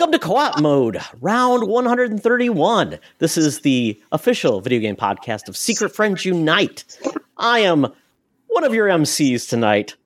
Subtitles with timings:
[0.00, 2.98] Welcome to Co op Mode, round 131.
[3.18, 6.84] This is the official video game podcast of Secret Friends Unite.
[7.36, 7.86] I am
[8.46, 9.96] one of your MCs tonight,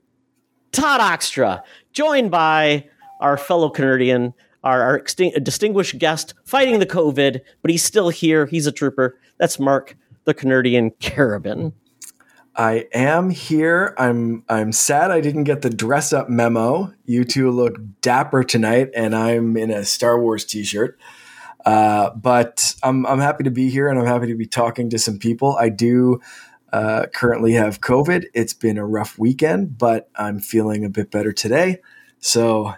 [0.73, 1.63] Todd Oxtra,
[1.93, 2.89] joined by
[3.21, 8.47] our fellow Canadian, our, our distinguished guest fighting the COVID, but he's still here.
[8.47, 9.17] He's a trooper.
[9.39, 11.73] That's Mark, the Canadian Carabin.
[12.57, 13.95] I am here.
[13.99, 16.93] I'm I'm sad I didn't get the dress up memo.
[17.05, 20.99] You two look dapper tonight, and I'm in a Star Wars t-shirt.
[21.67, 24.99] Uh, but I'm I'm happy to be here, and I'm happy to be talking to
[24.99, 25.57] some people.
[25.57, 26.21] I do
[26.73, 28.27] uh, currently have COVID.
[28.35, 31.81] It's been a rough weekend, but I'm feeling a bit better today.
[32.21, 32.75] So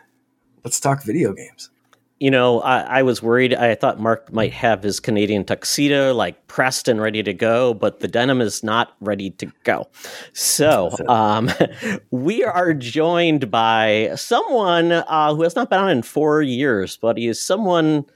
[0.64, 1.70] let's talk video games
[2.18, 3.54] you know, I, I, was worried.
[3.54, 8.00] I thought Mark might have his Canadian tuxedo like pressed and ready to go, but
[8.00, 9.88] the denim is not ready to go.
[10.32, 11.50] So um,
[12.10, 17.18] we are joined by someone uh, who has not been on in four years, but
[17.18, 18.06] he is someone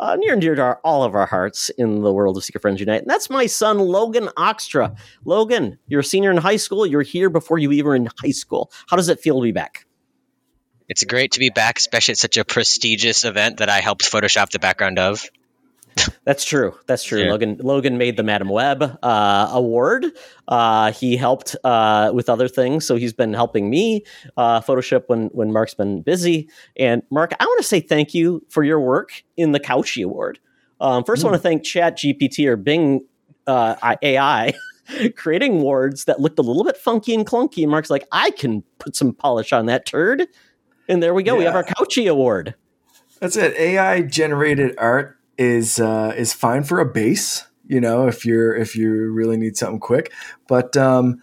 [0.00, 2.60] uh, near and dear to our, all of our hearts in the world of Secret
[2.60, 3.02] Friends Unite.
[3.02, 4.96] And that's my son, Logan Oxtra.
[5.24, 6.86] Logan, you're a senior in high school.
[6.86, 8.70] You're here before you even were in high school.
[8.88, 9.86] How does it feel to be back?
[10.88, 14.50] It's great to be back, especially at such a prestigious event that I helped Photoshop
[14.50, 15.28] the background of.
[16.24, 16.74] That's true.
[16.86, 17.22] That's true.
[17.22, 17.30] Yeah.
[17.30, 20.06] Logan Logan made the Madame Web uh, award.
[20.46, 24.04] Uh, he helped uh, with other things, so he's been helping me
[24.36, 26.48] uh, Photoshop when when Mark's been busy.
[26.76, 30.38] And Mark, I want to say thank you for your work in the Couchy Award.
[30.80, 31.26] Um, first, mm.
[31.26, 33.06] I want to thank Chat GPT or Bing
[33.46, 34.52] uh, AI.
[35.16, 37.62] creating awards that looked a little bit funky and clunky.
[37.62, 40.28] And Mark's like, I can put some polish on that turd.
[40.88, 41.34] And there we go.
[41.34, 41.38] Yeah.
[41.38, 42.54] We have our Couchy Award.
[43.20, 43.56] That's it.
[43.56, 47.44] AI generated art is uh, is fine for a base.
[47.66, 50.12] You know, if you're if you really need something quick,
[50.46, 51.22] but um,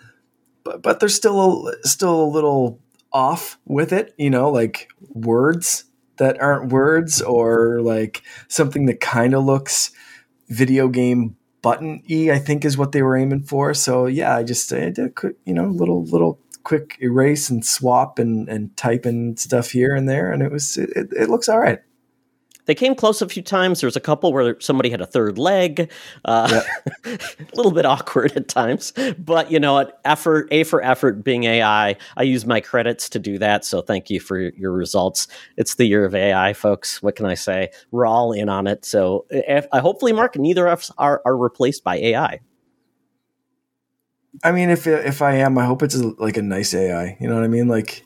[0.64, 2.80] but but there's still a, still a little
[3.12, 4.14] off with it.
[4.18, 5.86] You know, like words
[6.18, 9.92] that aren't words, or like something that kind of looks
[10.50, 12.32] video game button e.
[12.32, 13.74] I think is what they were aiming for.
[13.74, 17.66] So yeah, I just I did a quick, you know, little little quick erase and
[17.66, 21.50] swap and, and type in stuff here and there, and it was it, it looks
[21.50, 21.80] all right.
[22.66, 23.82] They came close a few times.
[23.82, 25.92] There was a couple where somebody had a third leg.
[26.24, 26.62] Uh,
[27.06, 27.20] a
[27.56, 30.00] little bit awkward at times, but you know, what?
[30.06, 31.24] effort A for effort.
[31.24, 33.66] Being AI, I use my credits to do that.
[33.66, 35.28] So thank you for your results.
[35.58, 37.02] It's the year of AI, folks.
[37.02, 37.72] What can I say?
[37.92, 38.86] We're all in on it.
[38.86, 42.40] So if, uh, hopefully, Mark, neither of us are, are replaced by AI.
[44.42, 47.18] I mean, if if I am, I hope it's a, like a nice AI.
[47.20, 47.68] You know what I mean?
[47.68, 48.06] Like,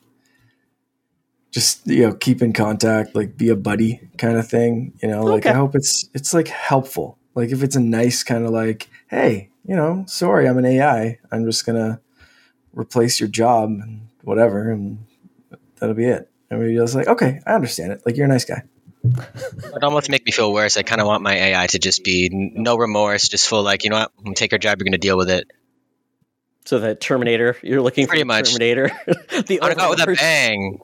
[1.52, 4.94] just you know, keep in contact, like be a buddy kind of thing.
[5.02, 7.18] You know, like I hope it's it's like helpful.
[7.36, 11.20] Like if it's a nice kind of like, hey, you know, sorry, I'm an AI.
[11.32, 12.02] I'm just gonna
[12.74, 15.06] replace your job and whatever, and
[15.80, 16.30] that'll be it.
[16.50, 18.02] And we're just like, okay, I understand it.
[18.06, 18.64] Like you're a nice guy.
[19.04, 20.78] It almost make me feel worse.
[20.78, 23.90] I kind of want my AI to just be no remorse, just full like, you
[23.90, 25.52] know what, I'm gonna take your job, you're gonna deal with it.
[26.68, 28.50] So the Terminator, you're looking Pretty for much.
[28.50, 28.92] Terminator.
[29.48, 30.82] the I go with a bang.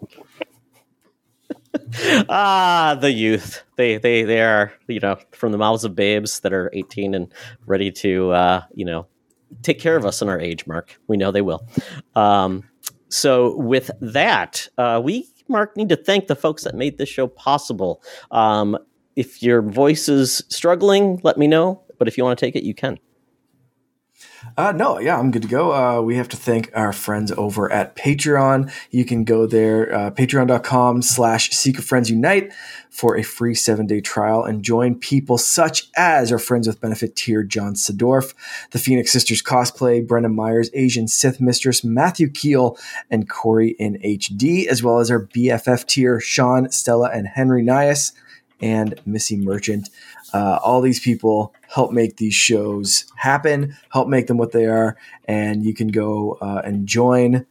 [2.30, 3.64] ah, the youth.
[3.76, 7.34] They they they are you know from the mouths of babes that are 18 and
[7.66, 9.08] ready to uh, you know
[9.62, 10.66] take care of us in our age.
[10.66, 11.68] Mark, we know they will.
[12.16, 12.64] Um,
[13.10, 17.28] so with that, uh, we Mark need to thank the folks that made this show
[17.28, 18.02] possible.
[18.32, 18.78] Um,
[19.18, 21.84] if your voice is struggling, let me know.
[22.00, 23.00] But if you want to take it, you can.
[24.56, 25.74] Uh, no, yeah, I'm good to go.
[25.74, 28.72] Uh, we have to thank our friends over at Patreon.
[28.92, 32.54] You can go there, uh, patreon.com slash secret friends unite
[32.90, 37.16] for a free seven day trial and join people such as our friends with benefit
[37.16, 38.36] tier John Sidorf,
[38.72, 42.78] the Phoenix Sisters cosplay, Brendan Myers, Asian Sith Mistress, Matthew Keel,
[43.10, 48.12] and Corey in HD, as well as our BFF tier Sean, Stella, and Henry Nyhus,
[48.62, 49.90] and Missy Merchant.
[50.34, 54.98] Uh, all these people help make these shows happen, help make them what they are,
[55.26, 57.46] and you can go uh, and join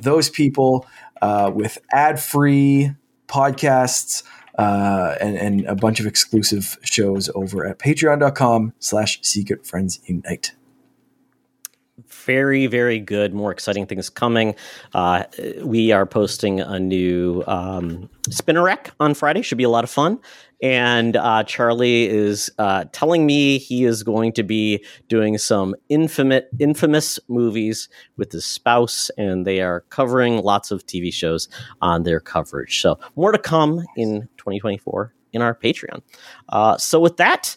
[0.00, 0.86] those people
[1.22, 2.92] uh, with ad-free
[3.26, 4.22] podcasts
[4.58, 10.52] uh, and, and, a bunch of exclusive shows over at patreon.com slash secret friends unite
[12.08, 13.32] very, very good.
[13.32, 14.54] More exciting things coming.
[14.94, 15.24] Uh,
[15.62, 19.42] we are posting a new um, spinner rack on Friday.
[19.42, 20.18] Should be a lot of fun.
[20.62, 26.44] And uh, Charlie is uh, telling me he is going to be doing some infamous,
[26.58, 31.48] infamous movies with his spouse, and they are covering lots of TV shows
[31.82, 32.80] on their coverage.
[32.80, 36.00] So more to come in 2024 in our Patreon.
[36.48, 37.56] Uh, so with that,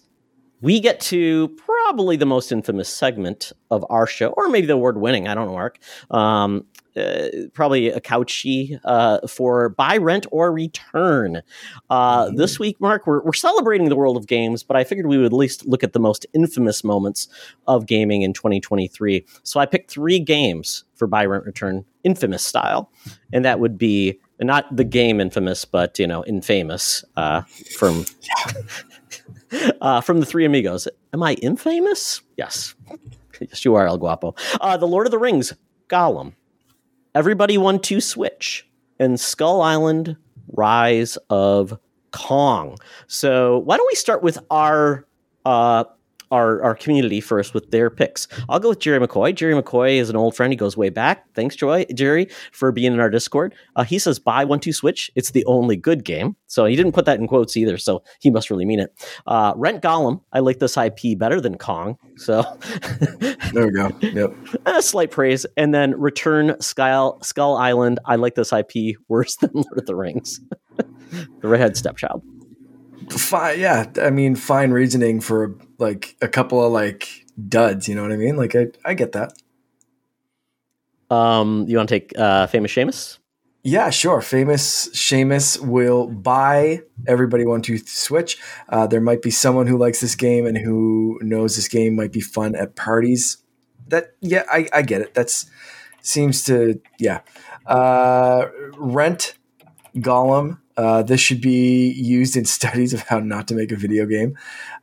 [0.61, 4.97] we get to probably the most infamous segment of our show, or maybe the award
[4.97, 5.27] winning.
[5.27, 5.79] I don't know, Mark.
[6.11, 6.65] Um,
[6.97, 11.41] uh, probably a couchy uh, for buy, rent, or return.
[11.89, 12.35] Uh, mm-hmm.
[12.35, 15.27] This week, Mark, we're, we're celebrating the world of games, but I figured we would
[15.27, 17.27] at least look at the most infamous moments
[17.67, 19.25] of gaming in 2023.
[19.43, 22.91] So I picked three games for buy, rent, return, infamous style,
[23.31, 27.41] and that would be not the game infamous, but you know, infamous uh,
[27.77, 28.05] from.
[29.81, 30.87] Uh, from the Three Amigos.
[31.13, 32.21] Am I infamous?
[32.37, 32.75] Yes.
[33.39, 34.35] yes, you are, El Guapo.
[34.59, 35.53] Uh, the Lord of the Rings,
[35.87, 36.33] Gollum.
[37.15, 38.67] Everybody One Two Switch.
[38.99, 40.17] And Skull Island,
[40.51, 41.79] Rise of
[42.11, 42.77] Kong.
[43.07, 45.07] So why don't we start with our
[45.45, 45.85] uh,
[46.31, 48.27] our, our community first with their picks.
[48.47, 49.33] I'll go with Jerry McCoy.
[49.33, 50.51] Jerry McCoy is an old friend.
[50.51, 51.33] He goes way back.
[51.33, 53.53] Thanks, Joy, Jerry, for being in our Discord.
[53.75, 55.11] Uh, he says, buy one, two switch.
[55.15, 56.35] It's the only good game.
[56.47, 57.77] So he didn't put that in quotes either.
[57.77, 58.93] So he must really mean it.
[59.27, 60.21] Uh, Rent Gollum.
[60.33, 61.97] I like this IP better than Kong.
[62.17, 62.41] So
[63.53, 63.91] there we go.
[64.01, 64.33] Yep.
[64.65, 65.45] A slight praise.
[65.57, 67.99] And then Return Skull, Skull Island.
[68.05, 70.41] I like this IP worse than Lord of the Rings.
[71.41, 72.23] the Redhead Stepchild
[73.09, 78.01] fine yeah i mean fine reasoning for like a couple of like duds you know
[78.01, 78.35] what i mean?
[78.35, 79.33] Like i, I get that.
[81.09, 83.17] Um you want to take uh famous Seamus?
[83.63, 84.21] yeah sure.
[84.21, 88.37] Famous Seamus will buy everybody one two switch.
[88.69, 92.11] Uh, there might be someone who likes this game and who knows this game might
[92.11, 93.37] be fun at parties.
[93.87, 95.13] That yeah i, I get it.
[95.13, 95.49] That's
[96.01, 97.21] seems to yeah.
[97.65, 98.47] Uh
[98.77, 99.35] rent
[99.95, 104.05] Gollum uh, this should be used in studies of how not to make a video
[104.05, 104.37] game.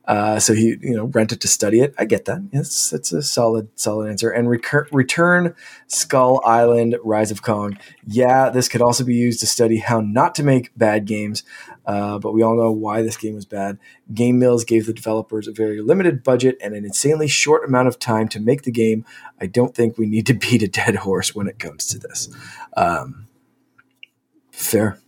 [0.05, 1.95] Uh, so he, you know, rented to study it.
[1.97, 2.47] I get that.
[2.53, 4.29] Yes, that's a solid, solid answer.
[4.29, 5.55] And recur- return
[5.87, 7.79] Skull Island: Rise of Kong.
[8.05, 11.43] Yeah, this could also be used to study how not to make bad games.
[11.83, 13.79] Uh, but we all know why this game was bad.
[14.13, 17.97] Game Mills gave the developers a very limited budget and an insanely short amount of
[17.97, 19.03] time to make the game.
[19.41, 22.29] I don't think we need to beat a dead horse when it comes to this.
[22.75, 23.27] Um,
[24.51, 24.99] fair.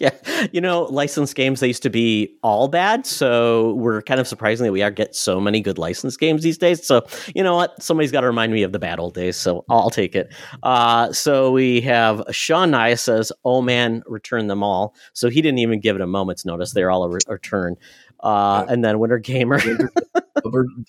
[0.04, 4.26] yeah, you know, licensed games they used to be all bad, so we're kind of
[4.26, 6.86] surprising that we are get so many good licensed games these days.
[6.86, 9.64] So you know what, somebody's got to remind me of the bad old days, so
[9.68, 10.32] I'll take it.
[10.62, 15.58] Uh, so we have Sean Nia says, "Oh man, return them all." So he didn't
[15.58, 17.76] even give it a moment's notice; they're all a re- return.
[18.20, 19.60] Uh, and then Winter Gamer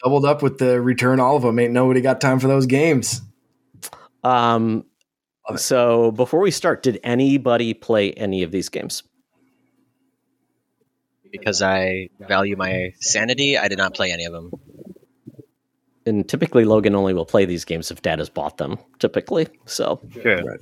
[0.03, 1.59] doubled up with the return all of them.
[1.59, 3.21] Ain't nobody got time for those games.
[4.23, 4.85] Um,
[5.55, 9.03] so before we start, did anybody play any of these games?
[11.31, 14.51] Because I value my sanity, I did not play any of them.
[16.05, 18.77] And typically, Logan only will play these games if Dad has bought them.
[18.99, 20.01] Typically, so.
[20.21, 20.57] Sure.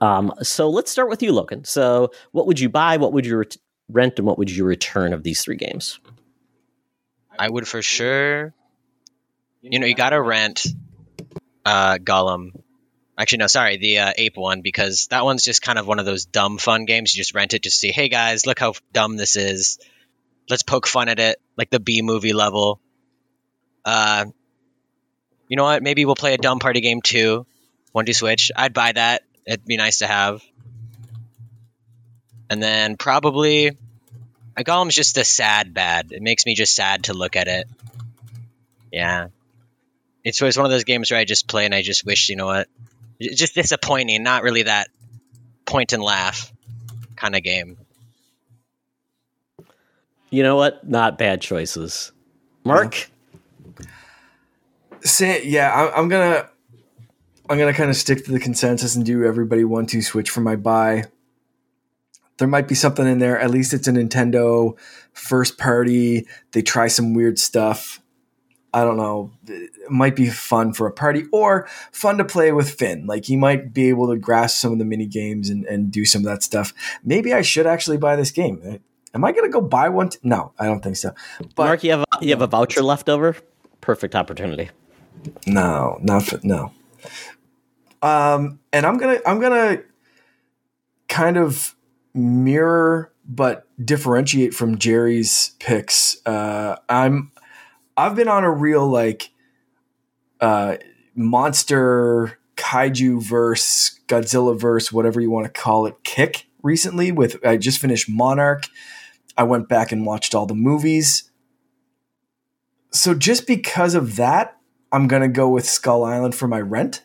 [0.00, 1.64] Um, so let's start with you, Logan.
[1.64, 2.96] So, what would you buy?
[2.96, 3.56] What would you ret-
[3.88, 4.18] rent?
[4.18, 5.98] And what would you return of these three games?
[7.38, 8.54] I would for sure.
[9.60, 10.66] You know, you got to rent
[11.64, 12.61] uh, Gollum
[13.18, 16.06] Actually, no, sorry, the uh, ape one because that one's just kind of one of
[16.06, 17.14] those dumb fun games.
[17.14, 19.78] You just rent it to see, hey guys, look how dumb this is.
[20.48, 22.80] Let's poke fun at it, like the B movie level.
[23.84, 24.26] Uh,
[25.48, 25.82] you know what?
[25.82, 27.46] Maybe we'll play a dumb party game too.
[27.92, 28.50] One two switch.
[28.56, 29.22] I'd buy that.
[29.46, 30.42] It'd be nice to have.
[32.48, 33.76] And then probably,
[34.56, 36.12] I call him just a sad bad.
[36.12, 37.68] It makes me just sad to look at it.
[38.90, 39.28] Yeah,
[40.24, 42.36] it's, it's one of those games where I just play and I just wish, you
[42.36, 42.68] know what,
[43.22, 44.22] just disappointing.
[44.22, 44.88] Not really that
[45.64, 46.52] point and laugh
[47.16, 47.78] kind of game.
[50.30, 50.88] You know what?
[50.88, 52.12] Not bad choices.
[52.64, 53.10] Mark.
[55.02, 56.48] Say, yeah, I, I'm gonna,
[57.50, 60.40] I'm gonna kind of stick to the consensus and do everybody one two switch for
[60.40, 61.04] my buy.
[62.38, 63.38] There might be something in there.
[63.38, 64.76] At least it's a Nintendo
[65.12, 66.26] first party.
[66.52, 68.00] They try some weird stuff.
[68.74, 72.70] I don't know, it might be fun for a party or fun to play with
[72.70, 73.06] Finn.
[73.06, 76.04] Like he might be able to grasp some of the mini games and, and do
[76.04, 76.72] some of that stuff.
[77.04, 78.80] Maybe I should actually buy this game.
[79.14, 80.08] Am I going to go buy one?
[80.08, 81.14] T- no, I don't think so.
[81.54, 83.36] But Mark, you have you have a voucher left over.
[83.80, 84.70] Perfect opportunity.
[85.46, 86.72] No, not for, no.
[88.00, 89.82] Um, and I'm gonna I'm gonna
[91.08, 91.74] kind of
[92.14, 96.24] mirror but differentiate from Jerry's picks.
[96.26, 97.31] Uh, I'm
[97.96, 99.30] I've been on a real like
[100.40, 100.76] uh,
[101.14, 107.12] monster kaiju verse, Godzilla verse, whatever you want to call it, kick recently.
[107.12, 108.66] With I just finished Monarch.
[109.36, 111.30] I went back and watched all the movies.
[112.90, 114.58] So just because of that,
[114.90, 117.04] I'm gonna go with Skull Island for my rent.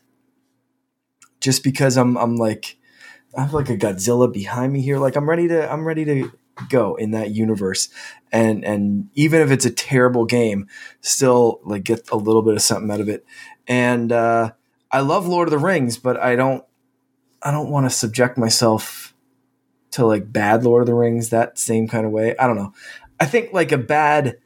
[1.40, 2.78] Just because I'm I'm like
[3.36, 4.98] I have like a Godzilla behind me here.
[4.98, 6.32] Like I'm ready to I'm ready to
[6.70, 7.90] go in that universe
[8.32, 10.68] and and even if it's a terrible game
[11.02, 13.26] still like get a little bit of something out of it
[13.68, 14.52] and uh,
[14.92, 16.64] I love Lord of the Rings, but I don't
[17.44, 19.14] I don't want to subject myself
[19.92, 22.36] to like bad Lord of the Rings that same kind of way.
[22.38, 22.74] I don't know.
[23.20, 24.38] I think like a bad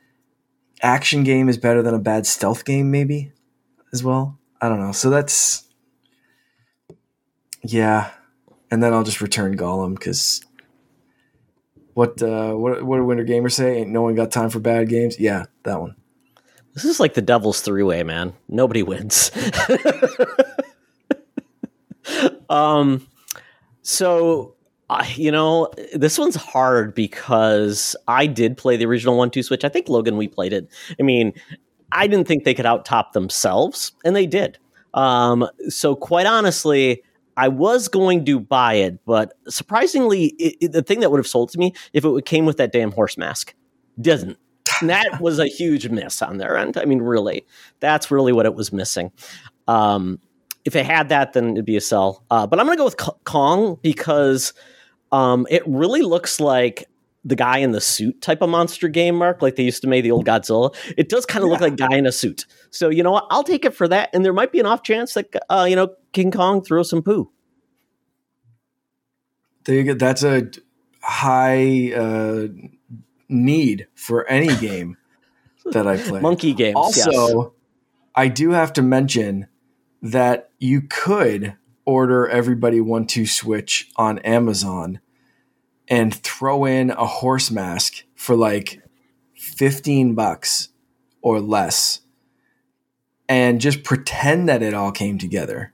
[0.81, 3.31] action game is better than a bad stealth game, maybe
[3.93, 4.39] as well.
[4.59, 4.91] I don't know.
[4.91, 5.63] So that's
[7.63, 8.11] yeah,
[8.71, 10.43] and then I'll just return Gollum because
[11.93, 13.77] what uh, what what did Winter Gamer say?
[13.79, 15.19] Ain't no one got time for bad games.
[15.19, 15.95] Yeah, that one.
[16.73, 18.33] This is like the devil's three way, man.
[18.47, 19.31] Nobody wins.
[22.49, 23.05] um,
[23.81, 24.55] so
[24.89, 29.63] uh, you know, this one's hard because I did play the original one two switch.
[29.63, 30.69] I think Logan, we played it.
[30.99, 31.33] I mean,
[31.91, 34.57] I didn't think they could out top themselves, and they did.
[34.93, 37.03] Um, so quite honestly,
[37.37, 41.27] I was going to buy it, but surprisingly, it, it, the thing that would have
[41.27, 43.53] sold to me if it came with that damn horse mask
[43.99, 44.37] doesn't.
[44.79, 46.77] And that was a huge miss on their end.
[46.77, 47.45] I mean, really,
[47.79, 49.11] that's really what it was missing.
[49.67, 50.19] Um,
[50.65, 52.23] if it had that, then it'd be a sell.
[52.29, 54.53] Uh, but I'm going to go with K- Kong because
[55.11, 56.87] um, it really looks like
[57.23, 60.03] the guy in the suit type of monster game, Mark, like they used to make
[60.03, 60.75] the old Godzilla.
[60.97, 61.51] It does kind of yeah.
[61.53, 62.45] look like guy in a suit.
[62.71, 63.27] So you know what?
[63.29, 64.09] I'll take it for that.
[64.13, 67.03] And there might be an off chance that uh, you know King Kong throws some
[67.03, 67.31] poo.
[69.65, 69.93] There you go.
[69.93, 70.49] That's a
[71.03, 72.47] high uh,
[73.29, 74.97] need for any game
[75.65, 76.21] that I play.
[76.21, 76.75] Monkey games.
[76.75, 77.51] Also, yes.
[78.15, 79.47] I do have to mention
[80.01, 84.99] that you could order everybody one two switch on Amazon
[85.91, 88.81] and throw in a horse mask for like
[89.35, 90.69] 15 bucks
[91.21, 91.99] or less
[93.27, 95.73] and just pretend that it all came together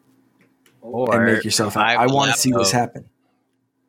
[0.82, 3.08] or and make yourself I want to see this happen.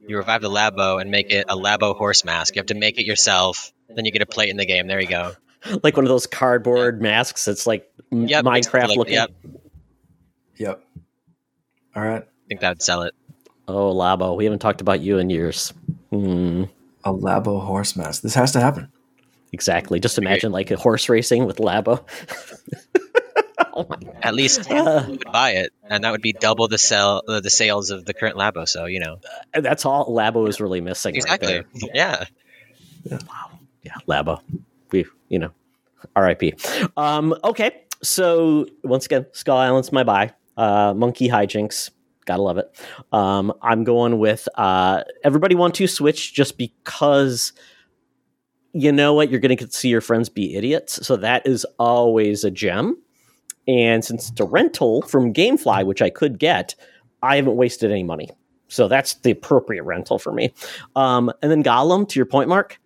[0.07, 2.55] You revive the Labo and make it a Labo horse mask.
[2.57, 3.73] You have to make it yourself.
[3.89, 4.87] Then you get a plate in the game.
[4.87, 5.33] There you go.
[5.83, 7.49] Like one of those cardboard masks.
[7.49, 9.15] It's like yep, Minecraft like, looking.
[9.15, 9.31] Yep.
[10.57, 10.85] Yep.
[11.97, 12.23] All right.
[12.23, 13.13] I think that would sell it.
[13.67, 14.37] Oh, Labo.
[14.37, 15.75] We haven't talked about you in years.
[16.11, 16.65] Hmm.
[17.05, 18.23] A Labo horse mask.
[18.23, 18.91] This has to happen.
[19.53, 20.01] Exactly.
[20.01, 22.05] Just imagine like a horse racing with Labo.
[23.73, 23.87] oh
[24.23, 27.51] At least uh, would buy it, and that would be double the sell uh, the
[27.51, 28.69] sales of the current Labo.
[28.69, 29.21] So you know,
[29.55, 31.17] uh, that's all Labo is really missing.
[31.17, 31.55] Exactly.
[31.55, 32.25] Right yeah.
[33.05, 33.19] yeah.
[33.29, 33.59] Wow.
[33.83, 34.41] Yeah, Labo.
[34.91, 35.51] We, you know,
[36.17, 36.55] R.I.P.
[36.97, 40.33] Um, okay, so once again, Skull Island's my buy.
[40.57, 41.91] Uh, Monkey Hijinks
[42.29, 42.71] Gotta love it.
[43.11, 47.55] Um, I'm going with uh, everybody want to switch just because
[48.75, 49.31] you know what?
[49.31, 51.05] You're going to see your friends be idiots.
[51.07, 53.01] So that is always a gem.
[53.67, 56.75] And since it's a rental from Gamefly, which I could get,
[57.23, 58.29] I haven't wasted any money.
[58.69, 60.53] So that's the appropriate rental for me.
[60.97, 62.79] Um, and then Gollum, to your point, Mark,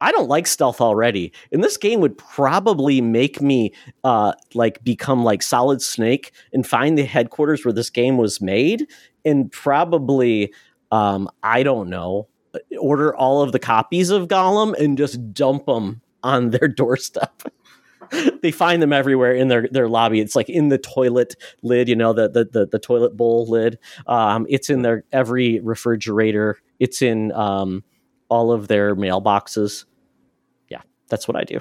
[0.00, 1.32] I don't like stealth already.
[1.52, 3.72] And this game would probably make me
[4.04, 8.86] uh, like become like Solid Snake and find the headquarters where this game was made,
[9.24, 10.52] and probably
[10.90, 12.28] um, I don't know
[12.80, 17.42] order all of the copies of Gollum and just dump them on their doorstep.
[18.42, 20.20] they find them everywhere in their, their lobby.
[20.20, 23.78] It's like in the toilet lid, you know, the the the, the toilet bowl lid.
[24.06, 26.58] Um, it's in their every refrigerator.
[26.78, 27.84] It's in um,
[28.28, 29.84] all of their mailboxes.
[31.10, 31.60] That's what I do.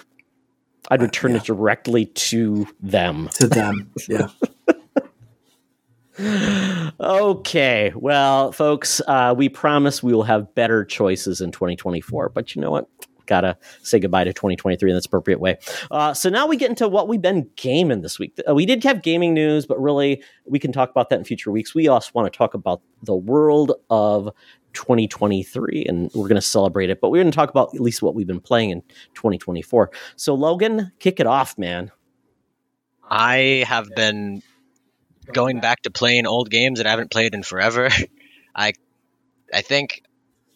[0.90, 1.42] I'd uh, return uh, yeah.
[1.42, 3.30] it directly to them.
[3.34, 4.30] To them, yeah.
[7.00, 7.94] okay.
[7.96, 12.30] Well, folks, uh, we promise we will have better choices in 2024.
[12.30, 12.88] But you know what?
[13.26, 15.58] Gotta say goodbye to 2023 in this appropriate way.
[15.92, 18.36] Uh, so now we get into what we've been gaming this week.
[18.50, 21.52] Uh, we did have gaming news, but really we can talk about that in future
[21.52, 21.76] weeks.
[21.76, 24.32] We also want to talk about the world of
[24.74, 28.02] 2023 and we're going to celebrate it but we're going to talk about at least
[28.02, 28.82] what we've been playing in
[29.16, 31.92] 2024 so logan kick it off man.
[33.12, 34.44] I have been
[35.34, 37.90] going back to playing old games that i haven't played in forever.
[38.56, 38.74] I
[39.54, 40.04] i think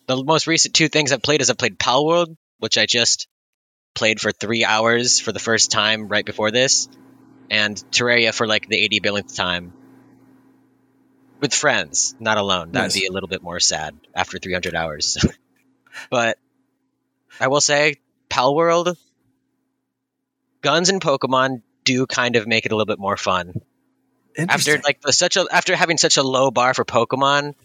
[0.08, 3.28] the most recent two things i've played is i played Palworld which i just
[3.96, 6.88] played for three hours for the first time right before this
[7.50, 9.74] and terraria for like the 80 billionth time
[11.44, 12.72] with friends, not alone.
[12.72, 13.00] That'd nice.
[13.02, 15.18] be a little bit more sad after 300 hours.
[16.10, 16.38] but
[17.38, 17.96] I will say,
[18.30, 18.98] Pal World,
[20.62, 23.62] guns and Pokemon do kind of make it a little bit more fun.
[24.38, 27.56] After like the, such a after having such a low bar for Pokemon,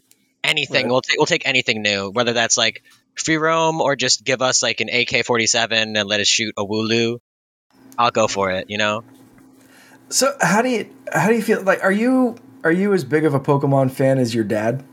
[0.42, 0.90] anything right.
[0.90, 2.82] we'll take we'll take anything new, whether that's like
[3.14, 6.52] free roam or just give us like an AK forty seven and let us shoot
[6.58, 7.20] a Wooloo.
[7.96, 8.68] I'll go for it.
[8.68, 9.04] You know.
[10.08, 11.84] So how do you how do you feel like?
[11.84, 12.36] Are you
[12.68, 14.84] are you as big of a Pokemon fan as your dad?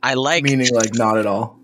[0.00, 1.58] I like meaning like not at all.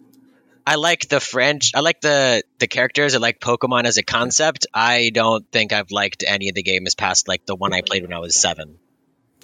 [0.67, 1.71] I like the French.
[1.77, 3.15] I like the the characters.
[3.15, 4.67] I like Pokemon as a concept.
[4.75, 8.03] I don't think I've liked any of the games past like the one I played
[8.03, 8.81] when I was seven.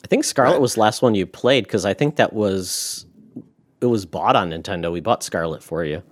[0.02, 3.06] I think Scarlet was the last one you played because I think that was
[3.80, 4.90] it was bought on Nintendo.
[4.90, 6.02] We bought Scarlet for you.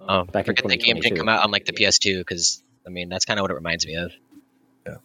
[0.00, 3.10] Oh, back in the game didn't come out on like the PS2 because I mean
[3.10, 4.12] that's kind of what it reminds me of.
[4.86, 4.96] Yeah.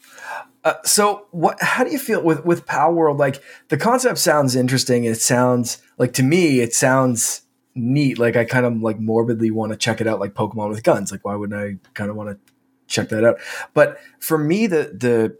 [0.63, 1.61] Uh, so what?
[1.61, 3.17] How do you feel with with Palworld?
[3.17, 5.05] Like the concept sounds interesting.
[5.05, 7.41] It sounds like to me, it sounds
[7.73, 8.19] neat.
[8.19, 10.19] Like I kind of like morbidly want to check it out.
[10.19, 11.11] Like Pokemon with guns.
[11.11, 12.53] Like why wouldn't I kind of want to
[12.87, 13.39] check that out?
[13.73, 15.37] But for me, the the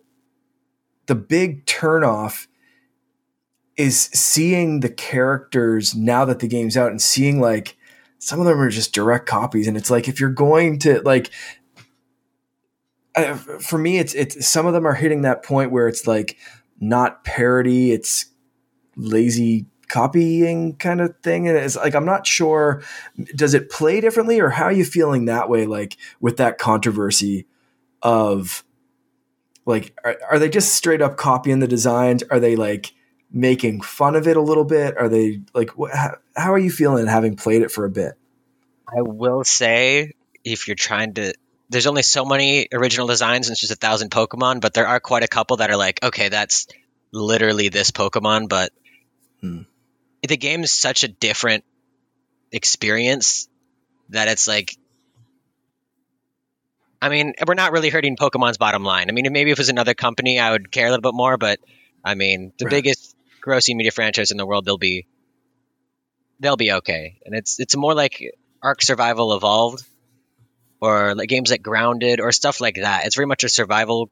[1.06, 2.48] the big turnoff
[3.78, 7.78] is seeing the characters now that the game's out and seeing like
[8.20, 11.32] some of them are just direct copies and it's like if you're going to like
[13.60, 16.38] for me, it's it's some of them are hitting that point where it's like
[16.80, 18.28] not parody, it's
[18.96, 21.48] lazy copying kind of thing.
[21.48, 22.84] And it's like I'm not sure.
[23.36, 25.66] Does it play differently, or how are you feeling that way?
[25.66, 27.48] Like with that controversy
[28.02, 28.64] of
[29.66, 32.24] like, are, are they just straight up copying the designs?
[32.24, 32.94] Are they like
[33.32, 34.98] making fun of it a little bit?
[34.98, 38.14] Are they like, how, how are you feeling having played it for a bit?
[38.88, 40.14] I will say,
[40.44, 41.34] if you're trying to
[41.72, 45.00] there's only so many original designs and it's just a thousand Pokemon, but there are
[45.00, 46.68] quite a couple that are like, okay, that's
[47.14, 48.74] literally this Pokemon, but
[49.40, 49.62] hmm.
[50.22, 51.64] the game is such a different
[52.52, 53.48] experience
[54.10, 54.76] that it's like
[57.02, 59.10] I mean, we're not really hurting Pokemon's bottom line.
[59.10, 61.38] I mean, maybe if it was another company, I would care a little bit more,
[61.38, 61.60] but
[62.04, 62.72] I mean, the right.
[62.72, 65.08] biggest grossing media franchise in the world, they'll be
[66.42, 67.20] they'll be okay.
[67.26, 68.22] And it's it's more like
[68.62, 69.84] Ark Survival Evolved
[70.82, 73.06] or like games like Grounded or stuff like that.
[73.06, 74.10] It's very much a survival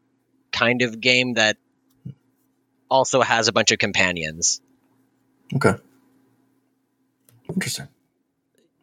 [0.51, 1.57] kind of game that
[2.89, 4.61] also has a bunch of companions.
[5.55, 5.73] Okay.
[7.49, 7.87] Interesting.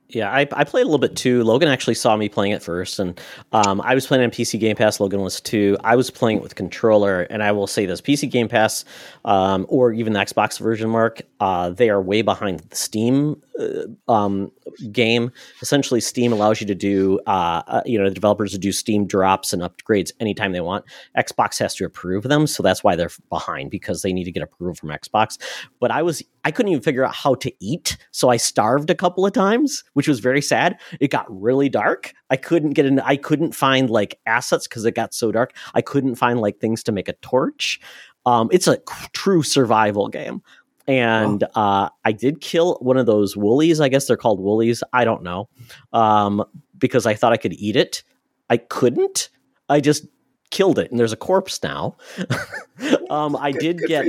[0.09, 1.43] Yeah, I, I played a little bit too.
[1.43, 4.77] Logan actually saw me playing it first, and um, I was playing on PC Game
[4.77, 5.01] Pass.
[5.01, 5.77] Logan was too.
[5.83, 8.85] I was playing it with controller, and I will say this: PC Game Pass,
[9.25, 14.13] um, or even the Xbox version, Mark, uh, they are way behind the Steam uh,
[14.13, 14.53] um,
[14.93, 15.31] game.
[15.63, 19.07] Essentially, Steam allows you to do, uh, uh, you know, the developers to do Steam
[19.07, 20.85] drops and upgrades anytime they want.
[21.17, 24.43] Xbox has to approve them, so that's why they're behind because they need to get
[24.43, 25.39] approval from Xbox.
[25.81, 28.95] But I was, I couldn't even figure out how to eat, so I starved a
[28.95, 30.79] couple of times which was very sad.
[31.01, 32.13] It got really dark.
[32.31, 33.01] I couldn't get in.
[33.01, 35.57] I couldn't find like assets because it got so dark.
[35.75, 37.81] I couldn't find like things to make a torch.
[38.25, 38.79] Um, it's a
[39.13, 40.43] true survival game.
[40.89, 41.61] And oh.
[41.61, 43.81] uh, I did kill one of those woolies.
[43.81, 44.83] I guess they're called woolies.
[44.93, 45.49] I don't know.
[45.93, 46.45] Um,
[46.79, 48.03] because I thought I could eat it.
[48.51, 49.31] I couldn't.
[49.69, 50.07] I just
[50.51, 51.97] killed it, and there's a corpse now.
[53.11, 54.07] um, I good, did good get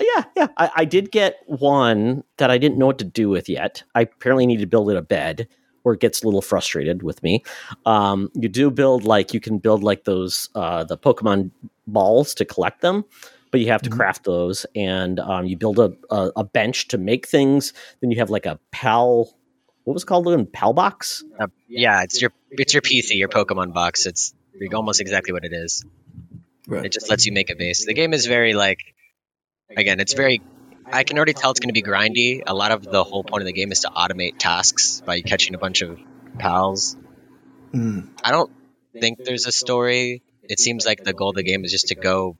[0.00, 0.46] yeah, yeah.
[0.56, 3.82] I, I, did get one that I didn't know what to do with yet.
[3.94, 5.48] I apparently need to build it a bed,
[5.84, 7.42] or it gets a little frustrated with me.
[7.86, 11.50] Um, you do build like you can build like those uh, the Pokemon
[11.86, 13.04] balls to collect them,
[13.50, 13.98] but you have to mm-hmm.
[13.98, 17.72] craft those, and um, you build a, a, a bench to make things.
[18.00, 19.34] Then you have like a pal.
[19.84, 20.46] What was it called again?
[20.46, 21.24] Pal box.
[21.38, 24.06] Uh, yeah, it's your it's your PC, your Pokemon box.
[24.06, 24.34] It's
[24.74, 25.84] almost exactly what it is.
[26.66, 26.84] Right.
[26.84, 27.86] It just lets you make a base.
[27.86, 28.80] The game is very like
[29.76, 30.42] again, it's very.
[30.90, 32.42] I can already tell it's going to be grindy.
[32.46, 35.54] A lot of the whole point of the game is to automate tasks by catching
[35.54, 35.98] a bunch of
[36.38, 36.96] pals.
[37.74, 38.08] Mm.
[38.24, 38.50] I don't
[38.98, 40.22] think there's a story.
[40.44, 42.38] It seems like the goal of the game is just to go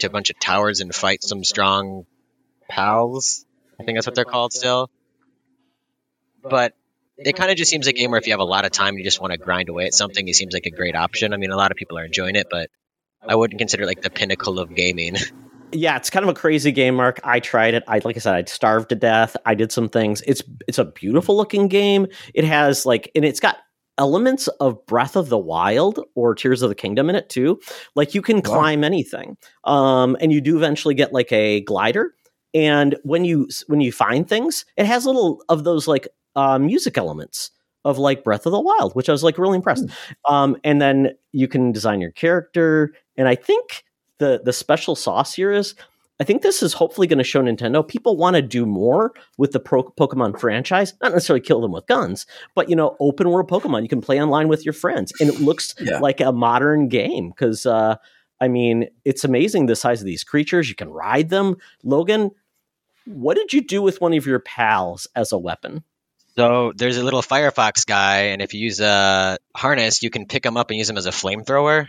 [0.00, 2.06] to a bunch of towers and fight some strong
[2.68, 3.44] pals.
[3.80, 4.90] I think that's what they're called still.
[6.42, 6.74] But
[7.16, 8.70] it kind of just seems like a game where if you have a lot of
[8.70, 10.94] time and you just want to grind away at something, it seems like a great
[10.94, 11.32] option.
[11.32, 12.70] I mean, a lot of people are enjoying it, but
[13.26, 15.16] I wouldn't consider it like the pinnacle of gaming.
[15.72, 17.20] yeah, it's kind of a crazy game, Mark.
[17.24, 17.82] I tried it.
[17.88, 19.36] I like I said, I'd starved to death.
[19.44, 20.22] I did some things.
[20.26, 22.06] It's it's a beautiful looking game.
[22.34, 23.56] It has like and it's got
[23.98, 27.60] elements of Breath of the Wild or Tears of the Kingdom in it too.
[27.94, 28.42] Like you can wow.
[28.42, 29.36] climb anything.
[29.64, 32.14] Um and you do eventually get like a glider.
[32.54, 36.96] And when you when you find things, it has little of those like uh, music
[36.96, 37.50] elements
[37.84, 39.86] of like Breath of the Wild, which I was like really impressed.
[39.86, 40.32] Mm.
[40.32, 43.84] Um, and then you can design your character, and I think
[44.18, 45.74] the the special sauce here is
[46.20, 49.52] I think this is hopefully going to show Nintendo people want to do more with
[49.52, 50.94] the Pro- Pokemon franchise.
[51.00, 54.20] Not necessarily kill them with guns, but you know, open world Pokemon you can play
[54.20, 55.98] online with your friends, and it looks yeah.
[56.00, 57.28] like a modern game.
[57.28, 57.96] Because uh,
[58.40, 60.68] I mean, it's amazing the size of these creatures.
[60.68, 61.56] You can ride them.
[61.84, 62.32] Logan,
[63.04, 65.84] what did you do with one of your pals as a weapon?
[66.36, 70.46] So there's a little Firefox guy, and if you use a harness, you can pick
[70.46, 71.88] him up and use him as a flamethrower.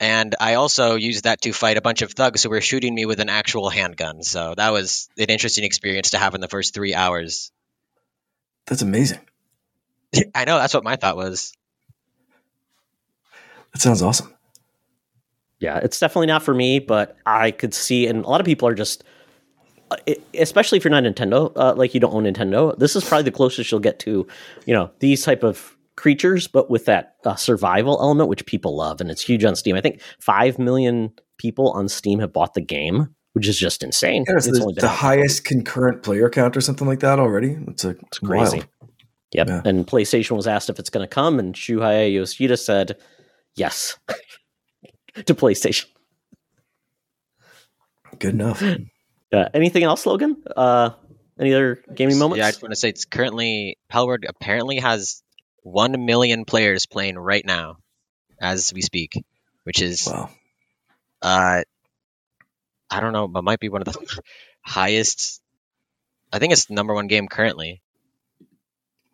[0.00, 3.04] And I also used that to fight a bunch of thugs who were shooting me
[3.04, 4.22] with an actual handgun.
[4.22, 7.52] So that was an interesting experience to have in the first three hours.
[8.66, 9.20] That's amazing.
[10.34, 10.58] I know.
[10.58, 11.52] That's what my thought was.
[13.72, 14.34] That sounds awesome.
[15.58, 18.66] Yeah, it's definitely not for me, but I could see, and a lot of people
[18.68, 19.04] are just,
[19.90, 19.96] uh,
[20.32, 22.76] especially if you're not Nintendo, uh, like you don't own Nintendo.
[22.78, 24.26] This is probably the closest you'll get to,
[24.64, 29.00] you know, these type of creatures, but with that uh, survival element, which people love,
[29.00, 29.76] and it's huge on Steam.
[29.76, 34.24] I think five million people on Steam have bought the game, which is just insane.
[34.28, 37.56] Yeah, it's, it's the, the highest concurrent player count or something like that already.
[37.68, 38.58] It's, a, it's crazy.
[38.58, 38.68] Wild.
[39.32, 39.48] Yep.
[39.48, 39.62] Yeah.
[39.64, 42.96] And PlayStation was asked if it's going to come, and Shuhei Yoshida said
[43.54, 43.96] yes
[45.26, 45.86] to PlayStation.
[48.18, 48.62] Good enough.
[49.32, 50.42] Uh, anything else, Logan?
[50.56, 50.90] Uh,
[51.38, 52.38] any other gaming moments?
[52.38, 55.22] Yeah, I just want to say it's currently Palworld apparently has
[55.62, 57.76] one million players playing right now
[58.40, 59.22] as we speak,
[59.64, 60.30] which is wow.
[61.22, 61.62] Uh,
[62.90, 64.22] I don't know, but might be one of the
[64.62, 65.42] highest.
[66.32, 67.82] I think it's the number one game currently.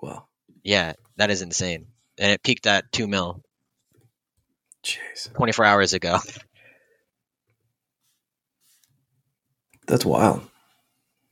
[0.00, 0.26] Wow.
[0.62, 1.86] Yeah, that is insane,
[2.18, 3.42] and it peaked at two mil.
[4.84, 5.32] Jeez.
[5.34, 6.18] 24 hours ago.
[9.86, 10.42] That's wild.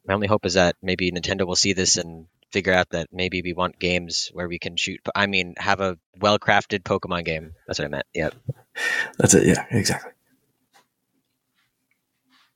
[0.06, 3.42] My only hope is that maybe Nintendo will see this and figure out that maybe
[3.42, 5.00] we want games where we can shoot.
[5.14, 7.54] I mean, have a well crafted Pokemon game.
[7.66, 8.06] That's what I meant.
[8.14, 8.34] Yep.
[9.18, 9.46] That's it.
[9.46, 10.12] Yeah, exactly.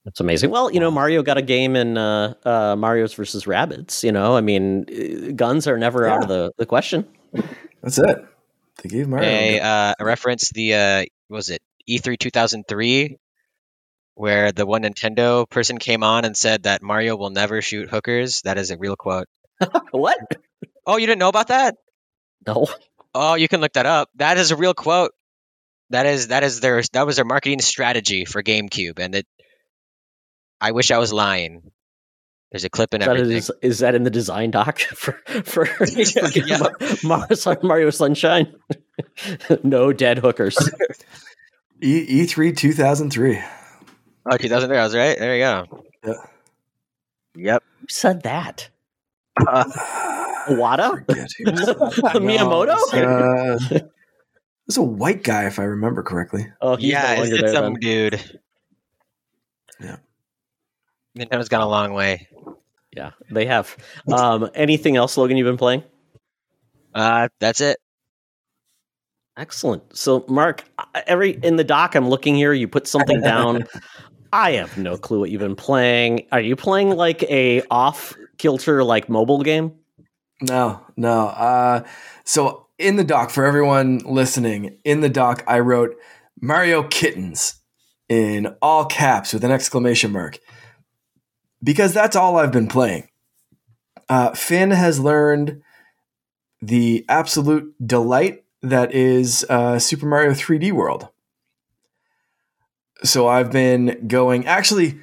[0.04, 0.50] That's amazing.
[0.50, 4.04] Well, you know, Mario got a game in uh, uh, Mario's versus Rabbids.
[4.04, 6.14] You know, I mean, uh, guns are never yeah.
[6.14, 7.06] out of the, the question.
[7.82, 8.24] That's it.
[8.82, 10.50] They gave Mario a, uh, a reference.
[10.50, 13.18] The uh, was it E3 2003
[14.14, 18.42] where the one Nintendo person came on and said that Mario will never shoot hookers.
[18.42, 19.28] That is a real quote.
[19.90, 20.18] what?
[20.86, 21.76] Oh, you didn't know about that?
[22.46, 22.66] No.
[23.14, 24.10] Oh, you can look that up.
[24.16, 25.12] That is a real quote.
[25.90, 29.26] That is that is their that was their marketing strategy for GameCube, and it.
[30.60, 31.70] I wish I was lying.
[32.50, 33.36] There's a clip in is everything.
[33.36, 35.12] Is, is that in the design doc for
[35.44, 36.68] for, for yeah.
[37.04, 38.54] Mario, Mario Sunshine?
[39.62, 40.58] no dead hookers.
[41.82, 43.40] E E3 2003.
[44.30, 44.76] Oh, 2003.
[44.76, 45.18] I was right.
[45.18, 45.84] There you go.
[46.04, 46.14] Yeah.
[47.34, 47.62] Yep.
[47.80, 48.68] Who said that?
[49.46, 49.64] Uh,
[50.50, 50.90] Wada?
[52.18, 52.76] Miyamoto?
[52.92, 53.80] Uh,
[54.66, 56.46] was a white guy, if I remember correctly.
[56.60, 57.80] Oh, yeah, no it's, it's some then.
[57.80, 58.40] dude.
[59.80, 59.96] Yeah.
[61.16, 62.28] Nintendo's gone a long way.
[62.94, 63.76] Yeah, they have.
[64.12, 65.36] Um, anything else, Logan?
[65.36, 65.84] You've been playing?
[66.94, 67.78] Uh, that's it.
[69.36, 69.96] Excellent.
[69.96, 70.64] So, Mark,
[71.06, 72.52] every in the doc, I'm looking here.
[72.52, 73.66] You put something down.
[74.32, 76.26] I have no clue what you've been playing.
[76.32, 79.74] Are you playing like a off kilter like mobile game?
[80.40, 81.28] No, no.
[81.28, 81.84] Uh,
[82.24, 85.96] so in the doc for everyone listening, in the doc I wrote
[86.40, 87.60] Mario Kittens
[88.08, 90.38] in all caps with an exclamation mark
[91.62, 93.08] because that's all I've been playing.
[94.08, 95.62] Uh, Finn has learned
[96.62, 101.08] the absolute delight that is uh, Super Mario 3D World
[103.04, 104.46] so I've been going.
[104.46, 105.00] Actually,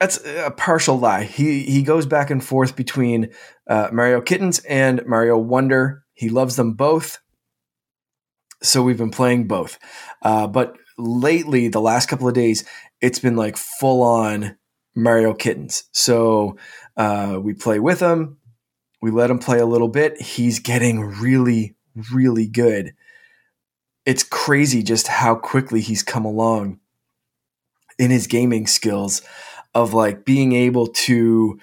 [0.00, 1.24] that's a partial lie.
[1.24, 3.30] He he goes back and forth between
[3.68, 6.04] uh, Mario Kittens and Mario Wonder.
[6.14, 7.18] He loves them both.
[8.62, 9.78] So we've been playing both.
[10.22, 12.64] Uh, but lately, the last couple of days,
[13.00, 14.56] it's been like full on
[14.94, 15.84] Mario Kittens.
[15.92, 16.56] So
[16.96, 18.38] uh, we play with him.
[19.00, 20.20] We let him play a little bit.
[20.20, 21.76] He's getting really,
[22.12, 22.94] really good.
[24.04, 26.80] It's crazy just how quickly he's come along
[27.98, 29.22] in his gaming skills
[29.74, 31.58] of like being able to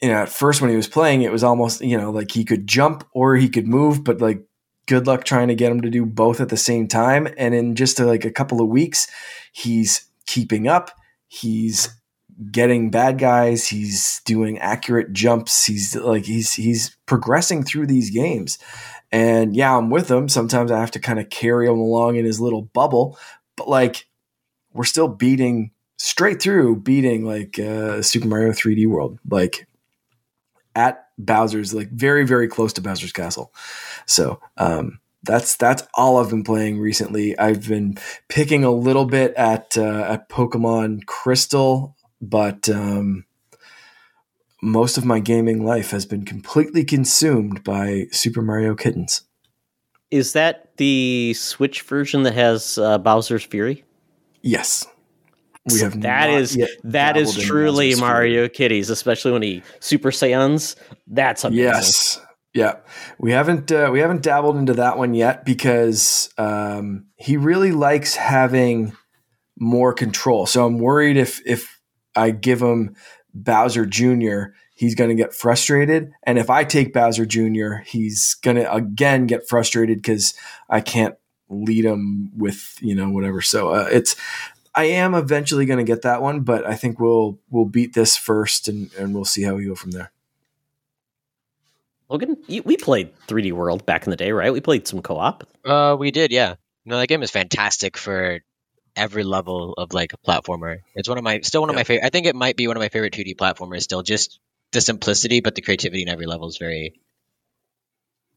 [0.00, 2.44] you know at first when he was playing it was almost you know like he
[2.44, 4.44] could jump or he could move but like
[4.90, 7.28] good luck trying to get him to do both at the same time.
[7.38, 9.06] And in just like a couple of weeks
[9.52, 10.90] he's keeping up.
[11.28, 11.88] He's
[12.50, 13.68] getting bad guys.
[13.68, 15.64] He's doing accurate jumps.
[15.64, 18.58] He's like he's he's progressing through these games.
[19.12, 20.28] And yeah i'm with him.
[20.28, 23.16] Sometimes i have to kind of carry him along in his little bubble.
[23.56, 24.06] But like
[24.72, 25.70] we're still beating
[26.00, 29.68] straight through beating like uh, Super Mario 3D World, like
[30.74, 33.52] at Bowser's, like very very close to Bowser's Castle.
[34.06, 37.38] So um, that's that's all I've been playing recently.
[37.38, 43.26] I've been picking a little bit at uh, at Pokemon Crystal, but um,
[44.62, 49.22] most of my gaming life has been completely consumed by Super Mario Kittens.
[50.10, 53.84] Is that the Switch version that has uh, Bowser's Fury?
[54.40, 54.86] Yes.
[55.70, 60.76] We have that is that is truly Mario Kitties, especially when he Super Saiyans.
[61.06, 61.64] That's amazing.
[61.64, 62.20] Yes.
[62.52, 62.76] Yeah,
[63.18, 68.16] we haven't uh, we haven't dabbled into that one yet because um, he really likes
[68.16, 68.92] having
[69.56, 70.46] more control.
[70.46, 71.80] So I'm worried if if
[72.16, 72.96] I give him
[73.32, 78.56] Bowser Jr., he's going to get frustrated, and if I take Bowser Jr., he's going
[78.56, 80.34] to again get frustrated because
[80.68, 81.14] I can't
[81.48, 83.42] lead him with you know whatever.
[83.42, 84.16] So uh, it's
[84.80, 88.16] I am eventually going to get that one, but I think we'll we'll beat this
[88.16, 90.10] first, and and we'll see how we go from there.
[92.08, 94.50] Logan, we played 3D World back in the day, right?
[94.50, 95.46] We played some co-op.
[95.66, 96.54] Uh, we did, yeah.
[96.86, 98.40] No, that game is fantastic for
[98.96, 100.78] every level of like a platformer.
[100.94, 102.06] It's one of my still one of my favorite.
[102.06, 103.82] I think it might be one of my favorite 2D platformers.
[103.82, 104.40] Still, just
[104.72, 106.94] the simplicity, but the creativity in every level is very.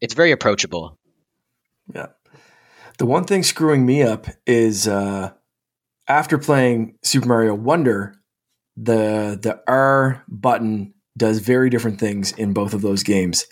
[0.02, 1.00] It's very approachable.
[1.96, 2.08] Yeah.
[2.98, 5.32] The one thing screwing me up is uh,
[6.08, 8.16] after playing Super Mario Wonder,
[8.76, 13.46] the the R button does very different things in both of those games.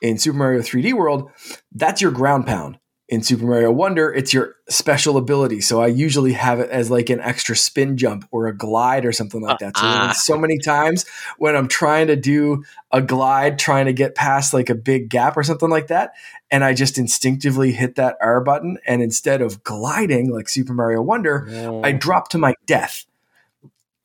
[0.00, 1.30] In Super Mario 3D World,
[1.72, 2.78] that's your ground pound
[3.12, 5.60] in Super Mario Wonder, it's your special ability.
[5.60, 9.12] So I usually have it as like an extra spin jump or a glide or
[9.12, 9.76] something like that.
[9.76, 11.04] So, uh, so many times
[11.36, 15.36] when I'm trying to do a glide, trying to get past like a big gap
[15.36, 16.14] or something like that,
[16.50, 21.02] and I just instinctively hit that R button, and instead of gliding like Super Mario
[21.02, 21.46] Wonder.
[21.84, 23.04] I drop to my death.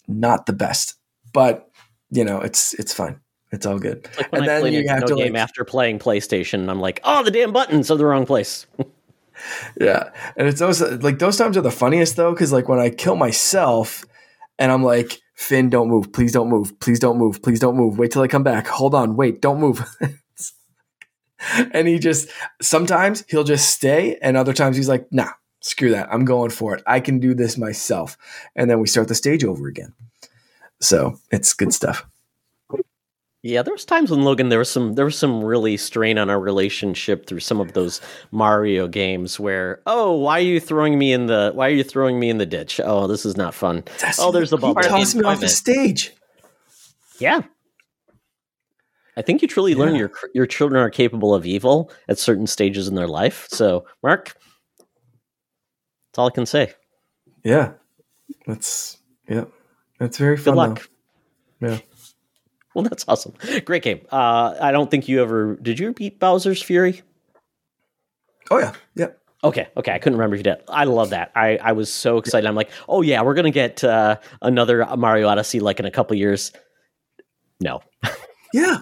[0.09, 0.95] Not the best,
[1.31, 1.71] but
[2.11, 3.21] you know, it's it's fine.
[3.53, 4.09] It's all good.
[4.17, 7.23] Like and I then you have to game like, after playing PlayStation, I'm like, oh,
[7.23, 8.67] the damn buttons are the wrong place.
[9.79, 12.89] yeah, and it's those like those times are the funniest though, because like when I
[12.89, 14.05] kill myself,
[14.59, 17.97] and I'm like, Finn, don't move, please don't move, please don't move, please don't move.
[17.97, 18.67] Wait till I come back.
[18.67, 19.83] Hold on, wait, don't move.
[21.73, 22.29] and he just
[22.61, 26.75] sometimes he'll just stay, and other times he's like, nah, screw that, I'm going for
[26.75, 26.83] it.
[26.87, 28.17] I can do this myself.
[28.55, 29.93] And then we start the stage over again.
[30.79, 32.05] So it's good stuff.
[33.47, 36.29] Yeah, there was times when Logan there was some there was some really strain on
[36.29, 41.13] our relationship through some of those Mario games where oh why are you throwing me
[41.13, 42.81] in the why are you throwing me in the ditch?
[42.83, 43.85] Oh this is not fun.
[44.01, 46.13] That's, oh there's the bubble he tossed me off the stage.
[47.19, 47.43] Yeah.
[49.15, 49.77] I think you truly yeah.
[49.77, 53.47] learn your your children are capable of evil at certain stages in their life.
[53.49, 54.35] So Mark
[54.77, 56.73] that's all I can say.
[57.45, 57.75] Yeah.
[58.45, 59.45] That's yeah.
[59.99, 60.89] That's very fun good luck.
[61.61, 61.69] Though.
[61.69, 61.79] yeah
[62.77, 63.33] well, that's awesome.
[63.65, 64.01] Great game.
[64.11, 65.79] Uh, I don't think you ever did.
[65.79, 67.01] You beat Bowser's Fury?
[68.51, 69.07] Oh yeah, yeah.
[69.43, 69.91] Okay, okay.
[69.91, 70.57] I couldn't remember if you did.
[70.67, 71.31] I love that.
[71.35, 72.47] I, I was so excited.
[72.47, 76.15] I'm like, oh yeah, we're gonna get uh, another Mario Odyssey like in a couple
[76.15, 76.51] years.
[77.59, 77.81] No.
[78.53, 78.81] yeah,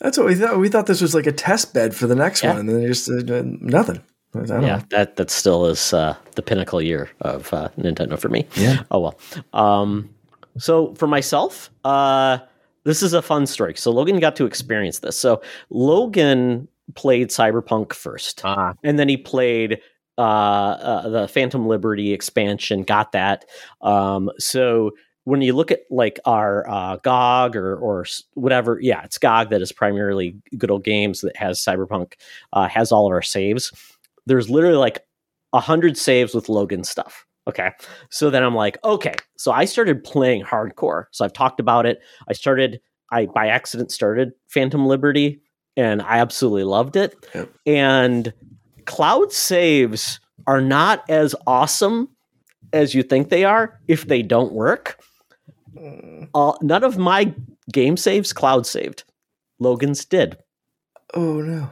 [0.00, 0.58] that's what we thought.
[0.58, 2.50] We thought this was like a test bed for the next yeah.
[2.50, 4.02] one, and then just uh, nothing.
[4.34, 4.82] yeah, know.
[4.90, 8.48] that that still is uh, the pinnacle year of uh, Nintendo for me.
[8.56, 8.82] Yeah.
[8.90, 9.20] Oh well.
[9.52, 10.10] Um,
[10.58, 12.38] so for myself, uh,
[12.84, 13.74] this is a fun story.
[13.76, 15.18] So Logan got to experience this.
[15.18, 15.40] So
[15.70, 18.74] Logan played Cyberpunk first, uh-huh.
[18.82, 19.80] and then he played
[20.18, 22.82] uh, uh, the Phantom Liberty expansion.
[22.82, 23.44] Got that.
[23.80, 24.92] Um, so
[25.24, 29.62] when you look at like our uh, GOG or or whatever, yeah, it's GOG that
[29.62, 32.14] is primarily good old games that has Cyberpunk
[32.52, 33.72] uh, has all of our saves.
[34.26, 35.04] There's literally like
[35.52, 37.26] a hundred saves with Logan stuff.
[37.48, 37.70] Okay.
[38.10, 39.14] So then I'm like, okay.
[39.36, 41.06] So I started playing hardcore.
[41.10, 42.00] So I've talked about it.
[42.28, 45.40] I started, I by accident started Phantom Liberty
[45.76, 47.16] and I absolutely loved it.
[47.66, 48.32] And
[48.86, 52.08] cloud saves are not as awesome
[52.72, 55.00] as you think they are if they don't work.
[55.74, 56.28] Mm.
[56.34, 57.34] Uh, none of my
[57.72, 59.04] game saves cloud saved.
[59.58, 60.36] Logan's did.
[61.14, 61.70] Oh no.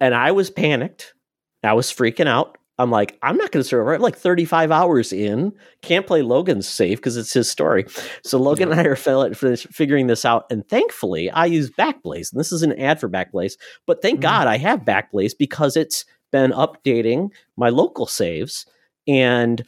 [0.00, 1.14] And I was panicked.
[1.62, 2.58] I was freaking out.
[2.78, 3.94] I'm like, I'm not going to survive.
[3.94, 5.52] I'm like 35 hours in.
[5.80, 7.86] Can't play Logan's safe because it's his story.
[8.22, 10.46] So Logan and I are figuring this out.
[10.50, 12.32] And thankfully, I use Backblaze.
[12.32, 13.56] And this is an ad for Backblaze.
[13.86, 14.22] But thank mm-hmm.
[14.22, 18.66] God I have Backblaze because it's been updating my local saves
[19.08, 19.64] and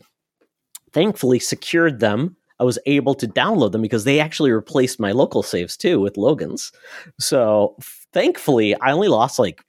[0.93, 2.37] thankfully secured them.
[2.61, 6.17] I was able to download them because they actually replaced my local saves too with
[6.17, 6.73] Logan's.
[7.19, 7.77] So
[8.13, 9.63] thankfully, I only lost like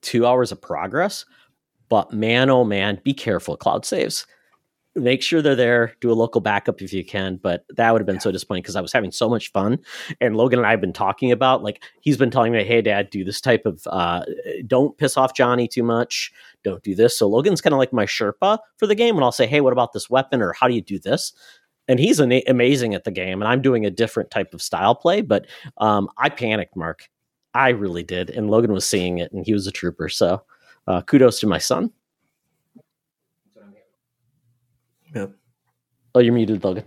[0.00, 1.24] two hours of progress
[1.94, 4.26] but man, oh man, be careful, cloud saves.
[4.96, 5.92] Make sure they're there.
[6.00, 7.36] Do a local backup if you can.
[7.40, 8.20] But that would have been yeah.
[8.22, 9.78] so disappointing because I was having so much fun.
[10.20, 13.10] And Logan and I have been talking about like he's been telling me, "Hey, Dad,
[13.10, 14.24] do this type of uh,
[14.66, 16.32] don't piss off Johnny too much.
[16.64, 19.30] Don't do this." So Logan's kind of like my Sherpa for the game, and I'll
[19.30, 21.32] say, "Hey, what about this weapon?" or "How do you do this?"
[21.86, 24.94] and he's an, amazing at the game and i'm doing a different type of style
[24.94, 27.10] play but um, i panicked mark
[27.52, 30.42] i really did and logan was seeing it and he was a trooper so
[30.86, 31.90] uh, kudos to my son.
[35.14, 35.32] Yep.
[36.14, 36.84] Oh, you're muted, Logan.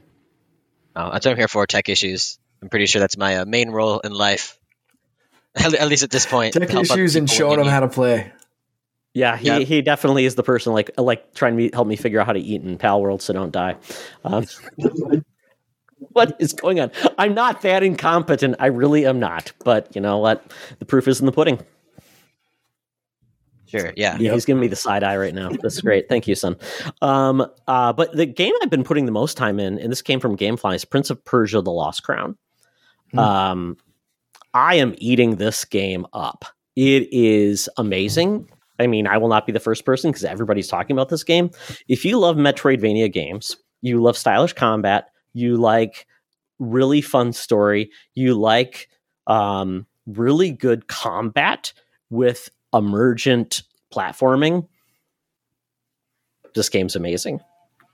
[0.96, 1.66] Oh, that's what I'm here for.
[1.68, 2.40] Tech issues.
[2.62, 4.58] I'm pretty sure that's my uh, main role in life.
[5.56, 6.54] at, least at this point.
[6.54, 8.32] Tech issues and showing them how to play.
[9.14, 9.62] Yeah, he, yep.
[9.62, 12.40] he definitely is the person like like trying to help me figure out how to
[12.40, 13.76] eat in Pal World so don't die.
[14.24, 14.46] Um,
[16.12, 16.92] what is going on?
[17.18, 18.58] I'm not that incompetent.
[18.60, 19.54] I really am not.
[19.64, 20.52] But you know what?
[20.78, 21.60] The proof is in the pudding.
[23.68, 23.94] Sure.
[23.96, 24.18] Yeah.
[24.18, 25.50] Yeah, he's giving me the side eye right now.
[25.50, 26.08] This is great.
[26.10, 26.56] Thank you, son.
[27.02, 30.20] Um, uh, but the game I've been putting the most time in, and this came
[30.20, 32.38] from GameFly, is Prince of Persia: The Lost Crown.
[33.12, 33.20] Hmm.
[33.20, 33.78] Um,
[34.54, 36.46] I am eating this game up.
[36.76, 38.50] It is amazing.
[38.80, 41.50] I mean, I will not be the first person because everybody's talking about this game.
[41.88, 46.06] If you love Metroidvania games, you love stylish combat, you like
[46.60, 48.90] really fun story, you like
[49.26, 51.74] um, really good combat
[52.10, 54.68] with emergent platforming.
[56.56, 57.40] This game's amazing.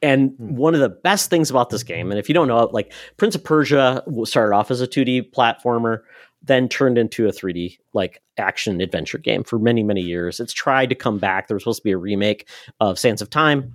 [0.01, 0.55] And Hmm.
[0.55, 3.35] one of the best things about this game, and if you don't know like Prince
[3.35, 5.99] of Persia started off as a 2D platformer,
[6.41, 10.39] then turned into a 3D like action adventure game for many, many years.
[10.41, 11.47] It's tried to come back.
[11.47, 12.49] There was supposed to be a remake
[12.81, 13.73] of Sands of Time.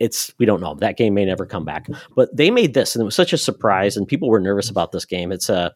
[0.00, 0.74] It's we don't know.
[0.74, 1.86] That game may never come back.
[2.16, 4.90] But they made this, and it was such a surprise, and people were nervous about
[4.90, 5.30] this game.
[5.30, 5.72] It's a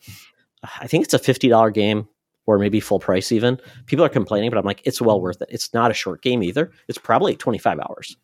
[0.80, 2.08] I think it's a fifty dollar game
[2.46, 3.60] or maybe full price even.
[3.86, 5.48] People are complaining, but I'm like, it's well worth it.
[5.50, 6.70] It's not a short game either.
[6.88, 8.16] It's probably 25 hours.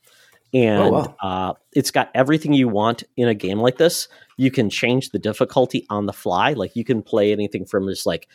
[0.55, 1.17] And wow.
[1.23, 4.09] uh, it's got everything you want in a game like this.
[4.37, 6.53] You can change the difficulty on the fly.
[6.53, 8.29] Like you can play anything from just like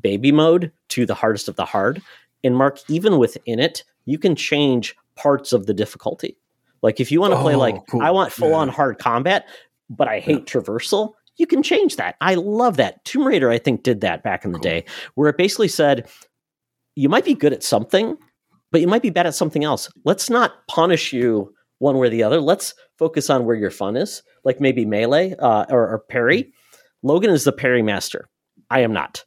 [0.00, 2.00] baby mode to the hardest of the hard.
[2.42, 6.38] And Mark, even within it, you can change parts of the difficulty.
[6.80, 8.02] Like if you want to play Oh, like cool.
[8.02, 9.46] I want full on hard combat,
[9.90, 12.16] but I hate traversal, you can change that.
[12.20, 13.04] I love that.
[13.04, 14.62] Tomb Raider, I think, did that back in the Cool.
[14.62, 16.08] day, where it basically said,
[16.94, 18.16] you might be good at something,
[18.70, 19.90] but you might be bad at something else.
[20.04, 22.40] Let's not punish you one way or the other.
[22.40, 26.52] Let's focus on where your fun is, like maybe melee uh, or, or parry.
[27.02, 28.28] Logan is the parry master.
[28.70, 29.24] I am not.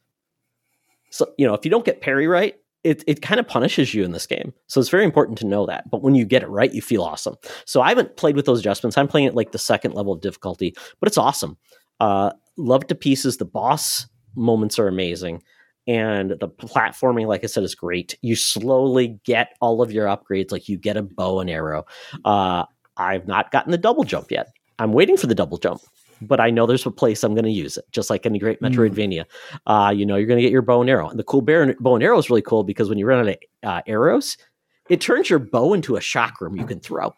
[1.12, 4.04] So, you know, if you don't get parry right, it, it kind of punishes you
[4.04, 4.54] in this game.
[4.68, 5.90] So it's very important to know that.
[5.90, 7.36] But when you get it right, you feel awesome.
[7.66, 8.98] So I haven't played with those adjustments.
[8.98, 11.58] I'm playing it like the second level of difficulty, but it's awesome.
[12.00, 13.38] Uh, love to pieces.
[13.38, 15.44] The boss moments are amazing.
[15.88, 18.18] And the platforming, like I said, is great.
[18.22, 21.86] You slowly get all of your upgrades, like you get a bow and arrow.
[22.24, 22.66] Uh,
[22.98, 24.48] I've not gotten the double jump yet.
[24.80, 25.82] I'm waiting for the double jump,
[26.22, 28.60] but I know there's a place I'm going to use it, just like any great
[28.62, 28.74] Mm.
[28.74, 29.26] Metroidvania.
[29.68, 31.08] Uh, you know, you're going to get your bow and arrow.
[31.08, 33.28] And the cool bear, bow and arrow is really cool because when you run out
[33.30, 34.38] of uh, arrows,
[34.90, 37.14] it turns your bow into a chakram you can throw.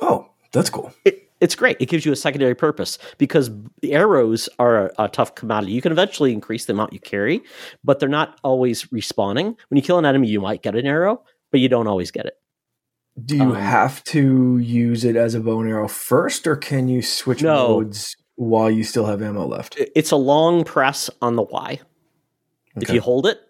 [0.00, 0.92] Oh, that's cool.
[1.04, 1.76] It, it's great.
[1.80, 5.72] It gives you a secondary purpose because the arrows are a, a tough commodity.
[5.72, 7.42] You can eventually increase the amount you carry,
[7.84, 9.56] but they're not always respawning.
[9.68, 12.26] When you kill an enemy, you might get an arrow, but you don't always get
[12.26, 12.34] it.
[13.24, 16.88] Do you Um, have to use it as a bow and arrow first, or can
[16.88, 17.68] you switch No.
[17.80, 19.76] modes while you still have ammo left?
[19.96, 21.80] It's a long press on the Y.
[22.80, 23.40] If you hold it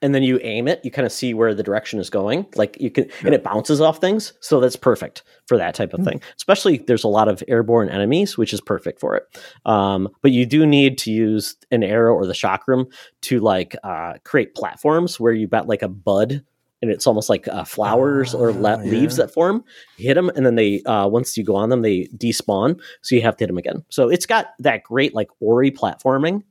[0.00, 2.46] and then you aim it, you kind of see where the direction is going.
[2.54, 4.32] Like you can, and it bounces off things.
[4.40, 6.04] So that's perfect for that type of Hmm.
[6.06, 6.20] thing.
[6.36, 9.24] Especially there's a lot of airborne enemies, which is perfect for it.
[9.66, 12.86] Um, but you do need to use an arrow or the chakram
[13.22, 16.44] to like uh, create platforms where you've got like a bud.
[16.80, 19.64] And it's almost like uh, flowers or le- Ah, leaves that form.
[19.96, 22.78] You hit them, and then they uh, once you go on them, they despawn.
[23.02, 23.84] So you have to hit them again.
[23.88, 26.44] So it's got that great like Ori platforming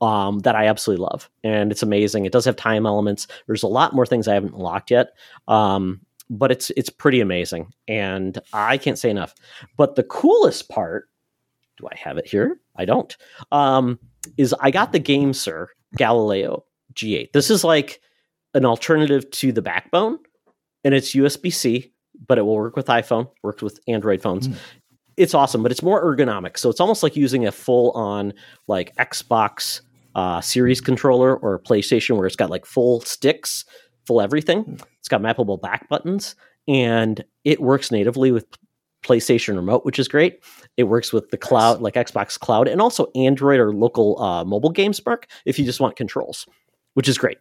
[0.00, 2.26] um, that I absolutely love, and it's amazing.
[2.26, 3.26] It does have time elements.
[3.46, 5.10] There's a lot more things I haven't unlocked yet,
[5.48, 9.34] um, but it's it's pretty amazing, and I can't say enough.
[9.76, 11.08] But the coolest part,
[11.76, 12.60] do I have it here?
[12.76, 13.16] I don't.
[13.50, 13.98] Um,
[14.36, 17.32] is I got the GameSir Galileo G8.
[17.32, 18.00] This is like
[18.54, 20.18] an alternative to the Backbone,
[20.84, 21.92] and it's USB C,
[22.26, 24.48] but it will work with iPhone, works with Android phones.
[24.48, 24.56] Mm.
[25.16, 26.58] It's awesome, but it's more ergonomic.
[26.58, 28.32] So it's almost like using a full on
[28.68, 29.80] like Xbox
[30.14, 33.64] uh, Series controller or a PlayStation where it's got like full sticks,
[34.06, 34.80] full everything.
[34.98, 36.34] It's got mappable back buttons,
[36.66, 38.46] and it works natively with
[39.02, 40.42] PlayStation Remote, which is great.
[40.76, 44.70] It works with the cloud, like Xbox Cloud, and also Android or local uh, mobile
[44.70, 46.46] games, Mark, if you just want controls,
[46.94, 47.38] which is great.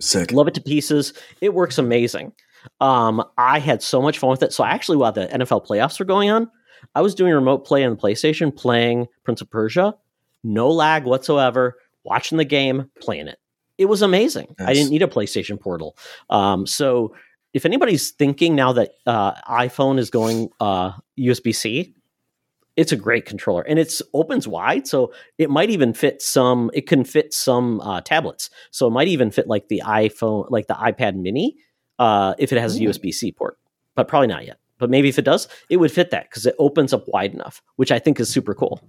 [0.00, 0.32] Sick.
[0.32, 1.12] Love it to pieces.
[1.40, 2.32] It works amazing.
[2.80, 4.52] Um, I had so much fun with it.
[4.52, 6.50] So actually, while the NFL playoffs were going on,
[6.94, 9.94] I was doing remote play on the PlayStation, playing Prince of Persia,
[10.42, 13.38] no lag whatsoever, watching the game, playing it.
[13.78, 14.54] It was amazing.
[14.58, 15.96] I didn't need a PlayStation Portal.
[16.28, 17.14] Um, so
[17.54, 21.94] if anybody's thinking now that uh, iPhone is going uh, USB C,
[22.76, 26.70] it's a great controller and it's opens wide, so it might even fit some.
[26.72, 30.66] It can fit some uh, tablets, so it might even fit like the iPhone, like
[30.66, 31.56] the iPad Mini,
[31.98, 33.58] uh, if it has a USB C port.
[33.96, 34.58] But probably not yet.
[34.78, 37.60] But maybe if it does, it would fit that because it opens up wide enough,
[37.76, 38.80] which I think is super cool.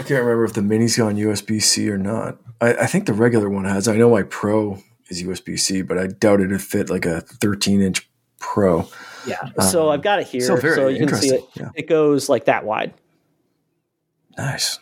[0.00, 2.38] I can't remember if the mini's on USB C or not.
[2.60, 3.86] I, I think the regular one has.
[3.86, 7.82] I know my Pro is USB C, but I doubt it'd fit like a 13
[7.82, 8.88] inch Pro.
[9.26, 9.50] Yeah.
[9.68, 11.44] So Um, I've got it here, so very so you can see it.
[11.54, 11.68] Yeah.
[11.74, 12.94] It goes like that wide,
[14.38, 14.78] Nice.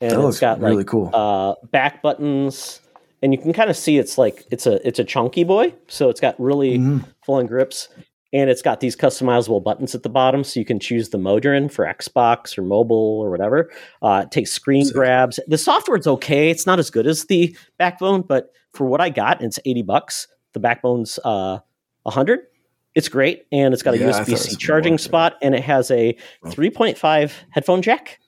[0.00, 1.10] and that it's looks got really like cool.
[1.14, 2.80] uh, back buttons
[3.22, 6.10] and you can kind of see it's like it's a it's a chunky boy, so
[6.10, 6.98] it's got really mm-hmm.
[7.24, 7.88] full on grips,
[8.32, 11.44] and it's got these customizable buttons at the bottom, so you can choose the mode
[11.44, 13.70] you're in for Xbox or mobile or whatever.
[14.00, 15.38] Uh, it takes screen grabs.
[15.46, 19.42] The software's okay; it's not as good as the Backbone, but for what I got,
[19.42, 20.28] it's eighty bucks.
[20.52, 21.58] The Backbone's uh,
[22.06, 22.40] hundred.
[22.94, 26.14] It's great, and it's got a yeah, USB C charging spot, and it has a
[26.44, 28.20] 3.5 headphone jack.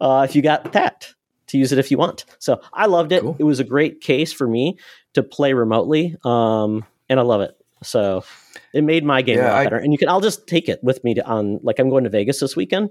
[0.00, 1.14] Uh, if you got that,
[1.46, 2.24] to use it if you want.
[2.40, 3.22] So I loved it.
[3.22, 3.36] Cool.
[3.38, 4.78] It was a great case for me
[5.12, 7.56] to play remotely, um, and I love it.
[7.84, 8.24] So
[8.72, 9.76] it made my game yeah, a lot I, better.
[9.76, 12.10] And you can, I'll just take it with me to, on, like I'm going to
[12.10, 12.90] Vegas this weekend.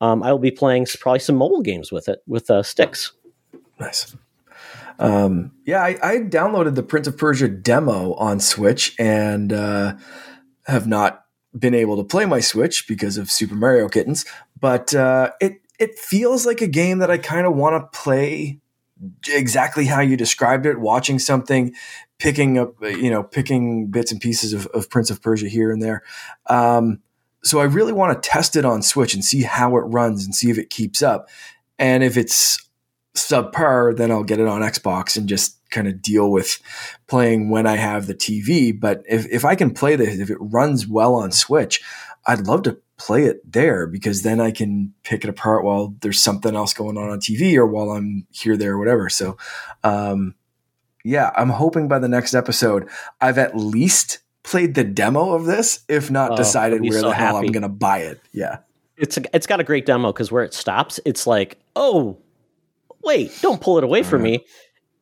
[0.00, 3.12] Um, I will be playing probably some mobile games with it with uh, sticks.
[3.78, 4.14] Nice.
[4.98, 9.94] Um, yeah, I, I, downloaded the Prince of Persia demo on Switch and uh,
[10.66, 11.24] have not
[11.58, 14.24] been able to play my Switch because of Super Mario Kittens.
[14.58, 18.60] But uh, it it feels like a game that I kind of want to play
[19.28, 21.74] exactly how you described it, watching something,
[22.18, 25.82] picking up, you know, picking bits and pieces of, of Prince of Persia here and
[25.82, 26.02] there.
[26.46, 27.00] Um,
[27.42, 30.34] so I really want to test it on Switch and see how it runs and
[30.34, 31.28] see if it keeps up.
[31.78, 32.58] And if it's
[33.16, 36.60] subpar, then I'll get it on Xbox and just kind of deal with
[37.08, 38.78] playing when I have the TV.
[38.78, 41.82] But if, if I can play this, if it runs well on Switch,
[42.26, 46.22] I'd love to play it there because then I can pick it apart while there's
[46.22, 49.08] something else going on on TV or while I'm here, there, or whatever.
[49.08, 49.36] So,
[49.82, 50.34] um,
[51.04, 52.88] yeah, I'm hoping by the next episode,
[53.20, 57.14] I've at least played the demo of this, if not oh, decided where so the
[57.14, 57.48] hell happy.
[57.48, 58.20] I'm going to buy it.
[58.32, 58.58] Yeah.
[58.96, 62.18] It's a, it's got a great demo because where it stops, it's like, oh,
[63.02, 64.44] wait, don't pull it away from me.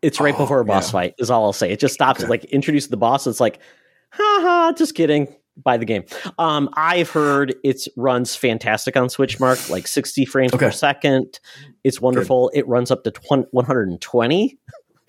[0.01, 0.93] It's right oh, before a boss yeah.
[0.93, 1.71] fight, is all I'll say.
[1.71, 2.31] It just stops, okay.
[2.31, 3.27] like introduce the boss.
[3.27, 3.59] It's like,
[4.11, 6.05] haha, just kidding by the game.
[6.39, 10.67] Um, I've heard it runs fantastic on Switch, Mark, like 60 frames okay.
[10.67, 11.41] per second.
[11.85, 12.51] It's wonderful.
[12.53, 12.61] Good.
[12.61, 14.59] It runs up to 20, 120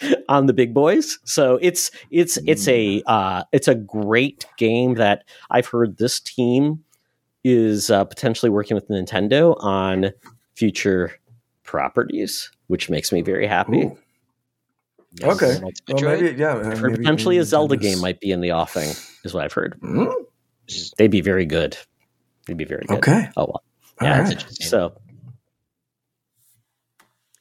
[0.29, 1.19] on the big boys.
[1.23, 6.83] So it's it's it's a uh, it's a great game that I've heard this team
[7.43, 10.11] is uh, potentially working with Nintendo on
[10.55, 11.11] future
[11.63, 13.83] properties, which makes me very happy.
[13.83, 13.97] Ooh.
[15.19, 15.43] Yes.
[15.43, 15.59] Okay.
[15.89, 16.53] Well, maybe, yeah.
[16.53, 18.89] Maybe, potentially maybe a Zelda game might be in the offing,
[19.25, 19.77] is what I've heard.
[19.81, 20.23] Mm-hmm.
[20.97, 21.77] They'd be very good.
[22.45, 22.97] They'd be very good.
[22.97, 23.29] Okay.
[23.37, 23.63] Oh well.
[24.01, 24.21] Yeah.
[24.21, 24.45] Right.
[24.51, 24.93] So.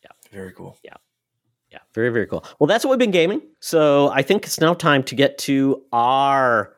[0.02, 0.10] Yeah.
[0.32, 0.78] Very cool.
[0.82, 0.94] Yeah.
[1.70, 1.78] Yeah.
[1.94, 2.44] Very very cool.
[2.58, 3.42] Well, that's what we've been gaming.
[3.60, 6.76] So I think it's now time to get to our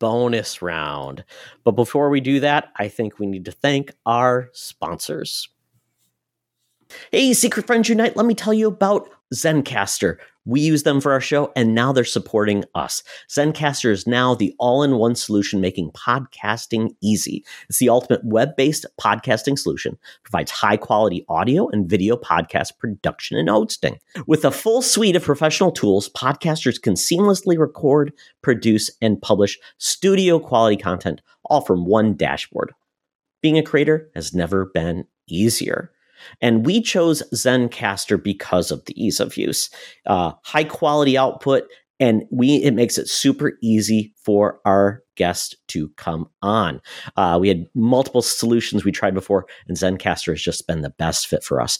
[0.00, 1.24] bonus round.
[1.62, 5.48] But before we do that, I think we need to thank our sponsors.
[7.12, 10.16] Hey, Secret Friends Unite, let me tell you about Zencastr.
[10.46, 13.02] We use them for our show, and now they're supporting us.
[13.28, 17.44] Zencastr is now the all in one solution making podcasting easy.
[17.68, 23.36] It's the ultimate web based podcasting solution, provides high quality audio and video podcast production
[23.36, 23.98] and hosting.
[24.26, 28.12] With a full suite of professional tools, podcasters can seamlessly record,
[28.42, 32.72] produce, and publish studio quality content all from one dashboard.
[33.42, 35.92] Being a creator has never been easier.
[36.40, 39.70] And we chose Zencastr because of the ease of use,
[40.06, 41.64] uh, high quality output,
[41.98, 46.80] and we it makes it super easy for our guests to come on.
[47.16, 51.26] Uh, we had multiple solutions we tried before, and Zencastr has just been the best
[51.26, 51.78] fit for us.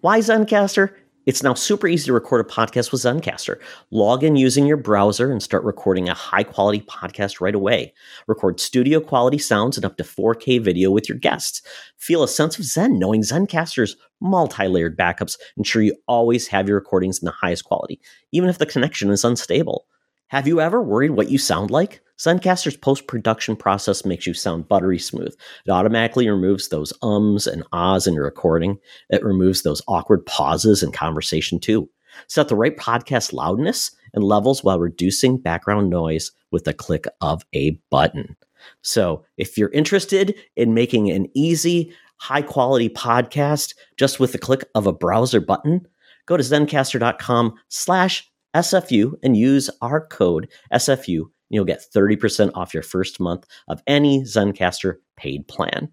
[0.00, 0.94] Why Zencastr?
[1.26, 3.60] It's now super easy to record a podcast with Zencastr.
[3.90, 7.92] Log in using your browser and start recording a high quality podcast right away.
[8.28, 11.62] Record studio quality sounds and up to 4K video with your guests.
[11.98, 16.76] Feel a sense of Zen knowing Zencastr's multi layered backups ensure you always have your
[16.76, 18.00] recordings in the highest quality,
[18.30, 19.84] even if the connection is unstable.
[20.28, 22.00] Have you ever worried what you sound like?
[22.18, 25.34] Zencastr's post production process makes you sound buttery smooth.
[25.66, 28.78] It automatically removes those ums and ahs in your recording.
[29.10, 31.88] It removes those awkward pauses in conversation too.
[32.28, 37.44] Set the right podcast loudness and levels while reducing background noise with the click of
[37.54, 38.36] a button.
[38.82, 44.64] So, if you're interested in making an easy, high quality podcast just with the click
[44.74, 45.86] of a browser button,
[46.24, 51.26] go to zencastr.com slash SFU and use our code SFU.
[51.48, 55.90] You'll get 30% off your first month of any Zencastr paid plan.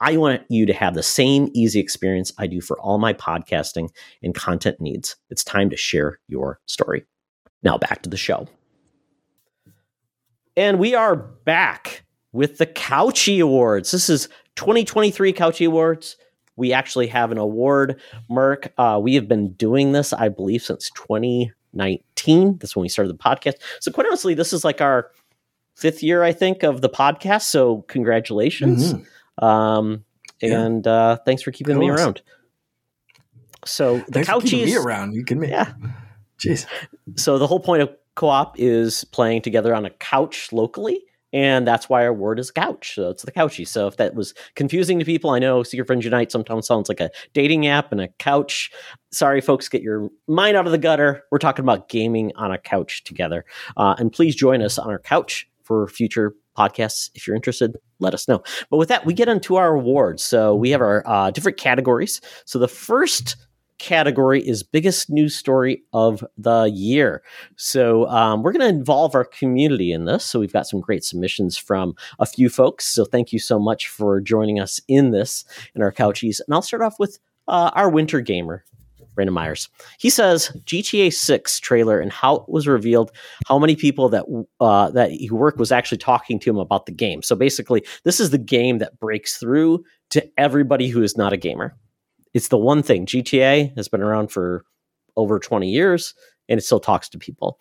[0.00, 3.88] I want you to have the same easy experience I do for all my podcasting
[4.22, 5.16] and content needs.
[5.30, 7.04] It's time to share your story.
[7.62, 8.48] Now back to the show.
[10.56, 13.90] And we are back with the Couchy Awards.
[13.90, 16.16] This is 2023 Couchy Awards.
[16.56, 18.72] We actually have an award, Merc.
[18.76, 22.58] Uh, we have been doing this, I believe, since 20 19.
[22.58, 23.54] That's when we started the podcast.
[23.80, 25.10] So, quite honestly, this is like our
[25.76, 27.42] fifth year, I think, of the podcast.
[27.42, 28.94] So, congratulations.
[28.94, 29.44] Mm-hmm.
[29.44, 30.04] Um,
[30.40, 30.92] and yeah.
[30.92, 32.22] uh, thanks for keeping me around.
[33.64, 34.64] So, the thanks Couchies.
[34.64, 35.14] me around.
[35.14, 35.50] You can make.
[35.50, 35.72] Yeah.
[36.38, 36.66] Jeez.
[37.16, 41.88] So the whole point of co-op is playing together on a couch locally and that's
[41.88, 42.94] why our word is couch.
[42.94, 43.66] So it's the couchy.
[43.66, 47.00] So if that was confusing to people, I know Secret Friends Unite sometimes sounds like
[47.00, 48.70] a dating app and a couch.
[49.10, 51.22] Sorry, folks, get your mind out of the gutter.
[51.30, 53.44] We're talking about gaming on a couch together.
[53.76, 57.10] Uh, and please join us on our couch for future podcasts.
[57.14, 58.42] If you're interested, let us know.
[58.70, 60.22] But with that, we get into our awards.
[60.22, 62.20] So we have our uh, different categories.
[62.44, 63.36] So the first
[63.82, 67.22] category is biggest news story of the year.
[67.56, 70.24] So um, we're going to involve our community in this.
[70.24, 72.86] So we've got some great submissions from a few folks.
[72.86, 76.40] So thank you so much for joining us in this in our couchies.
[76.46, 77.18] And I'll start off with
[77.48, 78.64] uh, our winter gamer.
[79.14, 79.68] Brandon Myers.
[79.98, 83.12] He says GTA 6 trailer and how it was revealed
[83.46, 84.24] how many people that
[84.58, 87.22] uh, that he worked was actually talking to him about the game.
[87.22, 91.36] So basically, this is the game that breaks through to everybody who is not a
[91.36, 91.76] gamer
[92.34, 94.64] it's the one thing GTA has been around for
[95.16, 96.14] over 20 years
[96.48, 97.58] and it still talks to people.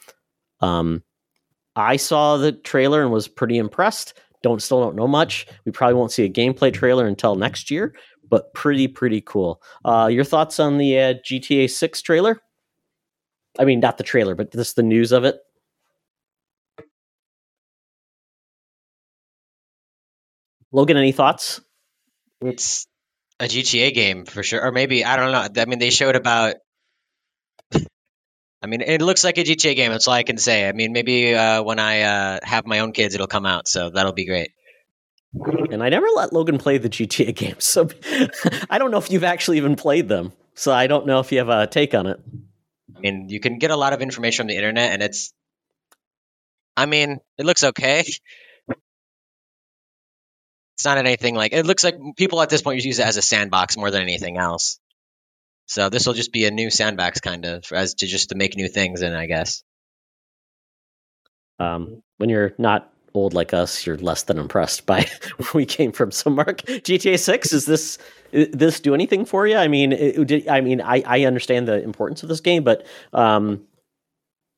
[0.61, 1.03] Um,
[1.76, 4.19] I saw the trailer and was pretty impressed.
[4.43, 5.47] Don't still don't know much.
[5.65, 7.95] We probably won't see a gameplay trailer until next year,
[8.28, 9.61] but pretty pretty cool.
[9.86, 12.41] Uh, your thoughts on the uh, GTA 6 trailer?
[13.59, 15.39] I mean, not the trailer, but just the news of it.
[20.72, 21.61] Logan, any thoughts?
[22.39, 22.88] It's
[23.41, 25.61] a GTA game for sure, or maybe I don't know.
[25.61, 26.55] I mean, they showed about.
[28.63, 29.91] I mean, it looks like a GTA game.
[29.91, 30.69] That's all I can say.
[30.69, 33.89] I mean, maybe uh, when I uh, have my own kids, it'll come out, so
[33.89, 34.51] that'll be great.
[35.33, 37.89] And I never let Logan play the GTA games, so
[38.69, 40.31] I don't know if you've actually even played them.
[40.53, 42.19] So I don't know if you have a take on it.
[42.95, 45.33] I mean, you can get a lot of information from the internet, and it's.
[46.77, 48.03] I mean, it looks okay.
[50.82, 53.21] It's not anything like it looks like people at this point use it as a
[53.21, 54.79] sandbox more than anything else.
[55.67, 58.57] So this will just be a new sandbox kind of as to just to make
[58.57, 59.61] new things in, I guess.
[61.59, 65.07] Um, when you're not old like us, you're less than impressed by
[65.38, 66.09] where we came from.
[66.09, 67.99] So, Mark, GTA Six is this
[68.32, 69.57] this do anything for you?
[69.57, 73.67] I mean, it, I mean, I, I understand the importance of this game, but um,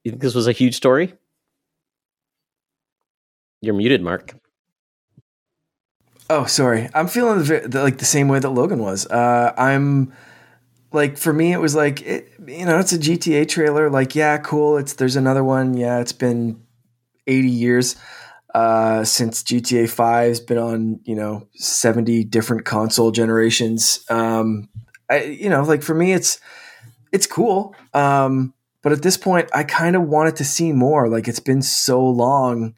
[0.05, 1.15] you think this was a huge story?
[3.61, 4.36] You're muted, Mark.
[6.36, 6.89] Oh, sorry.
[6.95, 9.05] I'm feeling the, the, like the same way that Logan was.
[9.05, 10.11] Uh, I'm
[10.91, 13.88] like for me, it was like it, you know, it's a GTA trailer.
[13.91, 14.79] Like, yeah, cool.
[14.79, 15.75] It's there's another one.
[15.75, 16.59] Yeah, it's been
[17.27, 17.95] 80 years
[18.55, 21.01] uh, since GTA 5's been on.
[21.03, 24.03] You know, 70 different console generations.
[24.09, 24.69] Um,
[25.11, 26.39] I, you know, like for me, it's
[27.11, 27.75] it's cool.
[27.93, 31.07] Um, but at this point, I kind of wanted to see more.
[31.07, 32.73] Like it's been so long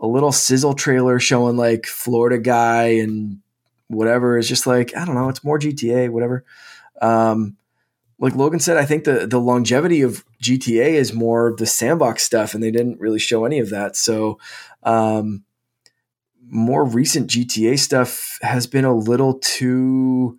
[0.00, 3.40] a little sizzle trailer showing like Florida guy and
[3.88, 5.28] whatever is just like I don't know.
[5.28, 6.44] It's more GTA, whatever.
[7.02, 7.56] Um,
[8.18, 12.54] like Logan said, I think the the longevity of GTA is more the sandbox stuff,
[12.54, 13.96] and they didn't really show any of that.
[13.96, 14.38] So,
[14.82, 15.44] um,
[16.46, 20.38] more recent GTA stuff has been a little too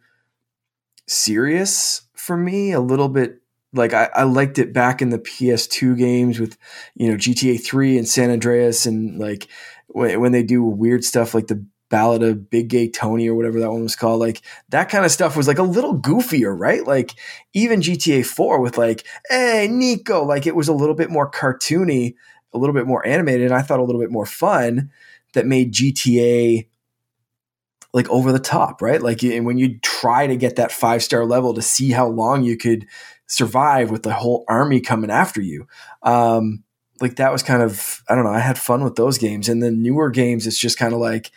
[1.07, 3.40] serious for me, a little bit
[3.73, 6.57] like I, I, liked it back in the PS2 games with
[6.95, 9.47] you know GTA 3 and San Andreas and like
[9.87, 13.59] when, when they do weird stuff like the Ballad of Big Gay Tony or whatever
[13.59, 16.85] that one was called like that kind of stuff was like a little goofier right
[16.85, 17.13] like
[17.53, 22.15] even GTA 4 with like hey Niko like it was a little bit more cartoony
[22.53, 24.89] a little bit more animated and I thought a little bit more fun
[25.33, 26.67] that made GTA
[27.93, 29.01] like over the top, right?
[29.01, 32.43] Like and when you try to get that five star level to see how long
[32.43, 32.87] you could
[33.31, 35.65] survive with the whole army coming after you.
[36.03, 36.63] Um,
[36.99, 38.31] like that was kind of I don't know.
[38.31, 41.31] I had fun with those games, and then newer games, it's just kind of like,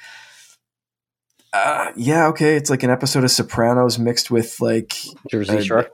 [1.52, 4.94] uh, yeah, okay, it's like an episode of Sopranos mixed with like
[5.30, 5.88] Jersey Shore.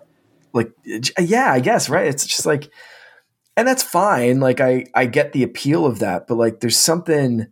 [0.53, 0.73] Like,
[1.19, 2.07] yeah, I guess right.
[2.07, 2.71] It's just like,
[3.57, 4.41] and that's fine.
[4.41, 7.47] Like, I I get the appeal of that, but like, there's something.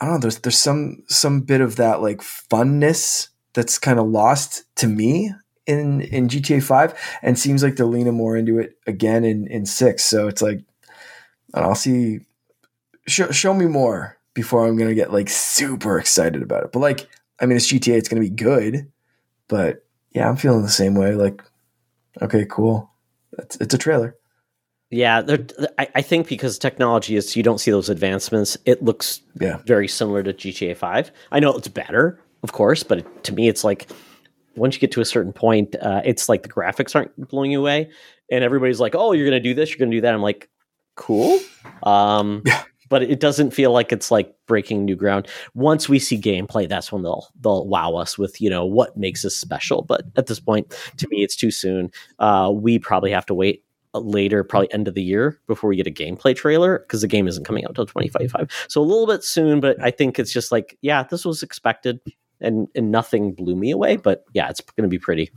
[0.00, 0.20] I don't know.
[0.20, 5.32] There's there's some some bit of that like funness that's kind of lost to me
[5.70, 9.66] in in GTA Five, and seems like they're leaning more into it again in in
[9.66, 10.04] six.
[10.04, 10.60] So it's like
[11.54, 12.20] I'll see.
[13.06, 16.72] Show, show me more before I'm gonna get like super excited about it.
[16.72, 17.08] But like,
[17.40, 17.96] I mean, it's GTA.
[17.96, 18.90] It's gonna be good.
[19.48, 21.14] But yeah, I'm feeling the same way.
[21.14, 21.42] Like,
[22.22, 22.90] okay, cool.
[23.38, 24.16] It's, it's a trailer.
[24.90, 25.22] Yeah,
[25.78, 28.58] I, I, think because technology is, you don't see those advancements.
[28.64, 29.58] It looks yeah.
[29.64, 31.12] very similar to GTA Five.
[31.30, 33.88] I know it's better, of course, but to me, it's like
[34.56, 37.60] once you get to a certain point, uh, it's like the graphics aren't blowing you
[37.60, 37.90] away,
[38.30, 40.22] and everybody's like, "Oh, you're going to do this, you're going to do that." I'm
[40.22, 40.48] like,
[40.96, 41.38] "Cool,"
[41.82, 42.62] um, yeah.
[42.88, 45.28] but it doesn't feel like it's like breaking new ground.
[45.54, 49.24] Once we see gameplay, that's when they'll they'll wow us with you know what makes
[49.24, 49.82] us special.
[49.82, 51.90] But at this point, to me, it's too soon.
[52.18, 55.86] Uh, we probably have to wait later, probably end of the year before we get
[55.86, 58.48] a gameplay trailer because the game isn't coming out until 2055.
[58.68, 62.00] So a little bit soon, but I think it's just like, yeah, this was expected
[62.40, 65.30] and, and nothing blew me away, but yeah, it's going to be pretty.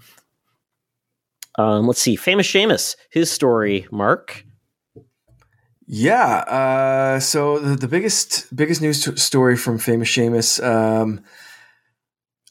[1.57, 4.45] Um, let's see, famous Seamus, his story, Mark.
[5.85, 6.37] Yeah.
[6.37, 10.63] Uh, so the, the, biggest biggest news t- story from famous Seamus.
[10.63, 11.23] Um,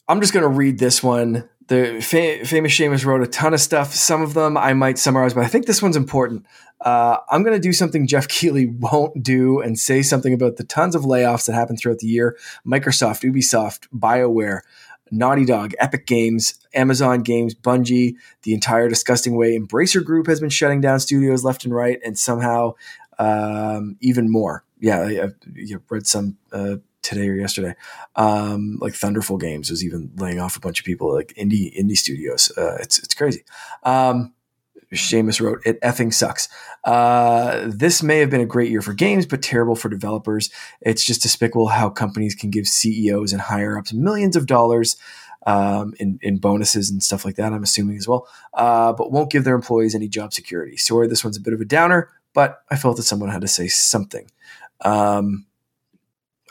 [0.07, 1.48] I'm just going to read this one.
[1.72, 3.94] The fa- famous Seamus wrote a ton of stuff.
[3.94, 6.44] Some of them I might summarize, but I think this one's important.
[6.82, 10.64] Uh, I'm going to do something Geoff Keighley won't do and say something about the
[10.64, 12.36] tons of layoffs that happened throughout the year.
[12.66, 14.60] Microsoft, Ubisoft, BioWare,
[15.10, 20.50] Naughty Dog, Epic Games, Amazon Games, Bungie, the entire disgusting way Embracer Group has been
[20.50, 22.74] shutting down studios left and right, and somehow
[23.18, 24.62] um, even more.
[24.78, 27.74] Yeah, I, I read some uh, today or yesterday.
[28.16, 31.96] Um, like Thunderful Games was even laying off a bunch of people, like indie indie
[31.96, 32.53] studios.
[32.57, 33.44] Uh, it's it's crazy.
[33.82, 34.32] Um,
[34.92, 36.48] Seamus wrote, "It effing sucks.
[36.84, 40.50] Uh, this may have been a great year for games, but terrible for developers.
[40.80, 44.96] It's just despicable how companies can give CEOs and higher ups millions of dollars."
[45.44, 49.32] Um, in, in bonuses and stuff like that, I'm assuming as well, uh, but won't
[49.32, 50.76] give their employees any job security.
[50.76, 53.48] Sorry, this one's a bit of a downer, but I felt that someone had to
[53.48, 54.30] say something.
[54.82, 55.46] Um,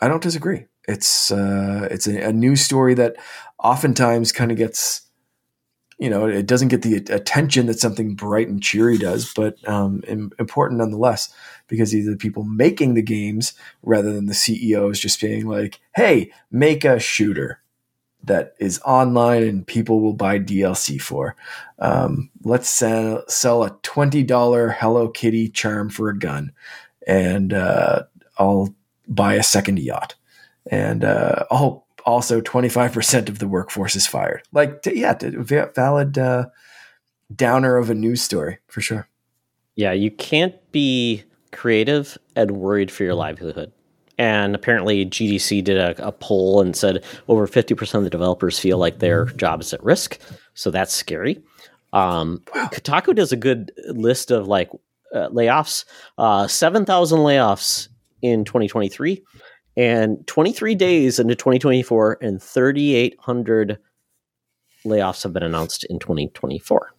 [0.02, 0.66] I don't disagree.
[0.88, 3.16] It's uh, it's a, a news story that
[3.60, 5.02] oftentimes kind of gets,
[6.00, 10.04] you know, it doesn't get the attention that something bright and cheery does, but um,
[10.08, 11.32] important nonetheless
[11.68, 15.80] because these are the people making the games rather than the CEOs just being like,
[15.96, 17.62] "Hey, make a shooter."
[18.24, 21.36] that is online and people will buy DLC for.
[21.80, 26.52] Um, let's sell, sell a twenty dollar Hello Kitty charm for a gun,
[27.08, 28.04] and uh,
[28.38, 28.76] I'll
[29.12, 30.16] buy a second yacht,
[30.70, 34.42] and uh, I'll also twenty five percent of the workforce is fired.
[34.52, 35.18] Like, yeah,
[35.76, 36.48] valid uh,
[37.36, 39.08] downer of a news story for sure.
[39.76, 43.72] Yeah, you can't be creative and worried for your livelihood.
[44.18, 48.78] And apparently, GDC did a, a, poll and said over 50% of the developers feel
[48.78, 50.20] like their job is at risk.
[50.54, 51.42] So that's scary.
[51.94, 52.70] Um, wow.
[52.72, 54.70] Kotaku does a good list of like
[55.14, 55.86] uh, layoffs,
[56.18, 57.88] uh, 7,000 layoffs
[58.22, 59.24] in 2023,
[59.78, 63.78] and 23 days into 2024, and 3,800
[64.86, 66.94] layoffs have been announced in 2024.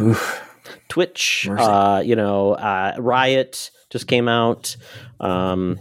[0.00, 0.44] Oof.
[0.88, 4.76] Twitch, uh, you know, uh, Riot just came out.
[5.20, 5.78] Um,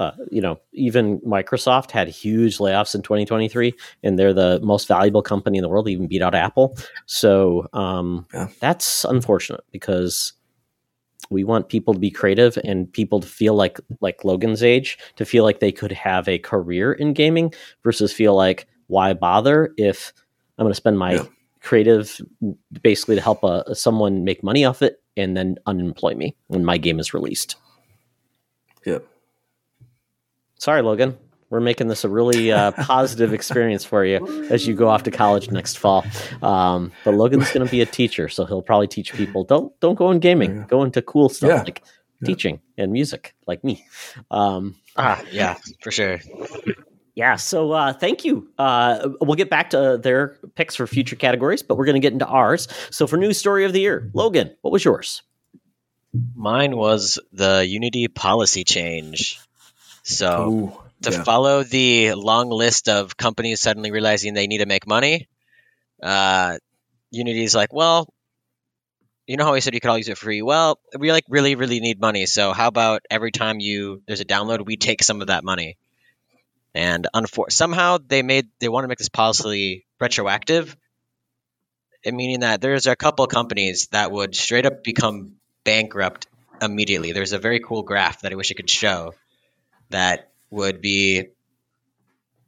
[0.00, 5.22] uh, you know, even Microsoft had huge layoffs in 2023, and they're the most valuable
[5.22, 5.86] company in the world.
[5.86, 6.76] They even beat out Apple.
[7.06, 8.48] So um, yeah.
[8.58, 10.32] that's unfortunate because
[11.30, 15.24] we want people to be creative and people to feel like like Logan's age to
[15.24, 17.52] feel like they could have a career in gaming
[17.82, 20.12] versus feel like why bother if
[20.58, 21.24] I'm going to spend my yeah.
[21.60, 22.20] creative
[22.82, 26.76] basically to help a, someone make money off it and then unemploy me when my
[26.76, 27.56] game is released.
[28.84, 29.04] Yep
[30.64, 31.18] sorry, Logan.
[31.54, 35.12] We're making this a really uh, positive experience for you as you go off to
[35.12, 36.04] college next fall.
[36.42, 39.94] Um, but Logan's going to be a teacher, so he'll probably teach people don't don't
[39.94, 40.64] go in gaming, yeah.
[40.66, 41.62] go into cool stuff yeah.
[41.62, 41.84] like
[42.20, 42.26] yeah.
[42.26, 43.86] teaching and music, like me.
[44.32, 46.18] Um, ah, yeah, for sure.
[47.14, 48.48] Yeah, so uh, thank you.
[48.58, 52.12] Uh, we'll get back to their picks for future categories, but we're going to get
[52.12, 52.66] into ours.
[52.90, 55.22] So for news story of the year, Logan, what was yours?
[56.34, 59.38] Mine was the Unity policy change.
[60.02, 61.22] So Ooh, to yeah.
[61.22, 65.28] follow the long list of companies suddenly realizing they need to make money,
[66.02, 66.58] uh,
[67.12, 68.08] is like, well,
[69.26, 70.42] you know how we said you could all use it free?
[70.42, 72.26] Well, we like really, really need money.
[72.26, 75.76] So how about every time you there's a download, we take some of that money.
[76.74, 80.76] And unfor- somehow they made they want to make this policy retroactive,
[82.04, 86.26] meaning that there's a couple companies that would straight up become bankrupt
[86.60, 87.12] immediately.
[87.12, 89.14] There's a very cool graph that I wish I could show
[89.90, 91.26] that would be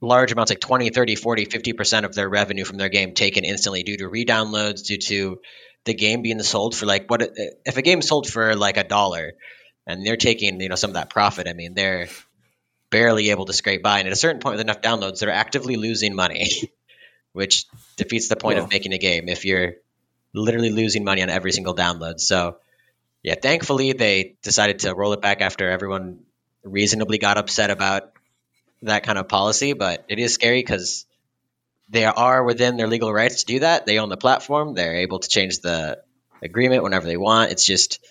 [0.01, 3.83] large amounts like 20 30 40 50% of their revenue from their game taken instantly
[3.83, 5.41] due to redownloads due to
[5.85, 7.23] the game being sold for like what
[7.65, 9.33] if a game sold for like a dollar
[9.87, 12.09] and they're taking you know some of that profit i mean they're
[12.91, 13.99] barely able to scrape by.
[13.99, 16.51] And at a certain point with enough downloads they're actively losing money
[17.33, 19.75] which defeats the point of making a game if you're
[20.33, 22.21] literally losing money on every single download.
[22.21, 22.59] So
[23.23, 26.21] yeah thankfully they decided to roll it back after everyone
[26.67, 28.13] reasonably got upset about
[28.83, 31.07] that kind of policy, but it is scary because
[31.89, 33.87] they are within their legal rights to do that.
[33.87, 34.75] They own the platform.
[34.75, 36.03] They're able to change the
[36.43, 37.53] agreement whenever they want.
[37.53, 38.05] It's just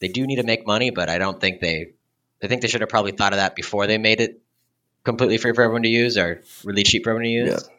[0.00, 1.94] they do need to make money, but I don't think they.
[2.42, 4.40] I think they should have probably thought of that before they made it
[5.02, 7.50] completely free for everyone to use or really cheap for everyone to use.
[7.50, 7.74] Yeah.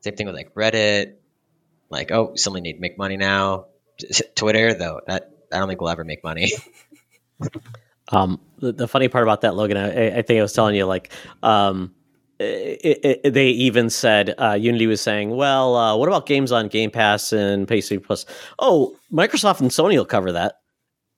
[0.00, 1.14] Same thing with like Reddit.
[1.88, 3.66] Like, oh, we suddenly need to make money now.
[4.34, 6.52] Twitter though, that I don't think we'll ever make money.
[8.10, 10.84] um, the, the, funny part about that, Logan, I, I, think I was telling you,
[10.84, 11.94] like, um,
[12.40, 16.68] it, it, they even said uh, Unity was saying, "Well, uh, what about games on
[16.68, 18.24] Game Pass and PS Plus?"
[18.58, 20.56] Oh, Microsoft and Sony will cover that.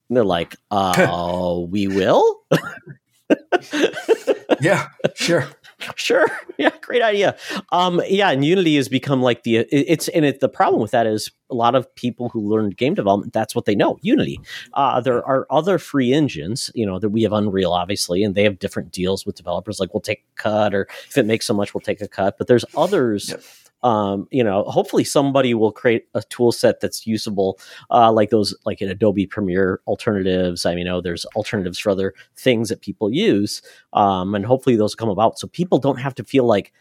[0.09, 2.41] And they're like, "Oh, we will."
[4.61, 5.47] yeah, sure.
[5.95, 6.27] sure.
[6.57, 7.37] Yeah great idea.
[7.71, 11.07] Um yeah and unity has become like the it's and it, the problem with that
[11.07, 14.39] is a lot of people who learned game development that's what they know unity.
[14.73, 18.43] Uh there are other free engines you know that we have unreal obviously and they
[18.43, 21.53] have different deals with developers like we'll take a cut or if it makes so
[21.53, 23.43] much we'll take a cut but there's others yep
[23.83, 27.59] um, you know, hopefully somebody will create a tool set that's usable,
[27.91, 30.65] uh, like those, like in Adobe Premiere alternatives.
[30.65, 33.61] I mean, know there's alternatives for other things that people use,
[33.93, 36.73] um, and hopefully those come about so people don't have to feel like,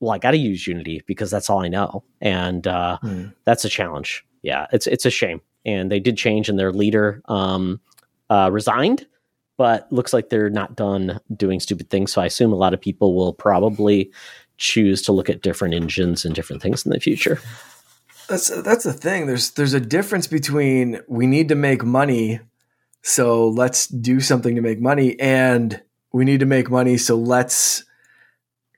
[0.00, 3.26] well, I got to use Unity because that's all I know, and uh, hmm.
[3.44, 4.24] that's a challenge.
[4.42, 7.80] Yeah, it's it's a shame, and they did change, and their leader um,
[8.30, 9.06] uh, resigned
[9.60, 12.10] but looks like they're not done doing stupid things.
[12.10, 14.10] So I assume a lot of people will probably
[14.60, 17.40] choose to look at different engines and different things in the future.
[18.28, 19.26] That's that's the thing.
[19.26, 22.38] There's there's a difference between we need to make money,
[23.02, 25.82] so let's do something to make money, and
[26.12, 27.82] we need to make money, so let's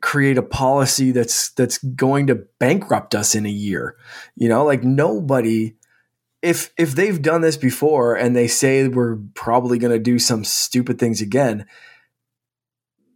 [0.01, 3.97] create a policy that's that's going to bankrupt us in a year.
[4.37, 5.75] You know, like nobody
[6.43, 10.45] if if they've done this before and they say we're probably going to do some
[10.45, 11.67] stupid things again,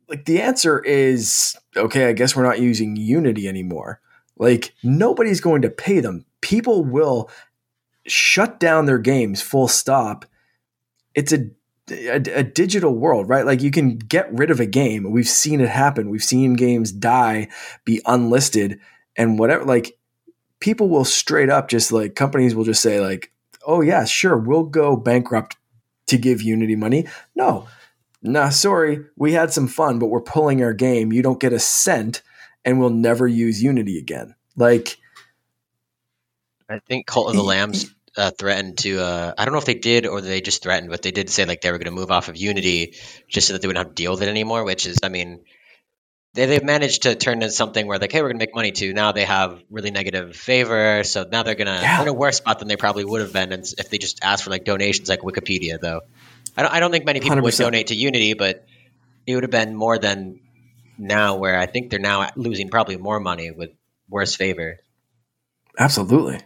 [0.09, 4.01] like the answer is okay, I guess we're not using Unity anymore.
[4.39, 6.25] Like nobody's going to pay them.
[6.41, 7.31] People will
[8.07, 10.25] shut down their games full stop.
[11.15, 11.51] It's a,
[11.91, 13.47] a, a digital world, right?
[13.47, 15.11] Like you can get rid of a game.
[15.11, 16.11] We've seen it happen.
[16.11, 17.49] We've seen games die,
[17.85, 18.81] be unlisted
[19.17, 19.99] and whatever like
[20.61, 23.33] people will straight up just like companies will just say like,
[23.67, 25.57] "Oh yeah, sure, we'll go bankrupt
[26.09, 27.67] to give Unity money." No
[28.27, 31.13] nah, sorry, we had some fun, but we're pulling our game.
[31.13, 32.23] You don't get a cent,
[32.65, 34.35] and we'll never use Unity again.
[34.57, 34.99] Like,
[36.69, 39.01] I think Cult of the Lambs uh, threatened to.
[39.01, 41.45] Uh, I don't know if they did or they just threatened, but they did say
[41.45, 42.97] like they were going to move off of Unity
[43.29, 44.65] just so that they wouldn't have to deal with it anymore.
[44.65, 45.45] Which is, I mean,
[46.35, 48.73] they they've managed to turn into something where like, hey, we're going to make money
[48.73, 48.93] too.
[48.93, 52.03] Now they have really negative favor, so now they're gonna yeah.
[52.03, 54.51] in a worse spot than they probably would have been if they just asked for
[54.51, 56.01] like donations like Wikipedia, though.
[56.57, 57.43] I don't, I don't think many people 100%.
[57.43, 58.65] would donate to Unity, but
[59.27, 60.41] it would have been more than
[60.99, 63.71] now, where I think they're now losing probably more money with
[64.09, 64.79] worse favor.
[65.79, 66.41] Absolutely,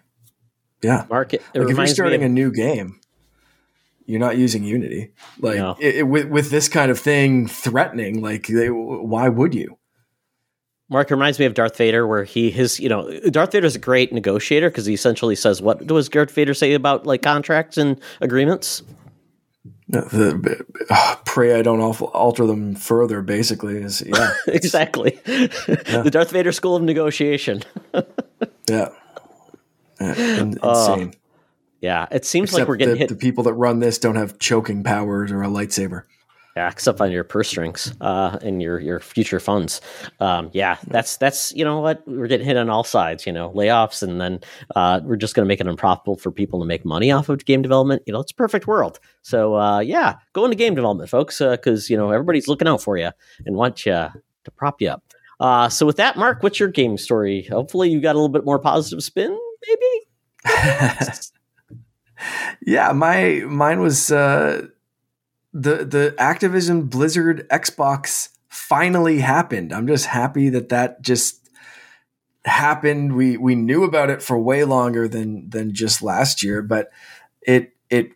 [0.83, 1.07] yeah.
[1.09, 1.43] Market.
[1.55, 3.01] Like if you're starting of- a new game,
[4.07, 5.13] you're not using Unity.
[5.39, 5.77] Like no.
[5.79, 9.77] it, it, with with this kind of thing threatening, like they, why would you?
[10.89, 13.79] Mark reminds me of Darth Vader, where he his you know Darth Vader is a
[13.79, 18.01] great negotiator because he essentially says what does Darth Vader say about like contracts and
[18.21, 18.83] agreements?
[19.91, 23.23] The, uh, pray I don't alter them further.
[23.23, 25.47] Basically, is yeah, exactly yeah.
[26.03, 27.63] the Darth Vader school of negotiation.
[28.69, 28.89] yeah,
[30.01, 30.15] yeah.
[30.15, 31.15] In, uh, insane.
[31.81, 33.09] Yeah, it seems Except like we're getting the, hit.
[33.09, 36.05] The people that run this don't have choking powers or a lightsaber.
[36.57, 39.81] Except on your purse strings uh, and your your future funds.
[40.19, 43.27] Um, yeah, that's that's you know what we're getting hit on all sides.
[43.27, 44.41] You know, layoffs, and then
[44.75, 47.45] uh, we're just going to make it unprofitable for people to make money off of
[47.45, 48.03] game development.
[48.07, 48.99] You know, it's a perfect world.
[49.23, 52.83] So uh, yeah, go into game development, folks, because uh, you know everybody's looking out
[52.83, 53.11] for you
[53.47, 55.05] and want you to prop you up.
[55.39, 57.43] Uh, so with that, Mark, what's your game story?
[57.45, 59.87] Hopefully, you got a little bit more positive spin, maybe.
[62.67, 64.67] yeah, my mine was uh,
[65.53, 69.73] the the Activision Blizzard Xbox finally happened.
[69.73, 71.49] I'm just happy that that just
[72.45, 73.15] happened.
[73.15, 76.91] We we knew about it for way longer than than just last year, but
[77.43, 78.13] it it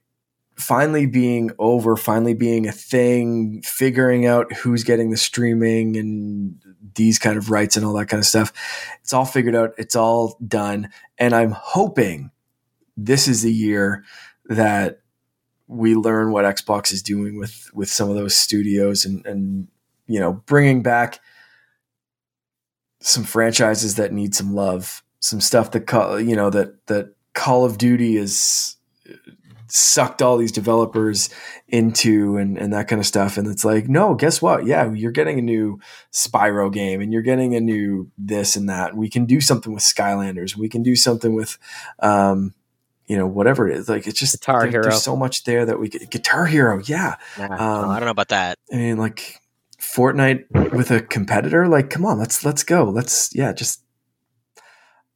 [0.57, 6.61] finally being over, finally being a thing, figuring out who's getting the streaming and
[6.95, 8.53] these kind of rights and all that kind of stuff.
[9.03, 9.75] It's all figured out.
[9.79, 12.31] It's all done, and I'm hoping
[12.97, 14.05] this is the year
[14.47, 15.01] that
[15.67, 19.69] we learn what Xbox is doing with with some of those studios and and
[20.07, 21.21] you know bringing back
[23.01, 27.79] some franchises that need some love, some stuff that you know that that Call of
[27.79, 28.77] Duty is
[29.69, 31.31] sucked all these developers
[31.69, 33.37] into and, and that kind of stuff.
[33.37, 34.67] And it's like, no, guess what?
[34.67, 35.81] Yeah, you're getting a new
[36.13, 38.97] Spyro game and you're getting a new this and that.
[38.97, 40.57] We can do something with Skylanders.
[40.57, 41.59] We can do something with,
[41.99, 42.55] um,
[43.07, 43.89] you know, whatever it is.
[43.89, 44.83] Like it's just Guitar there, Hero.
[44.85, 47.17] There's so much there that we could Guitar Hero, yeah.
[47.39, 47.47] yeah.
[47.47, 48.59] Um, I don't know about that.
[48.73, 49.41] I mean, like
[49.79, 51.69] Fortnite with a competitor.
[51.69, 52.85] Like, come on, let's let's go.
[52.85, 53.83] Let's yeah, just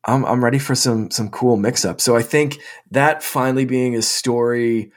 [0.04, 2.00] I'm I'm ready for some some cool mix up.
[2.00, 2.58] So I think
[2.90, 4.92] that finally being a story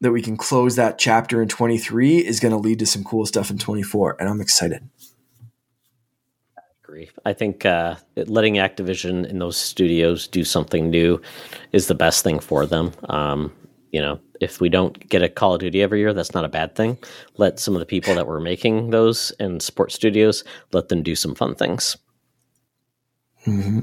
[0.00, 3.26] that we can close that chapter in 23 is going to lead to some cool
[3.26, 4.88] stuff in 24 and I'm excited.
[7.00, 7.10] I agree.
[7.24, 11.20] I think uh, letting Activision in those studios do something new
[11.72, 12.92] is the best thing for them.
[13.08, 13.52] Um,
[13.92, 16.48] you know, if we don't get a Call of Duty every year, that's not a
[16.48, 16.98] bad thing.
[17.36, 21.14] Let some of the people that were making those and support studios let them do
[21.14, 21.96] some fun things.
[23.46, 23.80] Mm-hmm.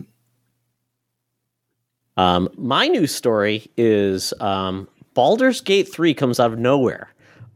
[2.17, 7.09] Um, my news story is um, Baldur's Gate 3 comes out of nowhere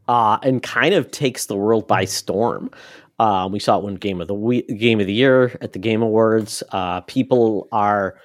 [0.08, 2.70] uh, and kind of takes the world by storm.
[3.18, 6.02] Um, we saw it win game of the game of the year at the Game
[6.02, 6.62] Awards.
[6.70, 8.16] Uh, people are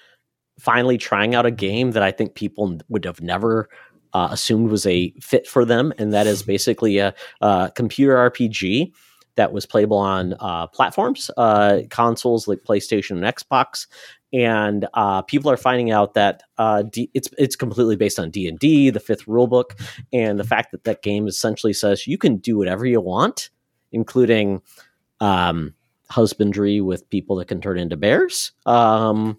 [0.60, 3.70] finally trying out a game that I think people would have never
[4.14, 8.92] uh, assumed was a fit for them, and that is basically a, a computer RPG
[9.36, 13.86] that was playable on uh, platforms, uh, consoles like PlayStation and Xbox,
[14.34, 18.48] and uh, people are finding out that uh, D- it's it's completely based on D
[18.48, 19.80] and D, the fifth rulebook,
[20.12, 23.50] and the fact that that game essentially says you can do whatever you want,
[23.92, 24.62] including
[25.20, 25.74] um,
[26.10, 28.52] husbandry with people that can turn into bears.
[28.66, 29.38] Um,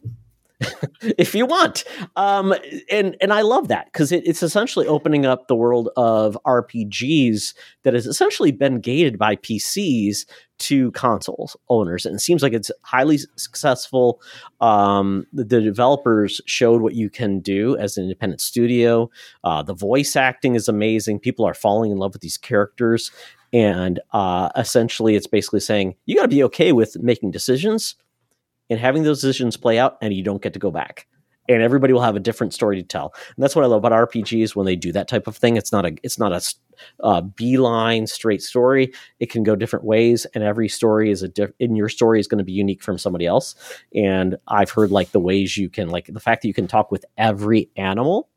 [1.18, 1.84] if you want.
[2.16, 2.54] Um,
[2.90, 7.54] and and I love that because it, it's essentially opening up the world of RPGs
[7.84, 10.26] that has essentially been gated by PCs
[10.58, 14.20] to consoles owners, and it seems like it's highly successful.
[14.60, 19.08] Um, the, the, developers showed what you can do as an independent studio.
[19.44, 21.20] Uh, the voice acting is amazing.
[21.20, 23.12] People are falling in love with these characters,
[23.52, 27.94] and uh, essentially, it's basically saying you got to be okay with making decisions
[28.70, 31.06] and having those decisions play out, and you don't get to go back.
[31.50, 34.10] And everybody will have a different story to tell, and that's what I love about
[34.10, 35.56] RPGs when they do that type of thing.
[35.56, 36.42] It's not a it's not a
[37.02, 38.92] uh, beeline straight story.
[39.18, 41.56] It can go different ways, and every story is a different.
[41.58, 43.54] In your story is going to be unique from somebody else.
[43.94, 46.90] And I've heard like the ways you can like the fact that you can talk
[46.90, 48.28] with every animal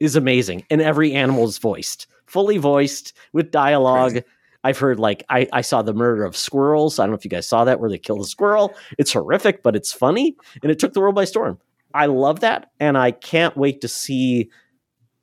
[0.00, 4.12] is amazing, and every animal is voiced, fully voiced with dialogue.
[4.12, 4.26] Crazy
[4.64, 6.98] I've heard like I, I saw the murder of squirrels.
[6.98, 8.74] I don't know if you guys saw that where they killed a squirrel.
[8.98, 11.58] It's horrific, but it's funny and it took the world by storm.
[11.94, 14.50] I love that, and I can't wait to see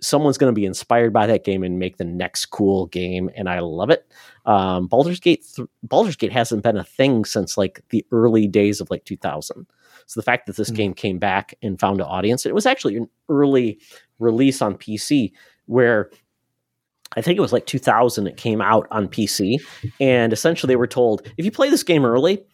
[0.02, 3.50] someone's going to be inspired by that game and make the next cool game, and
[3.50, 4.12] I love it.
[4.46, 8.82] Um, Baldur's Gate, th- Baldur's Gate hasn't been a thing since like the early days
[8.82, 9.68] of like 2000.
[10.08, 10.76] So the fact that this mm-hmm.
[10.76, 13.80] game came back and found an audience, it was actually an early
[14.20, 15.32] release on PC
[15.66, 16.10] where
[17.16, 19.58] I think it was like 2000 it came out on PC
[20.00, 22.46] and essentially they were told if you play this game early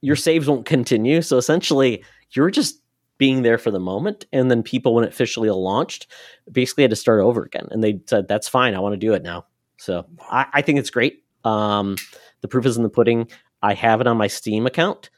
[0.00, 1.22] your saves won't continue.
[1.22, 2.80] So essentially you're just
[3.18, 4.26] being there for the moment.
[4.32, 6.06] And then people when it officially launched
[6.50, 7.68] basically had to start over again.
[7.70, 8.74] And they said that's fine.
[8.74, 9.46] I want to do it now.
[9.76, 11.24] So I, I think it's great.
[11.44, 11.96] Um,
[12.40, 13.28] the proof is in the pudding.
[13.62, 15.10] I have it on my Steam account.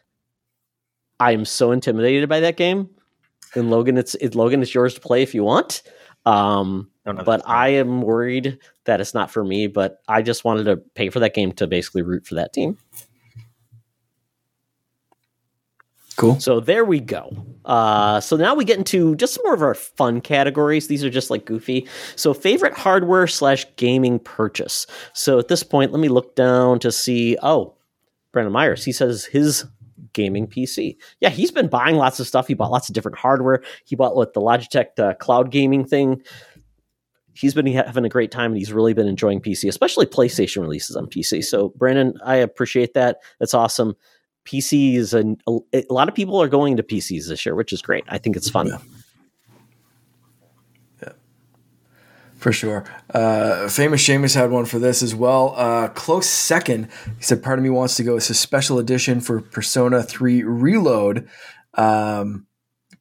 [1.21, 2.91] I am so intimidated by that game
[3.55, 5.83] and Logan it's it, Logan it's yours to play if you want
[6.25, 9.67] um, but I am worried that it's not for me.
[9.67, 12.79] But I just wanted to pay for that game to basically root for that team.
[16.17, 16.39] Cool.
[16.39, 17.35] So there we go.
[17.65, 20.87] Uh, so now we get into just some more of our fun categories.
[20.87, 21.89] These are just like goofy.
[22.17, 24.87] So favorite hardware slash gaming purchase.
[25.15, 27.37] So at this point, let me look down to see.
[27.43, 27.75] Oh,
[28.31, 28.85] Brandon Myers.
[28.85, 29.65] He says his
[30.13, 30.97] gaming PC.
[31.21, 32.49] Yeah, he's been buying lots of stuff.
[32.49, 33.63] He bought lots of different hardware.
[33.85, 36.23] He bought what the Logitech cloud gaming thing.
[37.35, 40.97] He's been having a great time and he's really been enjoying PC, especially PlayStation releases
[40.97, 41.43] on PC.
[41.45, 43.19] So, Brandon, I appreciate that.
[43.39, 43.95] That's awesome.
[44.45, 47.81] PC is a, a lot of people are going to PCs this year, which is
[47.81, 48.05] great.
[48.09, 48.67] I think it's fun.
[48.67, 48.79] Yeah.
[52.43, 52.85] For sure.
[53.09, 55.55] Uh, famous Seamus had one for this as well.
[55.57, 56.89] Uh, close second.
[57.17, 58.17] He said, Part of me wants to go.
[58.17, 61.29] It's a special edition for Persona 3 Reload.
[61.75, 62.49] Um,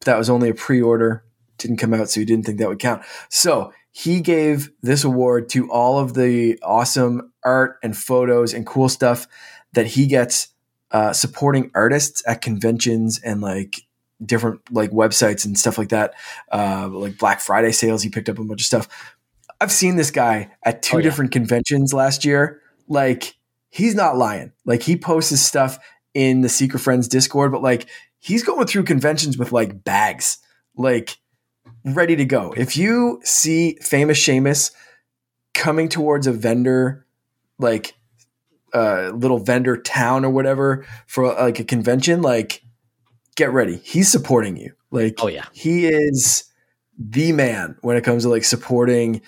[0.04, 1.24] that was only a pre order.
[1.58, 3.02] Didn't come out, so he didn't think that would count.
[3.30, 8.88] So he gave this award to all of the awesome art and photos and cool
[8.88, 9.26] stuff
[9.72, 10.54] that he gets
[10.92, 13.80] uh, supporting artists at conventions and like
[14.24, 16.14] different like websites and stuff like that.
[16.52, 19.16] Uh, like Black Friday sales, he picked up a bunch of stuff
[19.62, 21.04] I've seen this guy at two oh, yeah.
[21.04, 22.60] different conventions last year.
[22.88, 23.36] Like
[23.70, 24.50] he's not lying.
[24.64, 25.78] Like he posts his stuff
[26.14, 27.88] in the Secret Friends Discord, but like
[28.18, 30.38] he's going through conventions with like bags,
[30.76, 31.16] like
[31.84, 32.52] ready to go.
[32.56, 34.72] If you see famous Seamus
[35.54, 37.06] coming towards a vendor,
[37.60, 37.94] like
[38.74, 42.64] a uh, little vendor town or whatever for like a convention, like
[43.36, 43.76] get ready.
[43.76, 44.72] He's supporting you.
[44.90, 46.50] Like, oh yeah, he is
[46.98, 49.22] the man when it comes to like supporting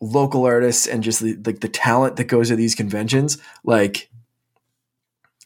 [0.00, 4.08] local artists and just the, like the talent that goes to these conventions like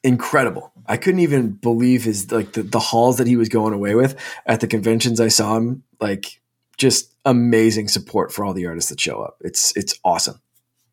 [0.04, 0.72] incredible.
[0.86, 4.16] I couldn't even believe his like the, the hauls that he was going away with
[4.46, 6.40] at the conventions I saw him like
[6.76, 9.36] just amazing support for all the artists that show up.
[9.40, 10.40] It's it's awesome.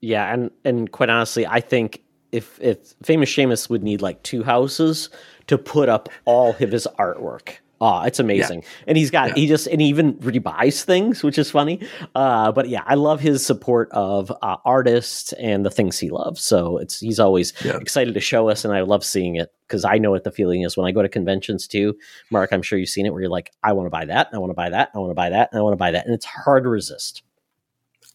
[0.02, 2.02] Yeah, and and quite honestly, I think
[2.32, 5.10] if if famous Seamus would need like two houses
[5.48, 7.58] to put up all of his artwork.
[7.82, 8.62] Oh, it's amazing.
[8.62, 8.68] Yeah.
[8.88, 9.36] And he's got, yeah.
[9.36, 11.80] he just, and he even rebuys things, which is funny.
[12.14, 16.42] Uh, but yeah, I love his support of uh, artists and the things he loves.
[16.42, 17.78] So it's, he's always yeah.
[17.78, 18.66] excited to show us.
[18.66, 21.02] And I love seeing it because I know what the feeling is when I go
[21.02, 21.98] to conventions too.
[22.32, 24.30] Mark, I'm sure you've seen it where you're like, I want to buy that.
[24.34, 24.90] I want to buy that.
[24.94, 25.50] I want to buy that.
[25.52, 26.06] And I want to buy that.
[26.06, 27.24] And it's hard to resist.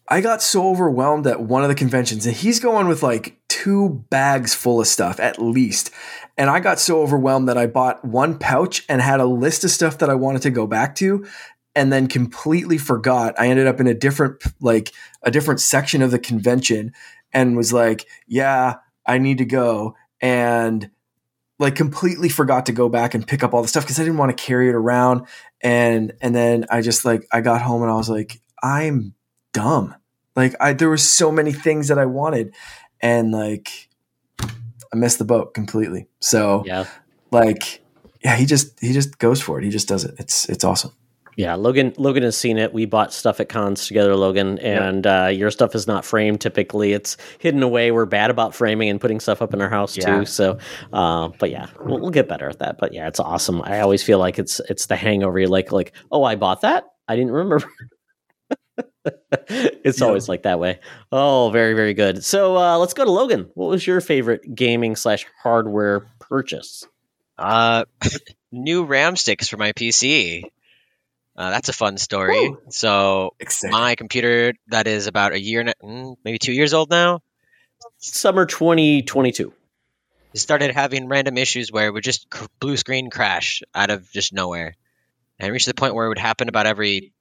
[0.07, 4.05] I got so overwhelmed at one of the conventions, and he's going with like two
[4.11, 5.89] bags full of stuff at least.
[6.37, 9.71] And I got so overwhelmed that I bought one pouch and had a list of
[9.71, 11.25] stuff that I wanted to go back to
[11.75, 13.33] and then completely forgot.
[13.39, 14.91] I ended up in a different like
[15.23, 16.93] a different section of the convention
[17.33, 20.91] and was like, "Yeah, I need to go." And
[21.57, 24.19] like completely forgot to go back and pick up all the stuff cuz I didn't
[24.19, 25.25] want to carry it around
[25.61, 29.15] and and then I just like I got home and I was like, "I'm
[29.53, 29.95] dumb."
[30.35, 32.53] Like I there were so many things that I wanted
[33.05, 33.89] and like
[34.41, 36.07] I missed the boat completely.
[36.19, 36.85] So yeah,
[37.31, 37.83] like
[38.23, 39.63] yeah, he just he just goes for it.
[39.63, 40.15] He just does it.
[40.17, 40.91] It's it's awesome.
[41.37, 41.93] Yeah, Logan.
[41.97, 42.73] Logan has seen it.
[42.73, 45.25] We bought stuff at cons together, Logan, and yep.
[45.25, 46.39] uh, your stuff is not framed.
[46.39, 47.91] Typically, it's hidden away.
[47.91, 50.19] We're bad about framing and putting stuff up in our house yeah.
[50.19, 50.25] too.
[50.25, 50.57] So,
[50.93, 52.77] uh, but yeah, we'll, we'll, get better at that.
[52.77, 53.61] But yeah, it's awesome.
[53.63, 55.37] I always feel like it's it's the hangover.
[55.37, 56.85] You're like like, oh, I bought that.
[57.09, 57.69] I didn't remember.
[59.47, 60.07] it's yeah.
[60.07, 60.79] always like that way.
[61.11, 62.23] Oh, very, very good.
[62.23, 63.49] So uh, let's go to Logan.
[63.53, 66.85] What was your favorite gaming slash hardware purchase?
[67.37, 67.85] Uh,
[68.51, 70.43] new RAM sticks for my PC.
[71.37, 72.49] Uh, that's a fun story.
[72.49, 72.61] Woo.
[72.69, 73.71] So Exciting.
[73.71, 77.21] my computer that is about a year, mm, maybe two years old now.
[77.97, 79.53] Summer 2022.
[80.33, 82.27] It started having random issues where it would just
[82.59, 84.75] blue screen crash out of just nowhere,
[85.39, 87.13] and reached the point where it would happen about every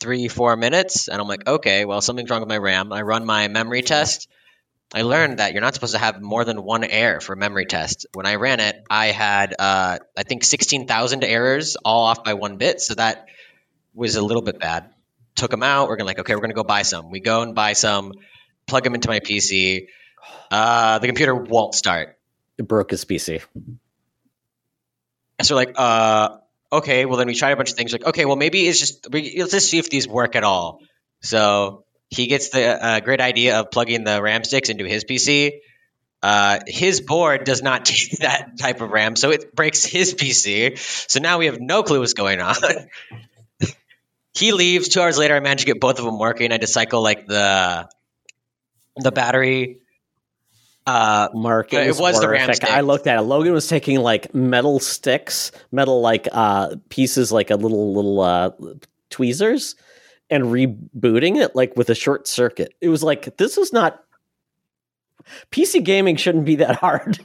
[0.00, 1.08] three, four minutes.
[1.08, 2.92] And I'm like, okay, well, something's wrong with my RAM.
[2.92, 4.28] I run my memory test.
[4.94, 8.06] I learned that you're not supposed to have more than one error for memory test.
[8.14, 12.56] When I ran it, I had, uh, I think, 16,000 errors all off by one
[12.56, 12.80] bit.
[12.80, 13.26] So that
[13.94, 14.90] was a little bit bad.
[15.34, 15.88] Took them out.
[15.88, 17.10] We're going to like, okay, we're going to go buy some.
[17.10, 18.12] We go and buy some,
[18.66, 19.88] plug them into my PC.
[20.50, 22.16] Uh, the computer won't start.
[22.56, 23.42] It broke his PC.
[25.38, 26.38] And so like, uh,
[26.72, 27.92] okay, well then we tried a bunch of things.
[27.92, 30.80] Like, okay, well maybe it's just we, let's just see if these work at all.
[31.22, 35.60] So he gets the uh, great idea of plugging the RAM sticks into his PC.
[36.22, 40.78] Uh, his board does not take that type of RAM, so it breaks his PC.
[41.10, 42.56] So now we have no clue what's going on.
[44.34, 44.88] he leaves.
[44.88, 46.50] Two hours later, I managed to get both of them working.
[46.50, 47.88] I had to cycle like the
[48.96, 49.78] the battery
[50.88, 52.70] uh, Mark, it, it was, the Ram stick.
[52.70, 53.22] I looked at it.
[53.22, 58.50] Logan was taking like metal sticks, metal like uh, pieces, like a little little uh,
[59.10, 59.76] tweezers,
[60.30, 62.72] and rebooting it like with a short circuit.
[62.80, 64.02] It was like this is not
[65.50, 67.18] PC gaming shouldn't be that hard.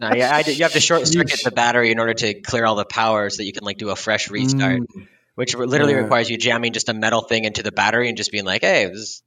[0.00, 2.64] no, yeah, I did, you have to short circuit the battery in order to clear
[2.64, 5.08] all the power, so that you can like do a fresh restart, mm.
[5.36, 6.00] which literally yeah.
[6.00, 8.86] requires you jamming just a metal thing into the battery and just being like, "Hey,
[8.86, 9.22] this,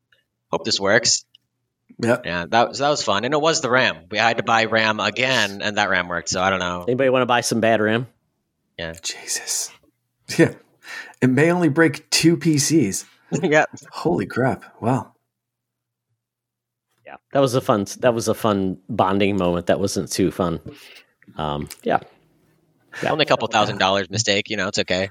[0.52, 1.24] hope this works."
[2.00, 4.06] Yeah, yeah, that was that was fun, and it was the RAM.
[4.10, 6.30] We had to buy RAM again, and that RAM worked.
[6.30, 6.84] So I don't know.
[6.84, 8.08] Anybody want to buy some bad RAM?
[8.78, 9.72] Yeah, Jesus.
[10.38, 10.54] Yeah,
[11.22, 13.04] it may only break two PCs.
[13.44, 13.66] yeah.
[13.92, 14.64] Holy crap!
[14.82, 15.14] Wow.
[17.06, 17.86] Yeah, that was a fun.
[18.00, 19.68] That was a fun bonding moment.
[19.68, 20.62] That wasn't too fun.
[21.36, 22.00] Um, yeah.
[23.02, 23.12] Yeah.
[23.12, 25.10] Only a couple thousand dollars mistake, you know, it's okay.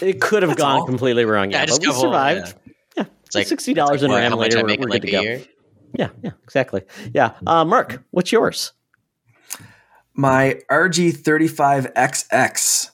[0.00, 0.86] It could have gone all.
[0.86, 1.50] completely wrong.
[1.50, 2.54] Yeah, yeah but we survived.
[2.64, 3.04] Yeah, yeah.
[3.26, 4.64] it's like sixty dollars like, in RAM later.
[4.64, 5.20] We're, we're good to go.
[5.20, 5.42] Year?
[5.98, 6.82] Yeah, yeah, exactly.
[7.14, 7.34] Yeah.
[7.46, 8.72] Uh, Mark, what's yours?
[10.14, 12.90] My RG35XX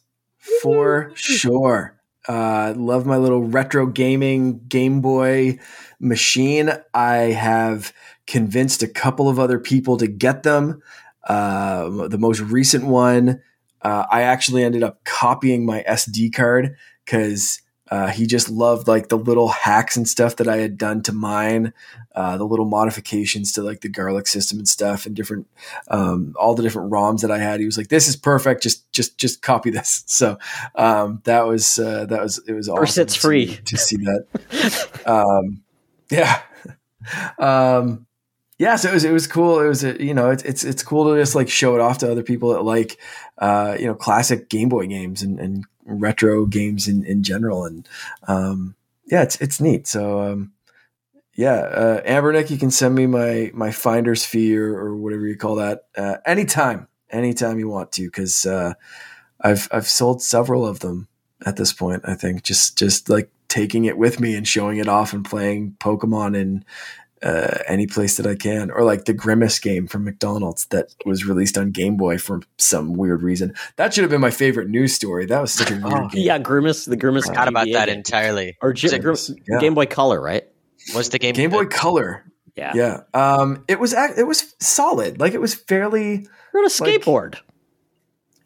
[0.61, 1.99] for sure.
[2.29, 5.59] Uh, love my little retro gaming Game Boy
[5.99, 6.71] machine.
[6.95, 7.93] I have
[8.27, 10.83] convinced a couple of other people to get them.
[11.25, 13.41] Uh, the most recent one,
[13.83, 17.62] uh, I actually ended up copying my SD card because
[17.93, 21.13] uh, he just loved like the little hacks and stuff that I had done to
[21.13, 21.75] mine,
[22.15, 25.47] uh, the little modifications to like the garlic system and stuff, and different,
[25.89, 27.61] um, all the different ROMs that I had.
[27.61, 28.63] He was like, "This is perfect.
[28.63, 30.39] Just, just, just copy this." So
[30.75, 32.83] um, that was uh, that was it was awesome.
[32.83, 35.03] First, it's free to, to see that.
[35.07, 35.63] um,
[36.11, 36.41] yeah.
[37.37, 38.07] Um,
[38.59, 39.59] yeah, so it was it was cool.
[39.59, 42.11] It was you know it's it's it's cool to just like show it off to
[42.11, 42.97] other people that like
[43.39, 47.65] uh, you know classic Game Boy games and, and retro games in, in general.
[47.65, 47.89] And
[48.29, 48.75] um,
[49.07, 49.87] yeah, it's it's neat.
[49.87, 50.53] So um,
[51.35, 55.37] yeah, uh, Anbernic, you can send me my my finder's fee or, or whatever you
[55.37, 58.75] call that uh, anytime, anytime you want to, because uh,
[59.41, 61.09] I've I've sold several of them
[61.45, 62.03] at this point.
[62.05, 65.77] I think just just like taking it with me and showing it off and playing
[65.79, 66.65] Pokemon in
[67.23, 71.25] uh, any place that I can, or like the Grimace game from McDonald's that was
[71.25, 73.55] released on Game Boy for some weird reason.
[73.77, 75.27] That should have been my favorite news story.
[75.27, 76.25] That was such a weird Oh, game.
[76.25, 77.27] yeah, Grimace, the Grimace.
[77.27, 77.97] Forgot about that game.
[77.99, 78.57] entirely.
[78.61, 79.59] Or G- Was Grim- Yeah.
[79.61, 80.45] Game Boy Color, right?
[80.95, 81.71] Was the game Game Boy good?
[81.73, 82.25] Color.
[82.57, 82.73] Yeah.
[82.75, 83.01] Yeah.
[83.15, 85.21] Um, it was it was solid.
[85.21, 87.37] Like it was fairly You're on a Like- skateboard.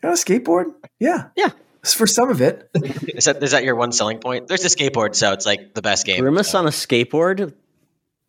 [0.04, 0.66] on a skateboard.
[1.00, 1.28] Yeah.
[1.34, 1.50] Yeah.
[1.82, 2.68] For some of it.
[2.74, 4.48] Is that is that your one selling point?
[4.48, 6.20] There's a skateboard, so it's like the best game.
[6.20, 6.58] Grimace so.
[6.58, 7.54] on a skateboard.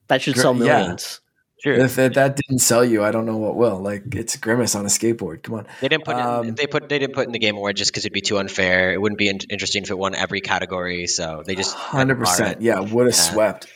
[0.08, 0.80] That should Gr- sell yeah.
[0.80, 1.22] millions.
[1.60, 1.74] True.
[1.74, 3.80] if that, that didn't sell you, I don't know what will.
[3.80, 5.41] Like it's Grimace on a skateboard.
[5.41, 5.68] Come on.
[5.82, 7.91] They didn't put Um, in, they put they didn't put in the game award just
[7.91, 8.93] because it'd be too unfair.
[8.93, 11.08] It wouldn't be in- interesting if it won every category.
[11.08, 12.62] So they just Hundred percent.
[12.62, 13.22] Yeah, would have Yeah.
[13.22, 13.68] swept.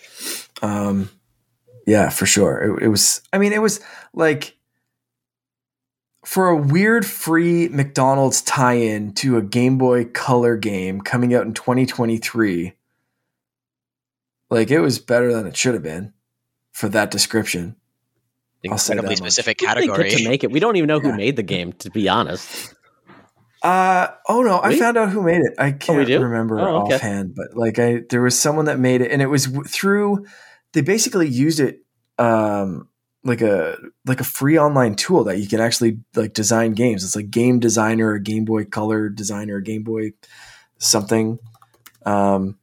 [0.62, 1.10] Um,
[1.88, 2.78] yeah, for sure.
[2.78, 3.22] It, it was.
[3.34, 3.80] I mean, it was
[4.14, 4.56] like
[6.24, 11.56] for a weird free McDonald's tie-in to a Game Boy Color game coming out in
[11.56, 12.74] 2023.
[14.52, 16.14] Like it was better than it should have been
[16.72, 17.76] for that description.
[18.70, 19.32] I'll say incredibly much.
[19.34, 20.12] specific How did they category.
[20.12, 20.52] to make it?
[20.52, 22.74] We don't even know who made the game, to be honest.
[23.64, 25.54] Uh oh no, I found out who made it.
[25.60, 26.20] I can't do?
[26.20, 26.96] remember Oh, okay.
[26.96, 30.26] offhand, but like I there was someone that made it and it was w- through
[30.74, 31.80] they basically used it
[32.18, 32.88] um
[33.24, 37.04] like a like a free online tool that you can actually like design games.
[37.04, 40.14] It's like game designer or Game Boy Color designer, a Game Boy
[40.80, 41.38] something.
[42.04, 42.58] Um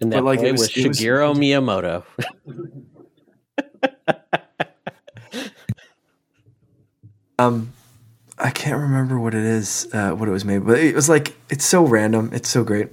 [0.00, 2.04] And But, that like, it boy was- was, it was- Shigeru Miyamoto.
[7.40, 7.72] um
[8.38, 11.36] I can't remember what it is, uh, what it was made, but it was like
[11.50, 12.30] it's so random.
[12.32, 12.88] It's so great.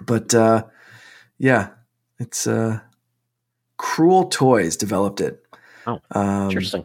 [0.00, 0.64] But uh,
[1.38, 1.68] yeah,
[2.18, 2.80] it's uh,
[3.78, 5.42] Krool Toys developed it.
[5.86, 6.84] Oh, um, Interesting.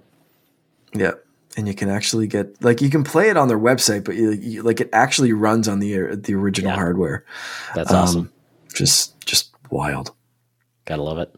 [0.94, 1.14] Yeah,
[1.58, 4.32] and you can actually get like you can play it on their website, but you,
[4.32, 6.76] you like it actually runs on the the original Yeah.
[6.76, 7.26] hardware.
[7.74, 8.34] That's Um, awesome.
[8.76, 10.12] Just just wild.
[10.86, 11.34] Gotta love it.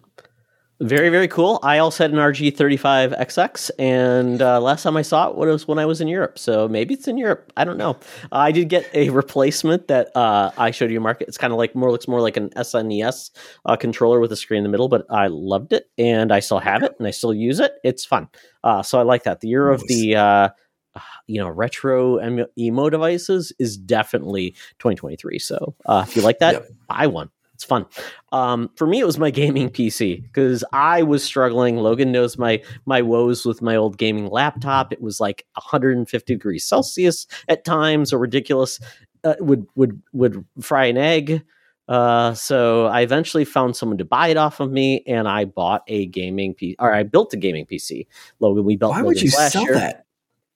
[0.80, 1.59] Very, very cool.
[1.61, 5.86] I also had an RG35XX, and uh, last time I saw it was when I
[5.86, 6.38] was in Europe.
[6.39, 7.53] So maybe it's in Europe.
[7.55, 7.97] I don't know.
[8.32, 11.21] I did get a replacement that uh, I showed you, Mark.
[11.21, 13.30] It's kind of like more looks more like an SNES
[13.65, 16.59] uh, controller with a screen in the middle, but I loved it, and I still
[16.59, 17.74] have it, and I still use it.
[17.84, 18.28] It's fun.
[18.63, 19.41] Uh, so I like that.
[19.41, 20.49] The year of the uh,
[21.28, 22.19] you know retro
[22.57, 25.39] emo devices is definitely 2023.
[25.39, 26.67] So uh, if you like that, Yep.
[26.89, 27.30] buy one.
[27.64, 27.86] It's fun.
[28.34, 31.78] Um, for me, it was my gaming PC because I was struggling.
[31.78, 34.91] Logan knows my my woes with my old gaming laptop.
[34.91, 38.82] It was like 150 degrees Celsius at times, or ridiculous.
[39.24, 41.43] Uh, would would would fry an egg.
[41.88, 45.84] Uh, so I eventually found someone to buy it off of me, and I bought
[45.88, 48.07] a gaming PC, or I built a gaming PC.
[48.41, 48.91] Logan, we built.
[48.91, 49.76] Why would you sell year.
[49.76, 50.05] that?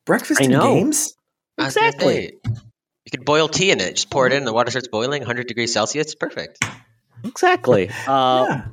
[0.05, 0.73] Breakfast I and know.
[0.73, 1.15] games?
[1.57, 2.15] I was gonna Exactly.
[2.15, 2.31] say,
[3.05, 3.95] You could boil tea in it.
[3.95, 4.43] Just pour it in.
[4.43, 6.13] The water starts boiling, 100 degrees Celsius.
[6.15, 6.63] Perfect.
[7.23, 7.89] Exactly.
[8.07, 8.65] Uh, yeah.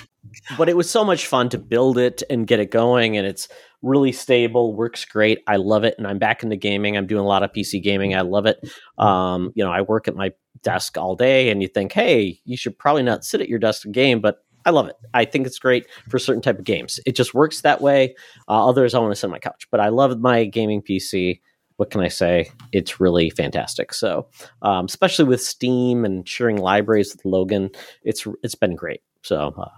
[0.57, 3.49] but it was so much fun to build it and get it going and it's
[3.83, 5.41] really stable works great.
[5.47, 6.97] I love it and i'm back into gaming.
[6.97, 8.15] I'm doing a lot of pc gaming.
[8.15, 8.59] I love it.
[8.99, 10.33] Um, you know i work at my
[10.63, 13.85] desk all day and you think hey you should probably not sit at your desk
[13.85, 14.97] and game but i love it.
[15.13, 16.99] I think it's great for certain type of games.
[17.05, 18.15] It just works that way.
[18.49, 21.41] Uh, others i want to sit on my couch but i love my gaming pc
[21.77, 24.27] what can i say it's really fantastic so
[24.63, 27.71] um, especially with steam and sharing libraries with logan
[28.03, 29.69] it's it's been great so uh,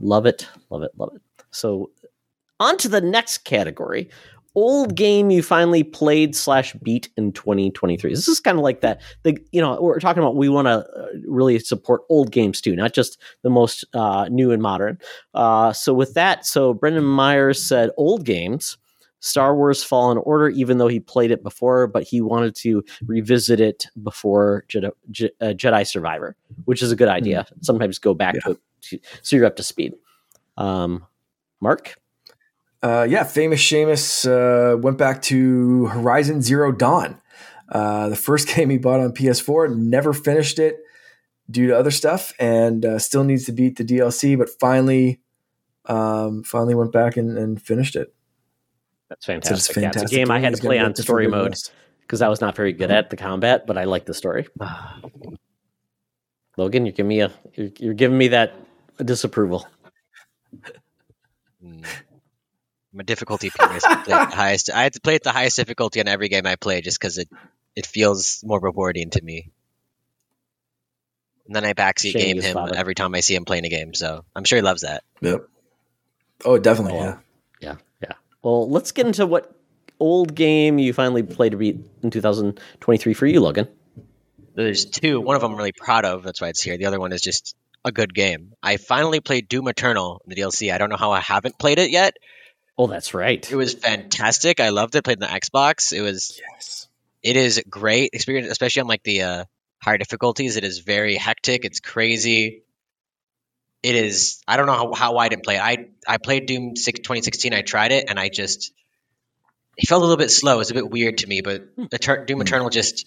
[0.00, 1.22] Love it, love it, love it.
[1.50, 1.90] So,
[2.58, 4.08] on to the next category.
[4.56, 8.10] Old game you finally played slash beat in 2023.
[8.10, 9.00] This is kind of like that.
[9.22, 12.74] The you know we're talking about we want to uh, really support old games too,
[12.74, 14.98] not just the most uh, new and modern.
[15.34, 18.76] Uh, so with that, so Brendan Myers said old games,
[19.20, 23.60] Star Wars Fallen Order, even though he played it before, but he wanted to revisit
[23.60, 27.46] it before Jedi, Je- uh, Jedi Survivor, which is a good idea.
[27.60, 28.40] Sometimes go back Yeah.
[28.40, 28.50] to
[28.92, 29.92] it so you're up to speed.
[30.56, 31.06] Um,
[31.60, 31.96] Mark,
[32.82, 37.20] Uh, yeah, famous Seamus uh, went back to Horizon Zero Dawn.
[37.68, 40.78] Uh, the first game he bought on PS4, never finished it
[41.50, 44.38] due to other stuff, and uh, still needs to beat the DLC.
[44.38, 45.20] But finally,
[45.84, 48.14] um, finally went back and, and finished it.
[49.10, 49.76] That's Said it's fantastic.
[49.76, 51.56] Yeah, it's a fantastic game I had to play on story mode
[52.02, 54.46] because I was not very good at the combat, but I like the story.
[56.56, 58.54] Logan, you're giving me a you're, you're giving me that
[59.04, 59.66] disapproval.
[61.64, 61.84] Mm.
[62.92, 63.86] I'm a difficulty purist.
[63.86, 64.70] I play at the highest.
[64.70, 67.18] I had to play at the highest difficulty on every game I play just because
[67.18, 67.28] it
[67.76, 69.50] it feels more rewarding to me.
[71.46, 72.76] And then I backseat Shame game him father.
[72.76, 75.02] every time I see him playing a game, so I'm sure he loves that.
[75.20, 75.48] Yep.
[76.44, 76.98] Oh, definitely.
[76.98, 77.04] Oh, yeah.
[77.04, 77.18] Yeah.
[78.42, 78.48] Yeah.
[78.48, 79.54] Well, let's get into what
[79.98, 83.68] old game you finally played to beat in 2023 for you, Logan.
[84.54, 85.20] There's two.
[85.20, 86.22] One of them I'm really proud of.
[86.22, 86.76] That's why it's here.
[86.76, 87.54] The other one is just
[87.84, 88.54] a good game.
[88.62, 90.72] I finally played Doom Eternal in the DLC.
[90.72, 92.16] I don't know how I haven't played it yet.
[92.76, 93.50] Oh, that's right.
[93.50, 94.60] It was fantastic.
[94.60, 95.04] I loved it.
[95.04, 95.92] Played on the Xbox.
[95.92, 96.40] It was.
[96.52, 96.88] Yes.
[97.22, 99.44] It is great experience, especially on like the uh,
[99.82, 100.56] higher difficulties.
[100.56, 101.64] It is very hectic.
[101.64, 102.62] It's crazy.
[103.82, 104.42] It is.
[104.46, 105.62] I don't know how, how I didn't play it.
[105.62, 107.54] I I played Doom 6, 2016.
[107.54, 108.72] I tried it and I just
[109.76, 110.56] it felt a little bit slow.
[110.56, 112.42] It was a bit weird to me, but Doom hmm.
[112.42, 113.06] Eternal just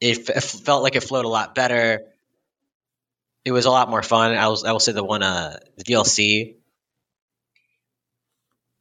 [0.00, 2.04] it, it, felt like it flowed a lot better.
[3.44, 4.36] It was a lot more fun.
[4.36, 6.56] I will I will say the one uh the DLC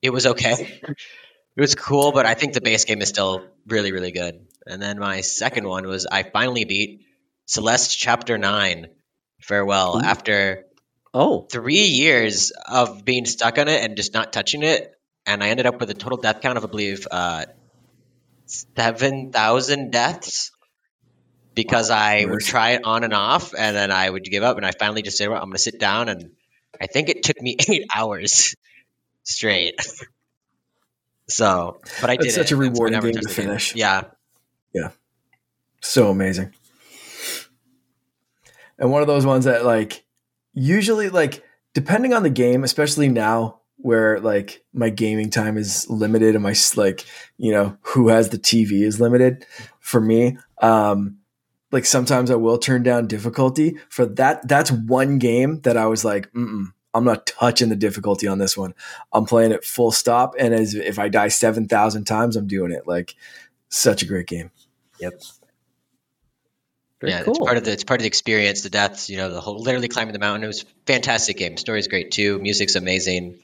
[0.01, 0.79] it was okay.
[0.83, 4.45] it was cool, but I think the base game is still really really good.
[4.67, 7.05] And then my second one was I finally beat
[7.45, 8.87] Celeste Chapter 9
[9.41, 10.01] Farewell Ooh.
[10.01, 10.64] after
[11.15, 15.49] oh 3 years of being stuck on it and just not touching it and I
[15.49, 17.45] ended up with a total death count of I believe uh,
[18.45, 20.51] 7,000 deaths
[21.55, 21.97] because wow.
[21.97, 24.71] I would try it on and off, and then I would give up, and I
[24.71, 26.31] finally just said, well, "I'm going to sit down," and
[26.79, 28.55] I think it took me eight hours
[29.23, 29.79] straight.
[31.27, 32.27] so, but I did.
[32.27, 32.55] It's such it.
[32.55, 33.73] a rewarding game to finish.
[33.73, 33.79] Game.
[33.79, 34.03] Yeah,
[34.73, 34.89] yeah,
[35.81, 36.53] so amazing.
[38.77, 40.04] And one of those ones that, like,
[40.55, 41.43] usually, like,
[41.75, 46.55] depending on the game, especially now, where like my gaming time is limited and my
[46.77, 47.05] like
[47.37, 49.45] you know who has the TV is limited
[49.81, 51.17] for me um
[51.75, 54.47] like sometimes I will turn down difficulty for that.
[54.47, 58.57] That's one game that I was like, mm I'm not touching the difficulty on this
[58.57, 58.73] one.
[59.11, 62.71] I'm playing it full stop, and as if I die seven thousand times, I'm doing
[62.71, 62.87] it.
[62.87, 63.15] Like
[63.67, 64.49] such a great game.
[65.01, 65.21] Yep.
[67.05, 67.35] Very yeah, cool.
[67.35, 68.61] it's part of the it's part of the experience.
[68.61, 70.43] The deaths, you know, the whole literally climbing the mountain.
[70.43, 71.55] It was fantastic game.
[71.57, 72.39] Story's great too.
[72.39, 73.37] Music's amazing.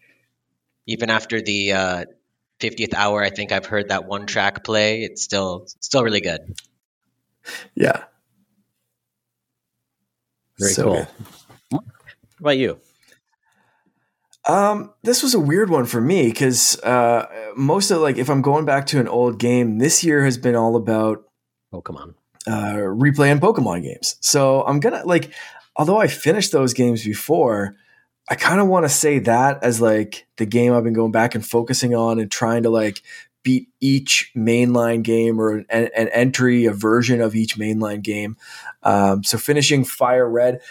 [0.88, 2.06] Even after the uh,
[2.60, 5.04] 50th hour, I think I've heard that one track play.
[5.04, 6.58] It's still still really good.
[7.76, 8.04] Yeah,
[10.58, 10.94] very so cool.
[10.96, 11.08] Good.
[11.70, 11.84] What
[12.40, 12.80] about you?
[14.48, 18.42] Um, this was a weird one for me because uh, most of like if I'm
[18.42, 21.26] going back to an old game, this year has been all about
[21.72, 22.16] Pokemon,
[22.48, 24.16] uh, replaying Pokemon games.
[24.22, 25.34] So I'm gonna like,
[25.76, 27.76] although I finished those games before,
[28.30, 31.36] I kind of want to say that as like the game I've been going back
[31.36, 33.02] and focusing on and trying to like
[33.44, 38.38] beat each mainline game or an, an entry, a version of each mainline game.
[38.84, 40.62] Um, so finishing Fire Red,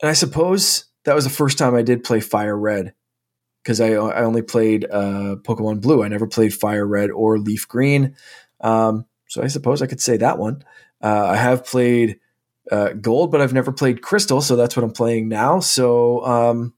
[0.00, 2.94] and I suppose that was the first time I did play Fire Red
[3.62, 6.02] because I, I only played uh, Pokemon Blue.
[6.02, 8.16] I never played Fire Red or Leaf Green.
[8.60, 10.64] Um, so I suppose I could say that one.
[11.02, 12.18] Uh, I have played
[12.70, 15.60] uh, Gold, but I've never played Crystal, so that's what I'm playing now.
[15.60, 16.74] So um,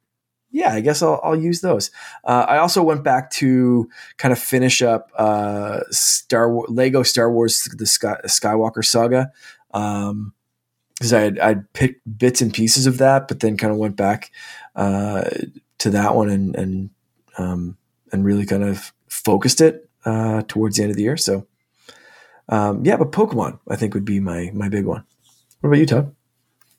[0.55, 1.91] yeah, I guess I'll, I'll use those.
[2.23, 3.89] Uh, I also went back to
[4.19, 9.33] kind of finish up uh, Star War- Lego Star Wars the Sky- Skywalker Saga
[9.73, 10.33] because um,
[11.13, 14.31] I had I'd picked bits and pieces of that, but then kind of went back
[14.77, 15.29] uh,
[15.79, 16.91] to that one and and
[17.37, 17.77] um,
[18.13, 21.17] and really kind of focused it uh, towards the end of the year.
[21.17, 21.49] So
[22.49, 25.05] um, yeah, but Pokemon I think would be my my big one.
[25.61, 26.15] What about you, Todd?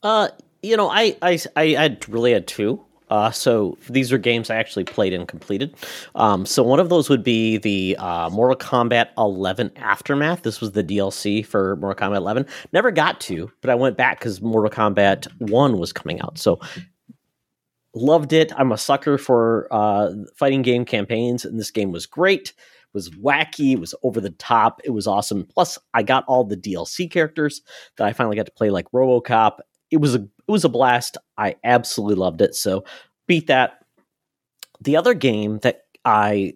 [0.04, 0.30] Uh,
[0.62, 2.86] you know, I I I really had two.
[3.10, 5.76] Uh, so these are games I actually played and completed.
[6.16, 10.42] Um, so one of those would be the uh, Mortal Kombat 11 Aftermath.
[10.42, 12.48] This was the DLC for Mortal Kombat 11.
[12.74, 16.40] Never got to, but I went back because Mortal Kombat 1 was coming out.
[16.40, 16.60] So
[17.94, 18.52] loved it.
[18.58, 22.54] I'm a sucker for uh, fighting game campaigns, and this game was great.
[22.96, 23.74] Was wacky.
[23.74, 24.82] It was over the top.
[24.84, 25.46] It was awesome.
[25.54, 27.62] Plus, I got all the DLC characters
[27.98, 29.60] that I finally got to play, like RoboCop.
[29.92, 31.18] It was a it was a blast.
[31.38, 32.56] I absolutely loved it.
[32.56, 32.84] So
[33.28, 33.86] beat that.
[34.82, 36.56] The other game that I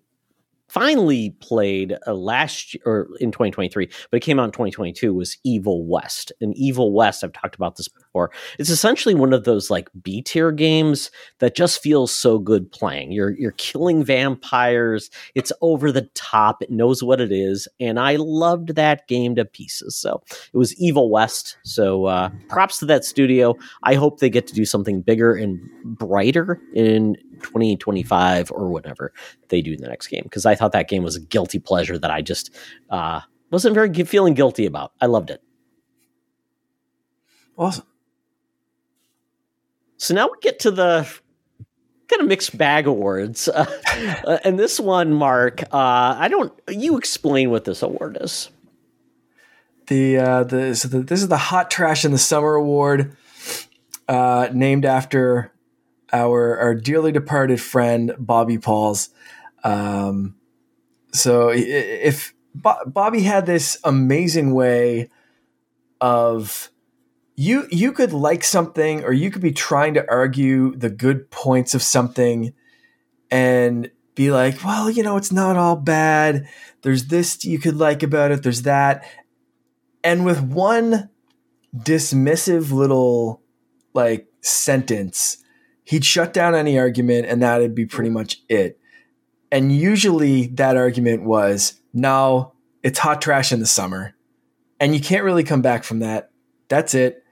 [0.69, 5.37] finally played uh, last year or in 2023, but it came out in 2022 was
[5.43, 6.31] Evil West.
[6.39, 8.31] And Evil West, I've talked about this before.
[8.57, 13.11] It's essentially one of those like B tier games that just feels so good playing.
[13.11, 15.09] You're you're killing vampires.
[15.35, 16.61] It's over the top.
[16.61, 19.95] It knows what it is, and I loved that game to pieces.
[19.95, 20.21] So
[20.53, 21.57] it was Evil West.
[21.63, 23.55] So uh, props to that studio.
[23.83, 29.13] I hope they get to do something bigger and brighter in 2025 or whatever
[29.49, 31.97] they do in the next game because I thought that game was a guilty pleasure
[31.97, 32.53] that I just
[32.89, 34.91] uh, wasn't very feeling guilty about.
[35.01, 35.41] I loved it.
[37.57, 37.85] Awesome.
[39.97, 41.09] So now we get to the
[42.07, 43.65] kind of mixed bag awards, uh,
[44.25, 46.53] uh, and this one, Mark, uh, I don't.
[46.69, 48.49] You explain what this award is.
[49.87, 53.17] The uh, the so the, this is the Hot Trash in the Summer Award,
[54.07, 55.51] uh, named after
[56.13, 59.09] our our dearly departed friend Bobby Pauls.
[59.63, 60.35] Um,
[61.11, 65.09] so if Bobby had this amazing way
[66.01, 66.69] of
[67.35, 71.73] you you could like something or you could be trying to argue the good points
[71.73, 72.53] of something
[73.31, 76.47] and be like, well, you know, it's not all bad.
[76.81, 79.05] There's this you could like about it, there's that.
[80.03, 81.09] And with one
[81.75, 83.41] dismissive little
[83.93, 85.37] like sentence,
[85.83, 88.78] he'd shut down any argument and that'd be pretty much it.
[89.51, 92.53] And usually that argument was, no,
[92.83, 94.15] it's hot trash in the summer.
[94.79, 96.31] And you can't really come back from that.
[96.67, 97.23] That's it.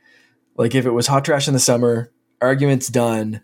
[0.56, 2.12] Like if it was hot trash in the summer,
[2.42, 3.42] argument's done,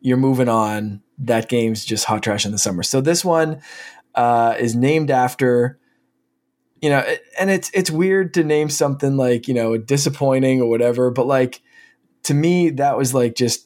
[0.00, 1.02] you're moving on.
[1.18, 2.82] That game's just hot trash in the summer.
[2.82, 3.62] So this one
[4.14, 5.78] uh, is named after,
[6.82, 7.02] you know,
[7.38, 11.62] and it's it's weird to name something like you know disappointing or whatever, but like
[12.24, 13.65] to me that was like just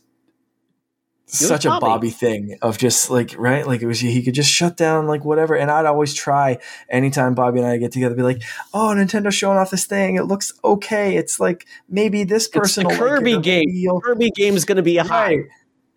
[1.32, 4.76] such a Bobby thing of just like right, like it was he could just shut
[4.76, 5.54] down like whatever.
[5.54, 6.58] And I'd always try
[6.88, 8.42] anytime Bobby and I get together, be like,
[8.74, 10.16] "Oh, Nintendo's showing off this thing.
[10.16, 11.16] It looks okay.
[11.16, 13.66] It's like maybe this person it's Kirby like game.
[14.02, 15.46] Kirby game is going to be a high." Right.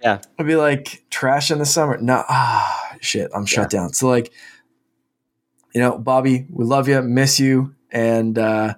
[0.01, 1.97] Yeah, I'd be like trash in the summer.
[1.97, 3.79] No, ah, shit, I'm shut yeah.
[3.79, 3.93] down.
[3.93, 4.33] So like,
[5.73, 8.73] you know, Bobby, we love you, miss you, and uh,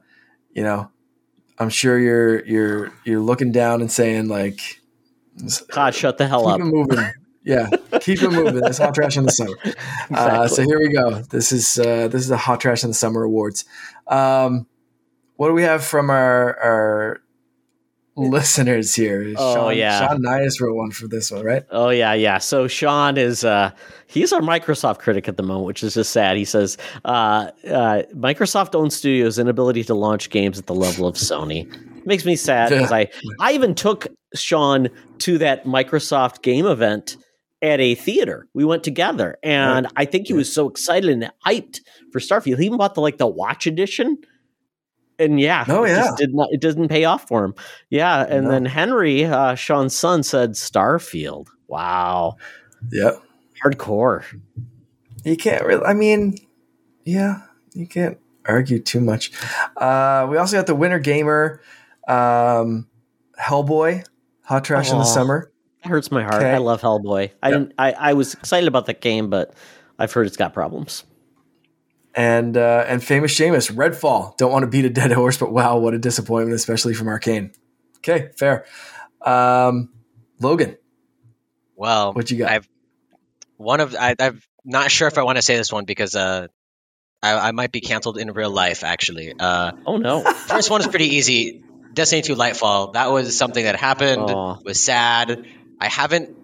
[0.54, 0.92] you know,
[1.58, 4.82] I'm sure you're you're you're looking down and saying like
[5.72, 6.60] God, shut the hell keep up.
[6.62, 7.12] It moving.
[7.44, 7.70] Yeah,
[8.02, 8.64] keep it moving.
[8.66, 9.56] It's hot trash in the summer.
[9.64, 9.70] Uh,
[10.10, 10.16] exactly.
[10.18, 11.22] Uh, so here we go.
[11.22, 13.66] This is uh, this is the hot trash in the summer awards.
[14.08, 14.66] Um,
[15.36, 17.22] what do we have from our our
[18.16, 19.34] listeners here.
[19.38, 21.64] Oh Sean, yeah, Sean Nyhus wrote one for this one, right?
[21.70, 22.38] Oh yeah, yeah.
[22.38, 23.72] So Sean is uh,
[24.08, 26.38] he's our Microsoft critic at the moment, which is just sad.
[26.38, 31.16] He says uh, uh, Microsoft owns studios' inability to launch games at the level of
[31.16, 31.70] Sony
[32.06, 33.10] makes me sad because I
[33.40, 37.18] I even took Sean to that Microsoft game event
[37.62, 38.48] at a theater.
[38.54, 39.94] We went together, and right.
[39.96, 42.60] I think he was so excited and hyped for Starfield.
[42.60, 44.18] He even bought the like the watch edition
[45.20, 46.50] and yeah, oh yeah, it did not.
[46.52, 47.56] It doesn't pay off for him.
[47.90, 48.52] Yeah, and no.
[48.52, 51.48] then Henry, uh, Sean's son, said Starfield.
[51.68, 52.38] Wow.
[52.92, 53.22] Yep.
[53.64, 54.24] Hardcore.
[55.24, 55.84] You can't really.
[55.86, 56.38] I mean,
[57.06, 57.42] yeah,
[57.74, 59.32] you can't argue too much.
[59.78, 61.62] Uh, we also got the winner Gamer,
[62.08, 62.88] um,
[63.40, 64.06] Hellboy,
[64.44, 65.52] Hot Trash oh, in the Summer.
[65.84, 66.36] That hurts my heart.
[66.36, 66.52] Okay.
[66.52, 67.32] I love Hellboy.
[67.42, 67.60] I yep.
[67.60, 67.74] didn't.
[67.78, 69.54] I, I was excited about the game, but
[70.00, 71.04] I've heard it's got problems
[72.16, 74.38] and uh, and famous Seamus Redfall.
[74.38, 77.54] Don't want to beat a dead horse, but wow, what a disappointment, especially from Arkane.
[77.98, 78.66] Okay, fair.
[79.22, 79.90] Um,
[80.40, 80.78] Logan.
[81.76, 82.52] Well, what you got?
[82.52, 82.70] I've
[83.58, 86.16] one of I, I, am not sure if I want to say this one because
[86.16, 86.48] uh,
[87.22, 88.86] I, I might be canceled in real life.
[88.86, 90.24] Actually, uh, oh no.
[90.24, 91.65] first one is pretty easy.
[91.96, 92.94] Destiny 2 Lightfall.
[92.94, 94.28] That was something that happened.
[94.30, 94.64] Aww.
[94.64, 95.48] Was sad.
[95.80, 96.38] I haven't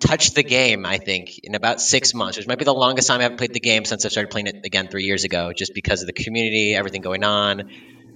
[0.00, 3.20] touched the game, I think, in about six months, which might be the longest time
[3.20, 5.74] I haven't played the game since I started playing it again three years ago, just
[5.74, 7.70] because of the community, everything going on,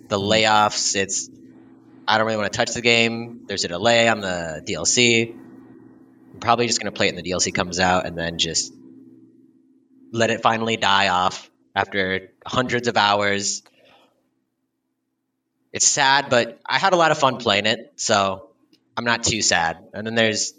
[0.09, 0.97] the layoffs.
[0.97, 1.31] It's
[2.07, 3.45] I don't really want to touch the game.
[3.47, 5.35] There's a delay on the DLC.
[5.35, 8.73] I'm probably just gonna play it when the DLC comes out and then just
[10.13, 13.63] let it finally die off after hundreds of hours.
[15.73, 18.51] It's sad, but I had a lot of fun playing it, so
[18.97, 19.79] I'm not too sad.
[19.95, 20.55] And then there's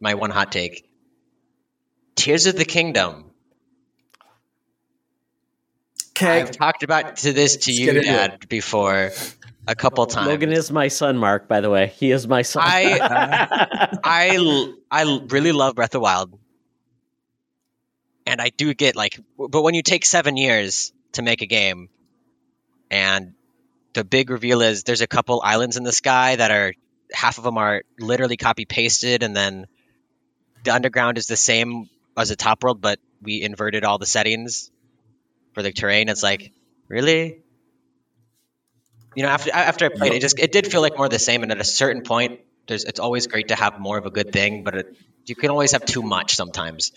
[0.00, 0.88] my one hot take.
[2.16, 3.30] Tears of the Kingdom.
[6.10, 6.40] Okay.
[6.40, 9.12] I've talked about to this to Let's you, Dad, before
[9.68, 10.26] a couple times.
[10.26, 11.46] Logan is my son, Mark.
[11.46, 12.64] By the way, he is my son.
[12.66, 12.98] I,
[14.02, 16.36] I, I really love Breath of Wild,
[18.26, 21.88] and I do get like, but when you take seven years to make a game,
[22.90, 23.34] and
[23.98, 26.72] the big reveal is there's a couple islands in the sky that are
[27.12, 29.66] half of them are literally copy pasted, and then
[30.62, 34.70] the underground is the same as the top world, but we inverted all the settings
[35.52, 36.08] for the terrain.
[36.08, 36.52] It's like,
[36.86, 37.42] really?
[39.16, 41.42] You know, after after I played it, just it did feel like more the same.
[41.42, 42.38] And at a certain point,
[42.68, 44.96] there's it's always great to have more of a good thing, but it,
[45.26, 46.92] you can always have too much sometimes.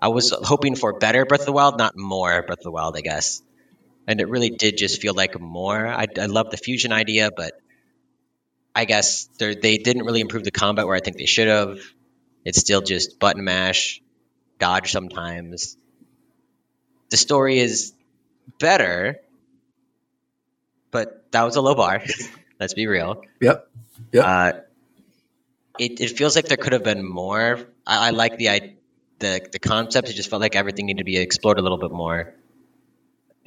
[0.00, 2.96] I was hoping for better Breath of the Wild, not more Breath of the Wild,
[2.96, 3.42] I guess.
[4.06, 5.86] And it really did just feel like more.
[5.86, 7.54] I, I love the fusion idea, but
[8.74, 11.80] I guess they didn't really improve the combat where I think they should have.
[12.44, 14.00] It's still just button mash,
[14.58, 15.76] dodge sometimes.
[17.10, 17.94] The story is
[18.58, 19.20] better,
[20.90, 22.02] but that was a low bar.
[22.60, 23.22] Let's be real.
[23.40, 23.68] Yep.
[24.12, 24.24] Yep.
[24.24, 24.52] Uh,
[25.78, 27.60] it, it feels like there could have been more.
[27.86, 28.74] I, I like the I,
[29.18, 30.08] the the concept.
[30.08, 32.34] It just felt like everything needed to be explored a little bit more.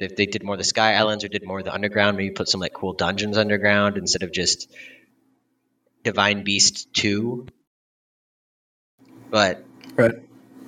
[0.00, 2.30] If they did more of the sky islands or did more of the underground, maybe
[2.32, 4.70] put some like cool dungeons underground instead of just
[6.02, 7.46] Divine Beast two
[9.30, 9.64] but
[9.96, 10.14] right.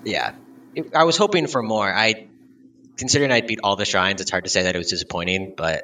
[0.05, 0.35] yeah,
[0.75, 1.93] it, I was hoping for more.
[1.93, 2.29] I
[2.97, 5.83] considering I beat all the shrines, it's hard to say that it was disappointing, but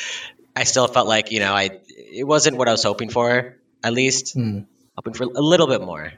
[0.56, 3.56] I still felt like you know I it wasn't what I was hoping for.
[3.82, 4.60] At least Hmm.
[4.96, 6.12] hoping for a little bit more.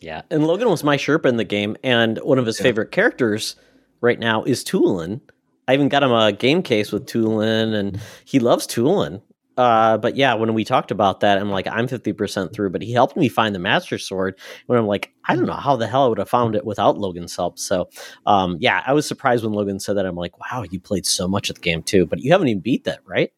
[0.00, 2.64] Yeah, and Logan was my Sherpa in the game, and one of his Yeah.
[2.64, 3.56] favorite characters
[4.00, 5.20] right now is Tulin.
[5.66, 9.22] I even got him a game case with Tulin, and he loves Tulin.
[9.56, 12.92] Uh, but yeah, when we talked about that, I'm like, I'm 50% through, but he
[12.92, 14.38] helped me find the Master Sword.
[14.66, 16.98] When I'm like, I don't know how the hell I would have found it without
[16.98, 17.58] Logan's help.
[17.58, 17.88] So,
[18.26, 20.06] um, yeah, I was surprised when Logan said that.
[20.06, 22.62] I'm like, wow, you played so much of the game too, but you haven't even
[22.62, 23.32] beat that, right?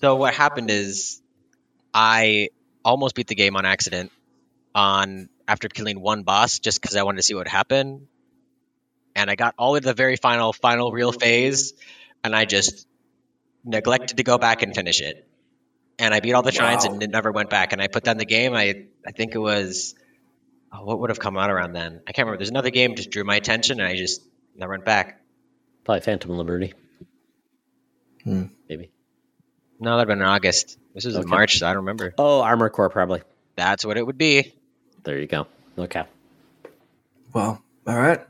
[0.00, 1.22] So what happened is
[1.92, 2.48] I
[2.84, 4.10] almost beat the game on accident
[4.74, 8.08] on after killing one boss just because I wanted to see what would happen.
[9.16, 11.72] And I got all the way to the very final final real phase
[12.22, 12.86] and I just
[13.64, 15.26] neglected to go back and finish it.
[15.98, 16.98] And I beat all the shrines Wow.
[16.98, 17.72] and never went back.
[17.72, 18.54] And I put down the game.
[18.54, 19.94] I I think it was
[20.72, 22.00] oh, what would have come out around then?
[22.06, 22.38] I can't remember.
[22.38, 24.20] There's another game just drew my attention and I just
[24.56, 25.20] never went back.
[25.84, 26.72] Probably Phantom Liberty.
[28.24, 28.44] Hmm.
[28.68, 28.90] Maybe.
[29.78, 30.78] No, that'd been in August.
[30.94, 32.14] This was in March, so I don't remember.
[32.16, 33.22] Oh, Armor Core, probably.
[33.56, 34.54] That's what it would be.
[35.02, 35.46] There you go.
[35.76, 36.04] Okay.
[37.32, 38.20] Well, all right.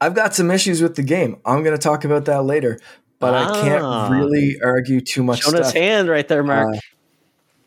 [0.00, 1.36] I've got some issues with the game.
[1.44, 2.78] I'm going to talk about that later,
[3.18, 3.62] but I Ah.
[3.62, 5.74] can't really argue too much Showing stuff.
[5.74, 6.74] hand right there, Mark.
[6.74, 6.78] Uh,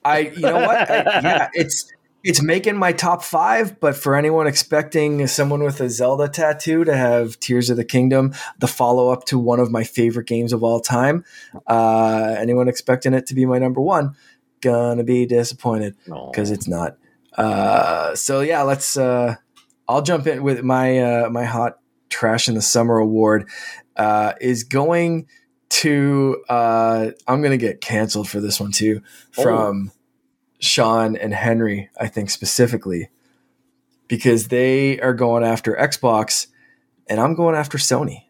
[0.06, 0.90] I, you know what?
[0.92, 1.86] I, yeah, it's
[2.26, 3.80] it's making my top five.
[3.80, 8.34] But for anyone expecting someone with a Zelda tattoo to have Tears of the Kingdom,
[8.60, 11.24] the follow up to one of my favorite games of all time,
[11.68, 14.16] uh, anyone expecting it to be my number one,
[14.62, 16.98] gonna be disappointed because it's not.
[17.38, 18.98] Uh, so yeah, let's.
[18.98, 19.36] Uh,
[19.88, 21.78] I'll jump in with my uh, my hot
[22.14, 23.49] trash in the summer award
[23.98, 25.27] uh, is going
[25.69, 26.44] to.
[26.48, 29.91] Uh, I'm gonna get canceled for this one too from
[30.60, 31.90] Sean and Henry.
[31.99, 33.10] I think specifically
[34.07, 36.48] because they are going after Xbox,
[37.07, 38.26] and I'm going after Sony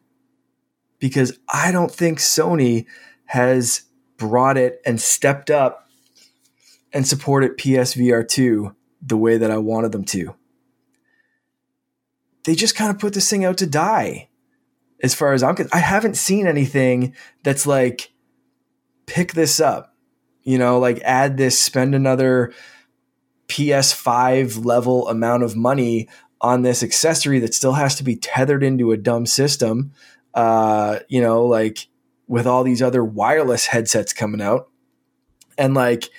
[0.99, 2.85] because I don't think Sony
[3.25, 3.83] has
[4.17, 5.89] brought it and stepped up
[6.93, 10.35] and supported PSVR 2 the way that I wanted them to.
[12.45, 14.29] They just kind of put this thing out to die.
[15.01, 17.13] As far as I'm concerned, I haven't seen anything
[17.43, 18.13] that's like,
[19.05, 19.95] pick this up,
[20.43, 22.53] you know, like add this, spend another
[23.47, 26.07] PS5 level amount of money
[26.41, 29.91] on this accessory that still has to be tethered into a dumb system.
[30.33, 31.87] Uh, you know, like
[32.27, 34.69] with all these other wireless headsets coming out
[35.57, 36.09] and like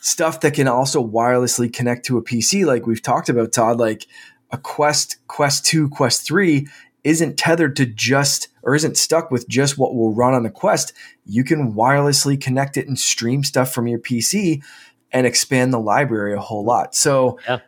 [0.00, 4.06] stuff that can also wirelessly connect to a PC, like we've talked about, Todd, like
[4.52, 6.68] a Quest, Quest 2, Quest 3
[7.04, 10.92] isn't tethered to just or isn't stuck with just what will run on the Quest.
[11.24, 14.62] You can wirelessly connect it and stream stuff from your PC
[15.10, 16.94] and expand the library a whole lot.
[16.94, 17.58] So Yeah.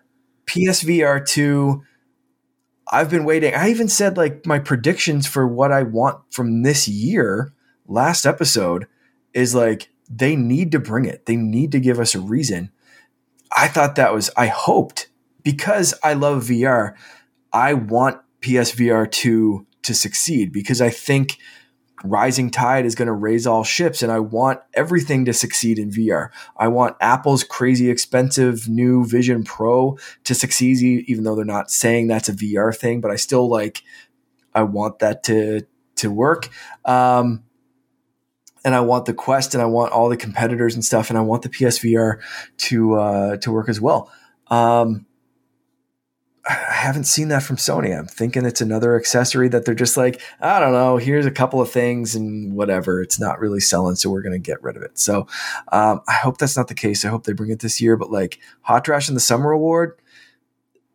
[0.46, 1.82] PSVR 2
[2.92, 3.54] I've been waiting.
[3.54, 7.52] I even said like my predictions for what I want from this year
[7.86, 8.86] last episode
[9.32, 11.24] is like they need to bring it.
[11.26, 12.70] They need to give us a reason.
[13.56, 15.08] I thought that was I hoped
[15.44, 16.94] because I love VR,
[17.52, 21.38] I want PSVR 2 to succeed because I think
[22.02, 25.90] rising tide is going to raise all ships and I want everything to succeed in
[25.90, 26.30] VR.
[26.56, 32.08] I want Apple's crazy expensive new Vision Pro to succeed even though they're not saying
[32.08, 33.82] that's a VR thing, but I still like
[34.54, 35.62] I want that to
[35.96, 36.50] to work.
[36.84, 37.44] Um
[38.66, 41.22] and I want the Quest and I want all the competitors and stuff and I
[41.22, 42.20] want the PSVR
[42.56, 44.12] to uh to work as well.
[44.48, 45.06] Um
[46.46, 47.96] I haven't seen that from Sony.
[47.98, 51.60] I'm thinking it's another accessory that they're just like, I don't know, here's a couple
[51.60, 53.00] of things and whatever.
[53.00, 54.98] It's not really selling, so we're going to get rid of it.
[54.98, 55.26] So
[55.72, 57.04] um, I hope that's not the case.
[57.04, 57.96] I hope they bring it this year.
[57.96, 59.98] But like Hot Trash in the Summer Award,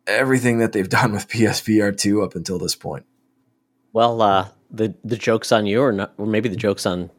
[0.06, 3.04] everything that they've done with PSVR 2 up until this point.
[3.92, 7.10] Well, uh, the the joke's on you, or not, or maybe the joke's on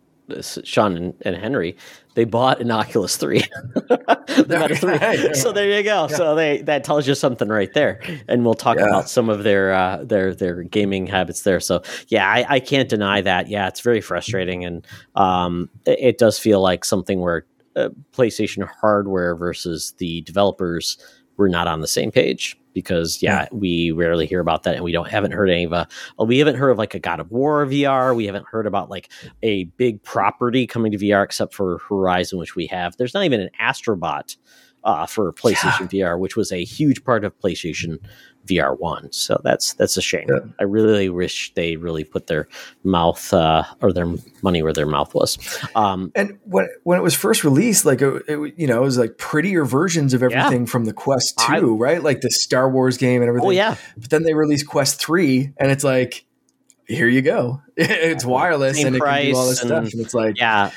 [0.64, 1.76] Sean and, and Henry.
[2.14, 3.44] They bought an Oculus Three.
[4.32, 5.34] The Meta 3.
[5.36, 6.08] So there you go.
[6.08, 8.00] So they that tells you something right there,
[8.30, 8.86] and we'll talk Yeah.
[8.88, 11.60] about some of their uh, their their gaming habits there.
[11.60, 13.50] So yeah, I, I can't deny that.
[13.50, 17.46] Yeah, it's very frustrating, and um, it, it does feel like something where
[17.76, 20.98] uh, PlayStation hardware versus the developers
[21.42, 24.92] were not on the same page because yeah, we rarely hear about that and we
[24.92, 25.88] don't haven't heard any of a
[26.24, 28.16] we haven't heard of like a God of War VR.
[28.16, 29.12] We haven't heard about like
[29.42, 32.96] a big property coming to VR except for Horizon, which we have.
[32.96, 34.38] There's not even an Astrobot
[34.84, 37.98] uh, for PlayStation VR, which was a huge part of PlayStation
[38.48, 39.12] VR one.
[39.12, 40.28] So that's that's a shame.
[40.30, 40.40] Yeah.
[40.60, 42.48] I really wish they really put their
[42.84, 44.08] mouth uh, or their
[44.42, 45.38] money where their mouth was.
[45.76, 48.98] Um, And when when it was first released, like it, it you know, it was
[48.98, 52.02] like prettier versions of everything from the Quest I- Two, right?
[52.02, 53.48] Like the Star Wars game and everything.
[53.48, 56.26] oh yeah, But then they released Quest Three, and it's like,
[56.88, 57.62] here you go.
[57.78, 59.92] it's wireless Same and it can do all this stuff.
[59.94, 60.72] And it's like, yeah,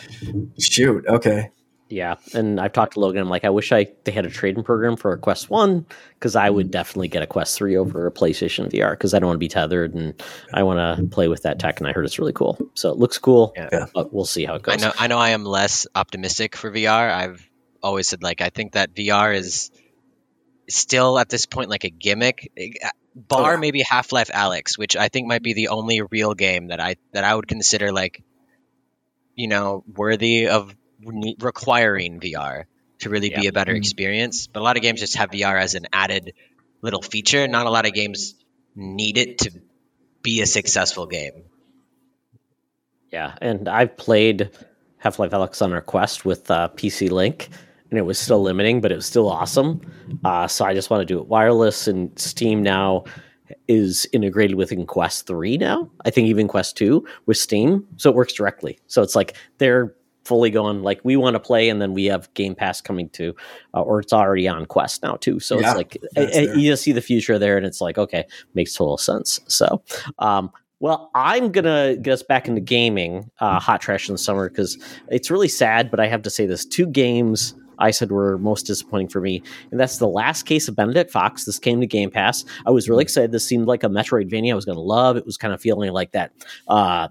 [0.60, 1.50] shoot, okay,
[1.88, 2.16] yeah.
[2.32, 3.20] And I've talked to Logan.
[3.20, 6.34] I'm like, I wish I they had a trading program for a Quest One because
[6.34, 6.70] I would mm.
[6.70, 9.48] definitely get a Quest Three over a PlayStation VR because I don't want to be
[9.48, 10.20] tethered and
[10.52, 11.80] I want to play with that tech.
[11.80, 12.58] And I heard it's really cool.
[12.74, 13.52] So it looks cool.
[13.56, 13.68] Yeah.
[13.70, 13.86] Yeah.
[13.94, 14.82] But we'll see how it goes.
[14.82, 17.12] I know I know I am less optimistic for VR.
[17.12, 17.48] I've
[17.82, 19.70] always said like I think that VR is
[20.68, 22.50] still at this point like a gimmick.
[22.58, 23.56] Uh, oh, bar Oh, yeah.
[23.56, 26.96] maybe Half Life Alyx, which I think might be the only real game that I
[27.12, 28.22] that I would consider like
[29.34, 30.74] you know worthy of
[31.06, 32.64] ne- requiring VR
[33.00, 33.78] to really be a better Mhm.
[33.78, 34.46] experience.
[34.46, 36.32] But a lot of games just have VR as an added
[36.82, 37.46] little feature.
[37.48, 38.34] Not a lot of games
[38.76, 39.50] need it to
[40.22, 41.44] be a successful game.
[43.10, 44.50] Yeah, and I've played
[44.98, 47.48] Half Life Alyx on our Quest with uh, PC Link,
[47.90, 49.80] and it was still limiting, but it was still awesome.
[50.24, 53.04] Uh, so I just want to do it wireless, and Steam now
[53.68, 55.90] is integrated within Quest 3 now.
[56.04, 58.78] I think even Quest 2 with Steam, so it works directly.
[58.86, 59.94] So it's like they're
[60.24, 63.34] fully going like we want to play and then we have game pass coming to
[63.74, 66.70] uh, or it's already on quest now too so Yeah, it's like uh, uh, you
[66.70, 68.24] just see the future there and it's like okay
[68.54, 69.82] makes total sense so
[70.18, 74.50] um well, I'm gonna get us back into gaming, uh, hot trash in the summer
[74.50, 74.76] because
[75.08, 75.90] it's really sad.
[75.90, 79.42] But I have to say this: two games I said were most disappointing for me,
[79.70, 81.46] and that's the last case of Benedict Fox.
[81.46, 82.44] This came to Game Pass.
[82.66, 83.32] I was really excited.
[83.32, 85.16] This seemed like a Metroidvania I was gonna love.
[85.16, 86.32] It was kind of feeling like that.
[86.68, 87.08] Uh,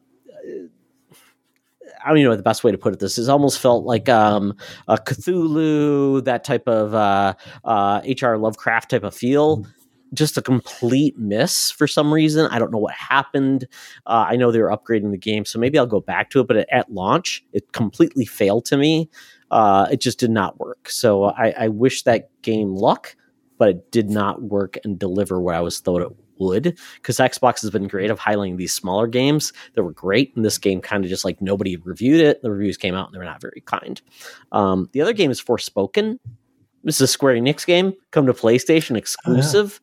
[2.03, 2.99] I don't even know the best way to put it.
[2.99, 4.55] This is almost felt like um,
[4.87, 8.37] a Cthulhu, that type of uh, uh, H.R.
[8.37, 9.65] Lovecraft type of feel
[10.13, 12.47] just a complete miss for some reason.
[12.47, 13.67] I don't know what happened.
[14.05, 16.47] Uh, I know they were upgrading the game, so maybe I'll go back to it.
[16.47, 19.09] But at launch, it completely failed to me.
[19.51, 20.89] Uh, it just did not work.
[20.89, 23.15] So I, I wish that game luck,
[23.57, 26.09] but it did not work and deliver what I was thought it
[26.39, 26.77] would.
[26.95, 30.57] Because Xbox has been great of highlighting these smaller games that were great, and this
[30.57, 32.41] game kind of just like nobody reviewed it.
[32.41, 34.01] The reviews came out and they were not very kind.
[34.51, 36.19] Um, the other game is Forspoken.
[36.83, 39.79] This is a Square Enix game, come to PlayStation exclusive.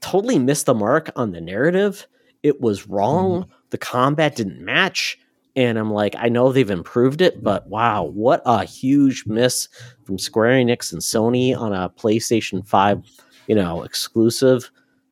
[0.00, 2.06] Totally missed the mark on the narrative.
[2.44, 3.46] It was wrong.
[3.70, 5.18] The combat didn't match.
[5.56, 9.68] And I'm like, I know they've improved it, but wow, what a huge miss
[10.04, 13.02] from Square Enix and Sony on a PlayStation 5,
[13.48, 14.70] you know, exclusive.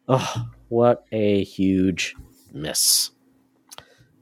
[0.08, 2.14] Oh, what a huge
[2.52, 3.10] miss.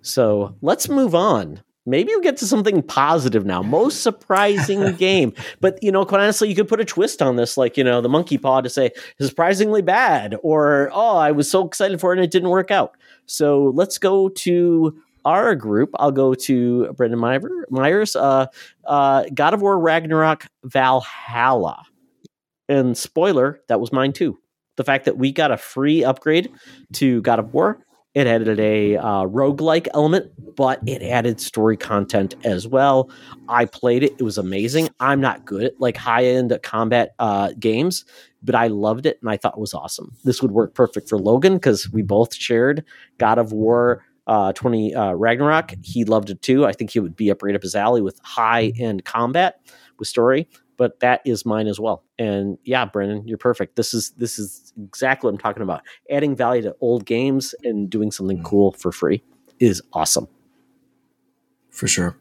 [0.03, 1.63] So let's move on.
[1.85, 3.63] Maybe we'll get to something positive now.
[3.63, 5.33] Most surprising game.
[5.61, 8.01] But, you know, quite honestly, you could put a twist on this, like, you know,
[8.01, 12.19] the monkey paw to say surprisingly bad, or, oh, I was so excited for it
[12.19, 12.97] and it didn't work out.
[13.27, 15.91] So let's go to our group.
[15.97, 17.19] I'll go to Brendan
[17.71, 18.47] Myers, uh,
[18.85, 21.85] uh, God of War Ragnarok Valhalla.
[22.69, 24.39] And spoiler, that was mine too.
[24.77, 26.51] The fact that we got a free upgrade
[26.95, 27.85] to God of War
[28.15, 33.11] it added a uh, roguelike element, but it added story content as well.
[33.49, 34.91] I played it; it was amazing.
[35.01, 38.05] I'm not good at like high end combat uh, games,
[38.43, 40.15] but I loved it and I thought it was awesome.
[40.25, 42.85] This would work perfect for Logan because we both shared
[43.17, 45.73] God of War uh, 20 uh, Ragnarok.
[45.83, 46.67] He loved it too.
[46.67, 49.61] I think he would be up right up his alley with high end combat
[49.99, 50.49] with story.
[50.77, 52.03] But that is mine as well.
[52.19, 53.77] And yeah, Brennan, you're perfect.
[53.77, 55.83] This is this is exactly what I'm talking about.
[56.11, 59.23] Adding value to old games and doing something cool for free
[59.61, 60.29] is awesome.
[61.71, 62.17] for sure.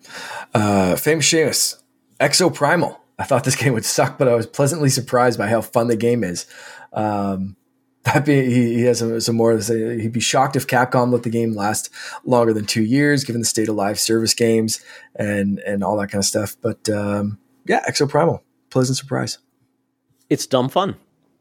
[0.53, 1.81] Uh, famous Seamus,
[2.19, 2.97] Exoprimal.
[3.17, 5.95] I thought this game would suck, but I was pleasantly surprised by how fun the
[5.95, 6.45] game is.
[6.93, 7.55] Um,
[8.03, 9.99] that be he, he has some, some more to say.
[9.99, 11.89] He'd be shocked if Capcom let the game last
[12.25, 14.83] longer than two years, given the state of live service games
[15.15, 16.55] and and all that kind of stuff.
[16.61, 19.37] But um, yeah, Exoprimal, pleasant surprise.
[20.29, 20.95] It's dumb fun.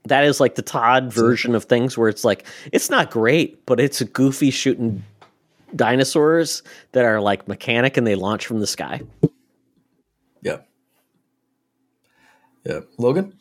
[0.05, 3.79] That is like the Todd version of things where it's like it's not great, but
[3.81, 5.05] it's a goofy shooting
[5.77, 9.03] dinosaurs that are like mechanic and they launch from the sky.
[10.43, 10.59] Yeah,
[12.65, 12.81] yeah.
[12.99, 13.35] Logan,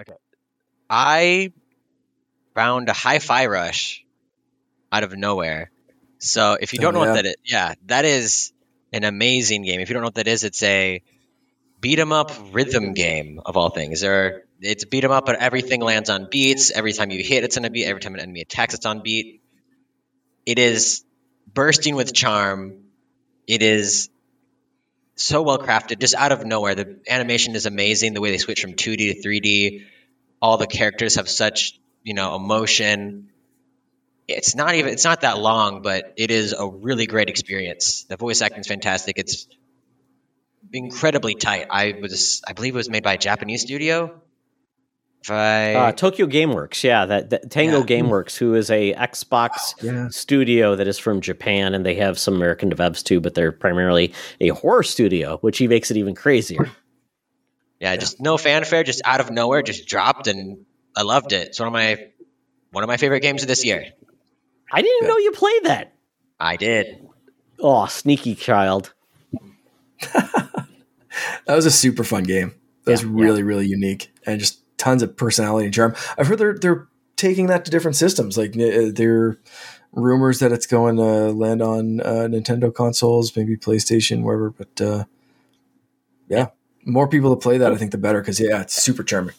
[0.00, 0.12] Okay.
[0.90, 1.52] I
[2.54, 4.04] found a hi-fi rush
[4.92, 5.70] out of nowhere.
[6.18, 7.10] So if you don't Oh, know yeah.
[7.12, 8.52] what that is, yeah, that is
[8.92, 9.80] an amazing game.
[9.80, 11.02] If you don't know what that is, it's a
[11.80, 14.00] beat 'em up rhythm game of all things.
[14.00, 16.70] There, it's beat 'em up, but everything lands on beats.
[16.70, 17.86] Every time you hit, it's on a beat.
[17.86, 19.40] Every time an enemy attacks, it's on beat.
[20.46, 21.04] It is
[21.52, 22.84] bursting with charm.
[23.46, 24.08] It is
[25.16, 26.74] so well crafted, just out of nowhere.
[26.74, 28.14] The animation is amazing.
[28.14, 29.82] The way they switch from 2D to 3D,
[30.40, 33.30] all the characters have such you know emotion.
[34.28, 38.04] It's not even it's not that long, but it is a really great experience.
[38.08, 39.18] The voice acting is fantastic.
[39.18, 39.46] It's
[40.72, 41.66] incredibly tight.
[41.70, 44.20] I was I believe it was made by a Japanese studio.
[45.22, 47.84] If I Uh, Tokyo GameWorks, yeah, that, that Tango Yeah.
[47.86, 50.08] GameWorks, who is a Xbox Yeah.
[50.08, 54.12] studio that is from Japan, and they have some American devs too, but they're primarily
[54.40, 56.68] a horror studio, which he makes it even crazier.
[57.80, 60.64] yeah, just no fanfare, just out of nowhere, just dropped, and
[60.96, 61.48] I loved it.
[61.48, 62.08] It's one of my
[62.72, 63.86] one of my favorite games of this year.
[64.72, 65.08] I didn't Yeah.
[65.08, 65.92] know you played that.
[66.40, 67.06] I did.
[67.60, 68.92] Oh, sneaky child.
[71.46, 72.54] That was a super fun game.
[72.84, 75.94] That was Yeah, really, really unique and just tons of personality and charm.
[76.18, 78.36] I've heard they're they're taking that to different systems.
[78.36, 79.40] Like uh, there are
[79.92, 84.50] rumors that it's going to land on uh, Nintendo consoles, maybe PlayStation, wherever.
[84.50, 85.04] But uh,
[86.28, 86.48] yeah,
[86.84, 88.20] more people to play that, I think, the better.
[88.20, 89.34] Because yeah, it's super charming.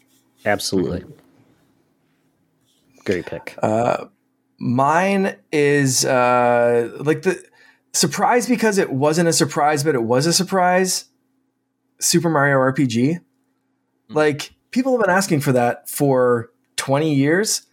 [0.46, 1.04] Absolutely.
[3.06, 3.56] Great pick.
[3.62, 4.06] Uh,
[4.60, 7.44] mine is uh, like the
[7.94, 11.06] surprise because it wasn't a surprise, but it was a surprise.
[12.00, 13.20] Super Mario RPG.
[14.10, 17.64] Like people have been asking for that for 20 years,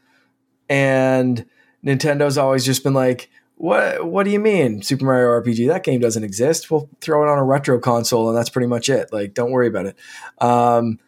[0.69, 1.47] and
[1.85, 4.07] Nintendo's always just been like, "What?
[4.07, 5.69] What do you mean Super Mario RPG?
[5.69, 6.71] That game doesn't exist.
[6.71, 9.13] We'll throw it on a retro console, and that's pretty much it.
[9.13, 9.97] Like, don't worry about it."
[10.39, 10.99] Um,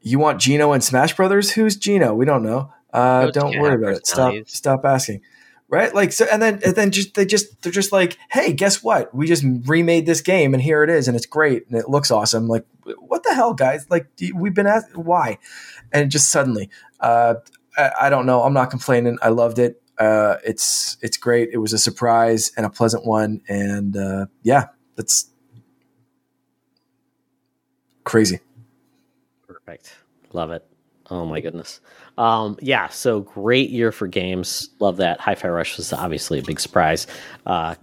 [0.00, 1.52] you want Geno and Smash Brothers?
[1.52, 2.14] Who's Geno?
[2.14, 2.72] We don't know.
[2.92, 4.06] Uh, don't worry about it.
[4.06, 4.34] Stop.
[4.46, 5.22] Stop asking.
[5.70, 5.94] Right?
[5.94, 9.14] Like so, and then and then just they just they're just like, hey, guess what?
[9.14, 12.10] We just remade this game, and here it is, and it's great, and it looks
[12.10, 12.48] awesome.
[12.48, 12.64] Like,
[13.00, 13.84] what the hell, guys?
[13.90, 15.36] Like, we've been asked why,
[15.92, 16.70] and just suddenly,
[17.00, 17.34] uh,
[17.76, 18.44] I, I don't know.
[18.44, 19.18] I'm not complaining.
[19.20, 19.82] I loved it.
[19.98, 21.50] Uh, it's it's great.
[21.52, 25.30] It was a surprise and a pleasant one, and uh, yeah, that's
[28.04, 28.40] crazy.
[29.46, 29.92] Perfect.
[30.32, 30.64] Love it.
[31.10, 31.80] Oh my goodness.
[32.18, 34.70] Um, yeah, so great year for games.
[34.80, 35.20] Love that.
[35.20, 37.06] Hi-Fi Rush was obviously a big surprise.
[37.46, 37.76] Uh,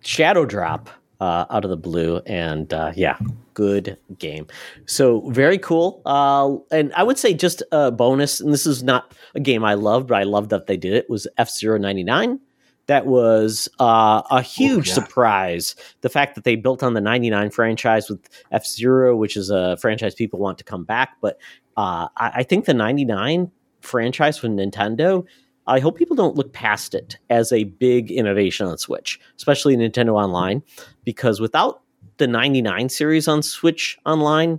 [0.00, 0.90] Shadow Drop
[1.20, 3.18] uh, out of the blue, and uh, yeah,
[3.54, 4.46] good game.
[4.86, 6.02] So very cool.
[6.04, 9.74] Uh, and I would say just a bonus, and this is not a game I
[9.74, 11.08] loved, but I loved that they did it.
[11.08, 12.38] Was F 99
[12.86, 14.94] That was uh, a huge yeah.
[14.94, 15.74] surprise.
[16.02, 18.20] The fact that they built on the 99 franchise with
[18.52, 21.38] F Zero, which is a franchise people want to come back, but
[21.78, 25.24] uh, I, I think the 99 franchise from Nintendo,
[25.68, 30.14] I hope people don't look past it as a big innovation on Switch, especially Nintendo
[30.14, 30.62] Online,
[31.04, 31.82] because without
[32.16, 34.58] the 99 series on Switch Online,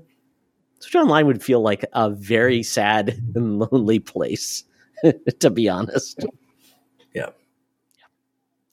[0.80, 4.64] Switch Online would feel like a very sad and lonely place,
[5.40, 6.24] to be honest.
[7.16, 7.30] Yeah.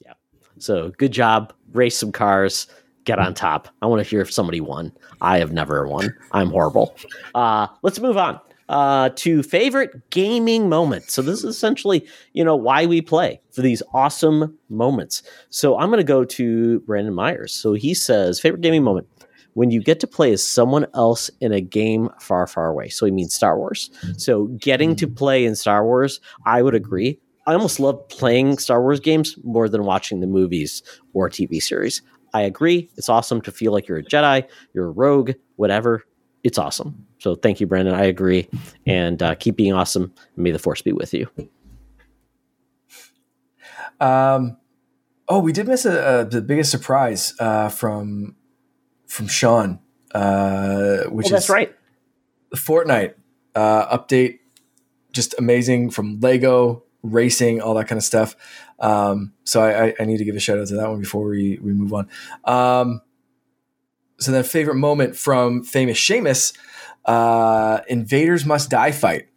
[0.05, 0.13] Yeah.
[0.59, 1.53] So good job.
[1.73, 2.67] Race some cars.
[3.03, 3.69] Get on top.
[3.81, 4.91] I want to hear if somebody won.
[5.21, 6.13] I have never won.
[6.33, 6.95] I'm horrible.
[7.33, 8.39] Uh, let's move on
[8.69, 11.13] uh, to favorite gaming moments.
[11.13, 15.23] So this is essentially, you know, why we play for these awesome moments.
[15.49, 17.53] So I'm going to go to Brandon Myers.
[17.53, 19.07] So he says favorite gaming moment
[19.53, 22.89] when you get to play as someone else in a game far, far away.
[22.89, 23.89] So he means Star Wars.
[24.17, 27.19] So getting to play in Star Wars, I would agree.
[27.47, 30.83] I almost love playing Star Wars games more than watching the movies
[31.13, 32.01] or TV series.
[32.33, 32.89] I agree.
[32.97, 36.03] It's awesome to feel like you're a Jedi, you're a rogue, whatever.
[36.47, 37.05] It's awesome.
[37.19, 37.93] So thank you, Brandon.
[37.93, 38.47] I agree.
[38.85, 40.13] And uh, keep being awesome.
[40.35, 41.29] And may the force be with you.
[43.99, 44.55] Um,
[45.27, 48.37] oh, we did miss a, a, the biggest surprise uh, from
[49.07, 49.79] from Sean,
[50.15, 51.75] uh, which Oh, that's is right.
[52.51, 53.15] the Fortnite
[53.53, 54.39] uh, update.
[55.11, 58.37] Just amazing from Lego racing, all that kind of stuff.
[58.79, 61.27] Um, so I, I, I need to give a shout out to that one before
[61.27, 62.07] we we move on.
[62.45, 63.01] Um,
[64.19, 66.53] so then, favorite moment from famous Seamus,
[67.05, 69.27] uh, Invaders Must Die fight.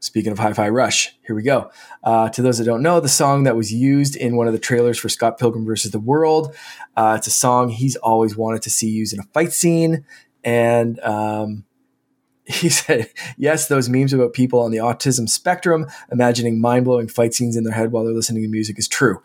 [0.00, 1.72] Speaking of Hi-Fi Rush, here we go.
[2.04, 4.58] Uh, to those that don't know, the song that was used in one of the
[4.58, 6.54] trailers for Scott Pilgrim versus the World.
[6.96, 10.04] Uh, it's a song he's always wanted to see used in a fight scene,
[10.44, 11.64] and um,
[12.44, 17.56] he said, "Yes, those memes about people on the autism spectrum imagining mind-blowing fight scenes
[17.56, 19.20] in their head while they're listening to music is true."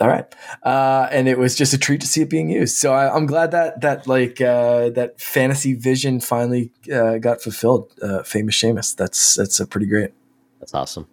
[0.00, 0.24] All right,
[0.62, 2.78] uh, and it was just a treat to see it being used.
[2.78, 7.92] So I, I'm glad that that like uh, that fantasy vision finally uh, got fulfilled.
[8.02, 10.12] Uh, famous Seamus, that's that's a pretty great.
[10.58, 11.06] That's awesome.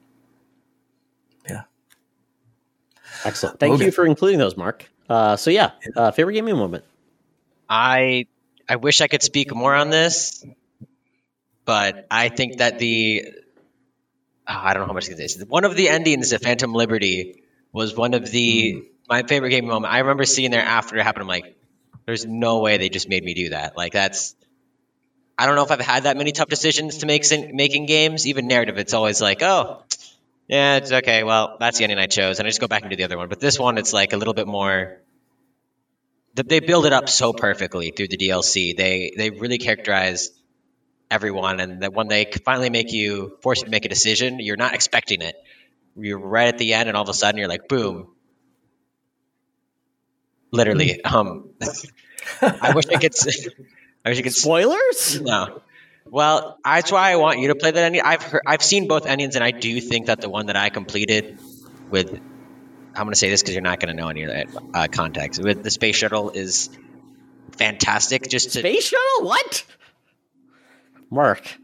[1.49, 1.63] Yeah.
[3.25, 3.59] Excellent.
[3.59, 3.87] Thank Logan.
[3.87, 4.89] you for including those, Mark.
[5.09, 6.85] Uh, so yeah, uh, favorite gaming moment.
[7.67, 8.27] I
[8.69, 10.45] I wish I could speak more on this,
[11.65, 13.25] but I think that the
[14.47, 15.43] oh, I don't know how much I can say.
[15.43, 17.43] One of the endings of Phantom Liberty
[17.77, 19.93] was one of the my favorite gaming moment.
[19.93, 21.21] I remember seeing there after it happened.
[21.21, 21.55] I'm like,
[22.05, 23.77] there's no way they just made me do that.
[23.77, 24.35] Like that's
[25.37, 27.23] I don't know if I've had that many tough decisions to make
[27.53, 28.25] making games.
[28.25, 29.83] Even narrative, it's always like, oh,
[30.47, 31.23] yeah, it's okay.
[31.23, 33.17] Well, that's the ending I chose, and I just go back and do the other
[33.17, 33.29] one.
[33.29, 34.97] But this one, it's like a little bit more.
[36.33, 38.75] They build it up so perfectly through the DLC.
[38.75, 40.31] They they really characterize
[41.11, 44.57] everyone, and that when they finally make you force you to make a decision, you're
[44.57, 45.35] not expecting it.
[45.97, 48.07] You're right at the end, and all of a sudden, you're like, boom.
[50.51, 51.49] Literally, um,
[52.41, 53.13] I wish I could.
[54.05, 54.33] I wish I could.
[54.33, 55.19] Spoilers?
[55.19, 55.61] No.
[56.05, 58.01] Well, that's why I want you to play that ending.
[58.01, 60.69] I've heard, I've seen both endings, and I do think that the one that I
[60.69, 61.37] completed
[61.89, 64.47] with, I'm going to say this because you're not going to know any of that
[64.73, 65.43] uh, context.
[65.43, 66.69] With the space shuttle is
[67.57, 68.29] fantastic.
[68.29, 69.65] Just to, space shuttle, what?
[71.09, 71.57] Mark,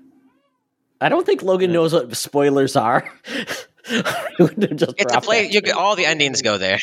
[1.00, 3.10] I don't think Logan knows what spoilers are.
[3.86, 5.50] it's a play.
[5.50, 6.80] You, all the endings go there.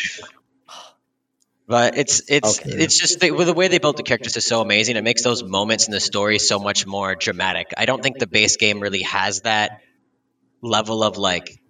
[1.66, 2.70] But it's it's okay.
[2.82, 4.96] it's just the, the way they built the characters is so amazing.
[4.96, 7.72] It makes those moments in the story so much more dramatic.
[7.76, 9.80] I don't think the base game really has that
[10.62, 11.60] level of like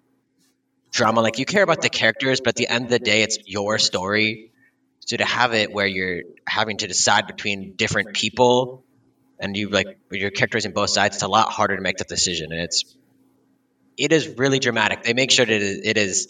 [0.91, 1.21] drama.
[1.21, 3.79] Like you care about the characters, but at the end of the day, it's your
[3.79, 4.53] story.
[5.01, 8.85] So to have it where you're having to decide between different people
[9.39, 12.09] and you like your characters in both sides, it's a lot harder to make that
[12.09, 12.53] decision.
[12.53, 12.97] And it's
[14.01, 15.05] it is really dramatic.
[15.05, 16.29] They make sure that it is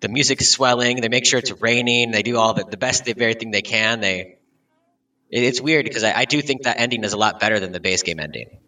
[0.00, 1.02] the music's swelling.
[1.02, 2.10] They make sure it's raining.
[2.10, 4.00] They do all the, the best of everything they can.
[4.00, 4.38] They
[5.30, 7.72] it, it's weird because I, I do think that ending is a lot better than
[7.72, 8.58] the base game ending.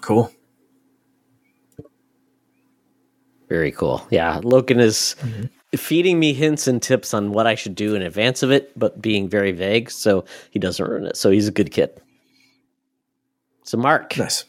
[0.00, 0.32] Cool.
[3.50, 4.06] Very cool.
[4.10, 5.76] Yeah, Logan is mm-hmm.
[5.76, 9.02] feeding me hints and tips on what I should do in advance of it, but
[9.02, 11.16] being very vague, so he doesn't ruin it.
[11.18, 12.00] So he's a good kid.
[13.64, 14.16] So Mark.
[14.16, 14.44] Nice.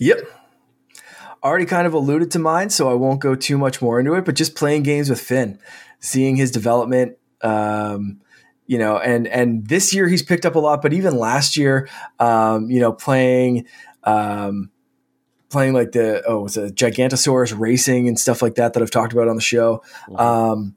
[0.00, 0.18] Yep
[1.42, 4.24] already kind of alluded to mine, so I won't go too much more into it.
[4.24, 5.58] But just playing games with Finn,
[6.00, 8.20] seeing his development, um,
[8.66, 11.88] you know, and and this year he's picked up a lot, but even last year,
[12.18, 13.66] um, you know, playing.
[14.04, 14.70] Um,
[15.50, 19.12] playing like the oh it's a gigantosaurus racing and stuff like that that i've talked
[19.12, 20.16] about on the show mm-hmm.
[20.16, 20.76] um,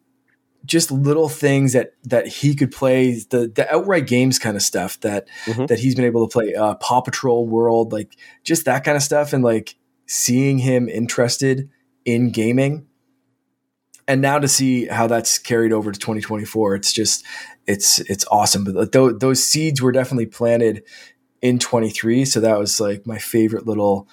[0.65, 4.99] just little things that that he could play the the outright games kind of stuff
[5.01, 5.67] that mm-hmm.
[5.67, 9.03] that he's been able to play uh, paw patrol world like just that kind of
[9.03, 9.75] stuff and like
[10.05, 11.69] seeing him interested
[12.05, 12.87] in gaming.
[14.07, 17.25] And now to see how that's carried over to 2024 it's just
[17.65, 18.65] it's it's awesome.
[18.65, 20.83] But th- those seeds were definitely planted
[21.41, 24.07] in 23 so that was like my favorite little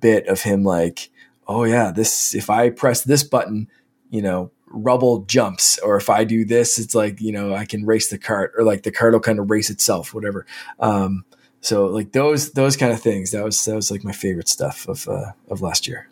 [0.00, 1.10] bit of him like
[1.46, 3.66] oh yeah this if i press this button
[4.10, 5.78] you know rubble jumps.
[5.78, 8.64] Or if i do this it's like you know i can race the cart or
[8.64, 10.46] like the cart will kind of race itself whatever.
[10.78, 11.24] Um,
[11.64, 13.30] so like those those kind of things.
[13.30, 16.08] That was that was like my favorite stuff of uh, of last year.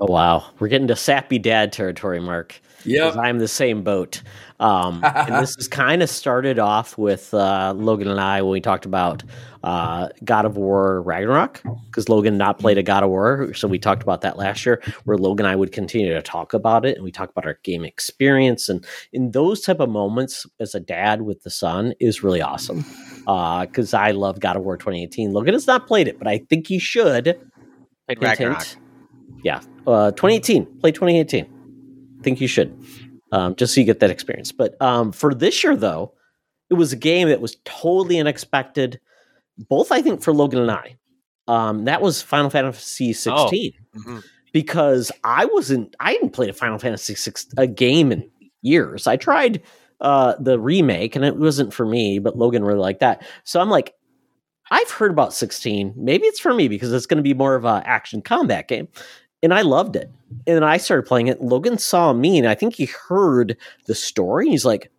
[0.00, 2.60] Oh wow, we're getting to sappy dad territory, Mark.
[2.84, 4.22] Yeah, I'm the same boat.
[4.60, 8.60] Um, and this is kind of started off with uh, Logan and I when we
[8.60, 9.24] talked about
[9.64, 13.80] uh, God of War Ragnarok because Logan not played a God of War, so we
[13.80, 14.80] talked about that last year.
[15.02, 17.58] Where Logan and I would continue to talk about it, and we talk about our
[17.64, 22.22] game experience, and in those type of moments as a dad with the son is
[22.22, 22.84] really awesome
[23.24, 25.32] because uh, I love God of War 2018.
[25.32, 27.38] Logan has not played it, but I think he should.
[28.06, 28.66] Played Ragnarok.
[29.42, 30.66] Yeah, uh, 2018.
[30.80, 31.44] Play 2018.
[31.44, 32.76] I think you should
[33.32, 34.52] um, just so you get that experience.
[34.52, 36.12] But um, for this year, though,
[36.70, 39.00] it was a game that was totally unexpected,
[39.68, 40.96] both I think for Logan and I.
[41.48, 43.98] Um, that was Final Fantasy 16 oh.
[43.98, 44.18] mm-hmm.
[44.52, 48.30] because I wasn't, I hadn't played a Final Fantasy 6 a game in
[48.60, 49.06] years.
[49.06, 49.60] I tried
[50.02, 53.24] uh, the remake and it wasn't for me, but Logan really liked that.
[53.44, 53.94] So I'm like,
[54.70, 55.94] I've heard about 16.
[55.96, 58.88] Maybe it's for me because it's going to be more of a action combat game
[59.42, 60.10] and I loved it.
[60.46, 61.42] And then I started playing it.
[61.42, 63.56] Logan saw me, and I think he heard
[63.86, 64.48] the story.
[64.48, 64.90] He's like,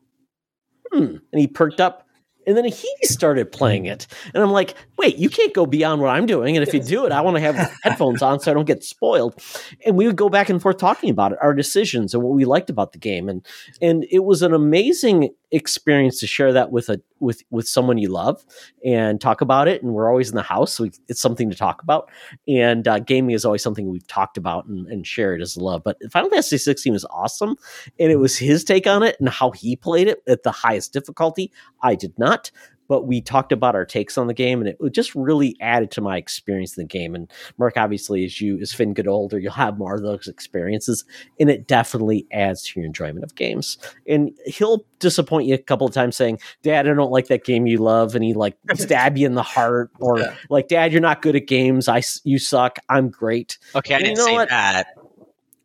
[0.91, 1.17] hmm.
[1.31, 2.02] And he perked up
[2.45, 4.07] and then he started playing it.
[4.33, 6.57] And I'm like, wait, you can't go beyond what I'm doing.
[6.57, 8.83] And if you do it, I want to have headphones on so I don't get
[8.83, 9.41] spoiled.
[9.85, 12.45] And we would go back and forth talking about it, our decisions and what we
[12.45, 13.29] liked about the game.
[13.29, 13.45] And
[13.81, 18.09] and it was an amazing experience to share that with a with with someone you
[18.09, 18.43] love
[18.83, 19.81] and talk about it.
[19.81, 22.09] And we're always in the house, so it's something to talk about.
[22.47, 25.83] And uh, gaming is always something we've talked about and, and shared as a love.
[25.85, 27.55] But Final Fantasy 16 was awesome,
[27.99, 30.91] and it was his take on it and how he played it at the highest
[30.91, 31.51] difficulty.
[31.81, 32.51] I did not
[32.93, 35.99] but we talked about our takes on the game and it just really added to
[35.99, 37.15] my experience in the game.
[37.15, 41.03] And Mark, obviously, as you as Finn get older, you'll have more of those experiences,
[41.39, 43.79] and it definitely adds to your enjoyment of games.
[44.07, 47.65] And he'll disappoint you a couple of times saying, Dad, I don't like that game
[47.65, 50.35] you love, and he like stab you in the heart, or yeah.
[50.51, 51.87] like, Dad, you're not good at games.
[51.87, 52.77] I you suck.
[52.89, 53.57] I'm great.
[53.73, 54.49] Okay, I didn't you know say what?
[54.49, 54.85] that.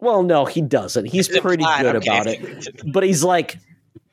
[0.00, 1.04] Well, no, he doesn't.
[1.04, 2.08] He's pretty good okay.
[2.08, 2.68] about it.
[2.90, 3.58] But he's like,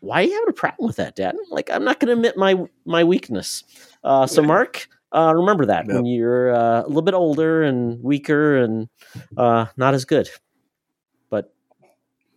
[0.06, 1.36] why are you having a problem with that, Dad?
[1.50, 2.56] Like, I'm not going to admit my
[2.86, 3.64] my weakness.
[4.04, 5.96] Uh, so, Mark, uh, remember that yep.
[5.96, 8.88] when you're uh, a little bit older and weaker and
[9.36, 10.30] uh, not as good.
[11.30, 11.54] But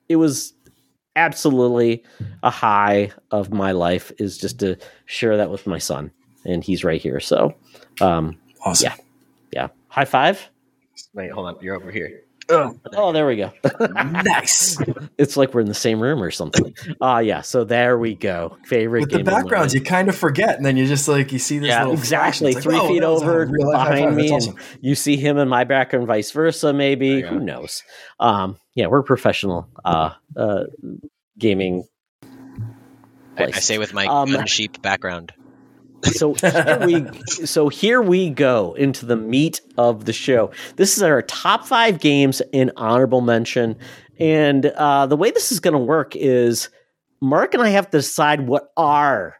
[0.08, 0.54] it was
[1.14, 2.04] absolutely
[2.42, 6.10] a high of my life is just to share that with my son,
[6.46, 7.20] and he's right here.
[7.20, 7.54] So,
[8.00, 8.90] um, awesome.
[8.90, 8.96] Yeah,
[9.52, 9.68] yeah.
[9.88, 10.48] High five.
[11.12, 11.56] Wait, hold on.
[11.60, 12.22] You're over here.
[12.50, 13.52] Oh, oh there we go.
[13.90, 14.78] nice.
[15.18, 16.74] It's like we're in the same room or something.
[17.00, 17.40] Ah, uh, yeah.
[17.40, 18.56] So there we go.
[18.64, 21.58] Favorite with the backgrounds, you kind of forget, and then you just like you see
[21.58, 21.68] this.
[21.68, 22.54] Yeah, exactly.
[22.54, 24.56] Like, Three feet over behind me, awesome.
[24.56, 26.72] and you see him in my background, vice versa.
[26.72, 27.82] Maybe who knows?
[28.20, 30.64] Um, yeah, we're professional uh, uh,
[31.36, 31.84] gaming.
[33.36, 35.32] I, I, say with my um, sheep background.
[36.04, 37.06] So here we
[37.46, 40.50] so here we go into the meat of the show.
[40.76, 43.76] This is our top five games in honorable mention,
[44.18, 46.68] and uh, the way this is going to work is
[47.20, 49.36] Mark and I have to decide what our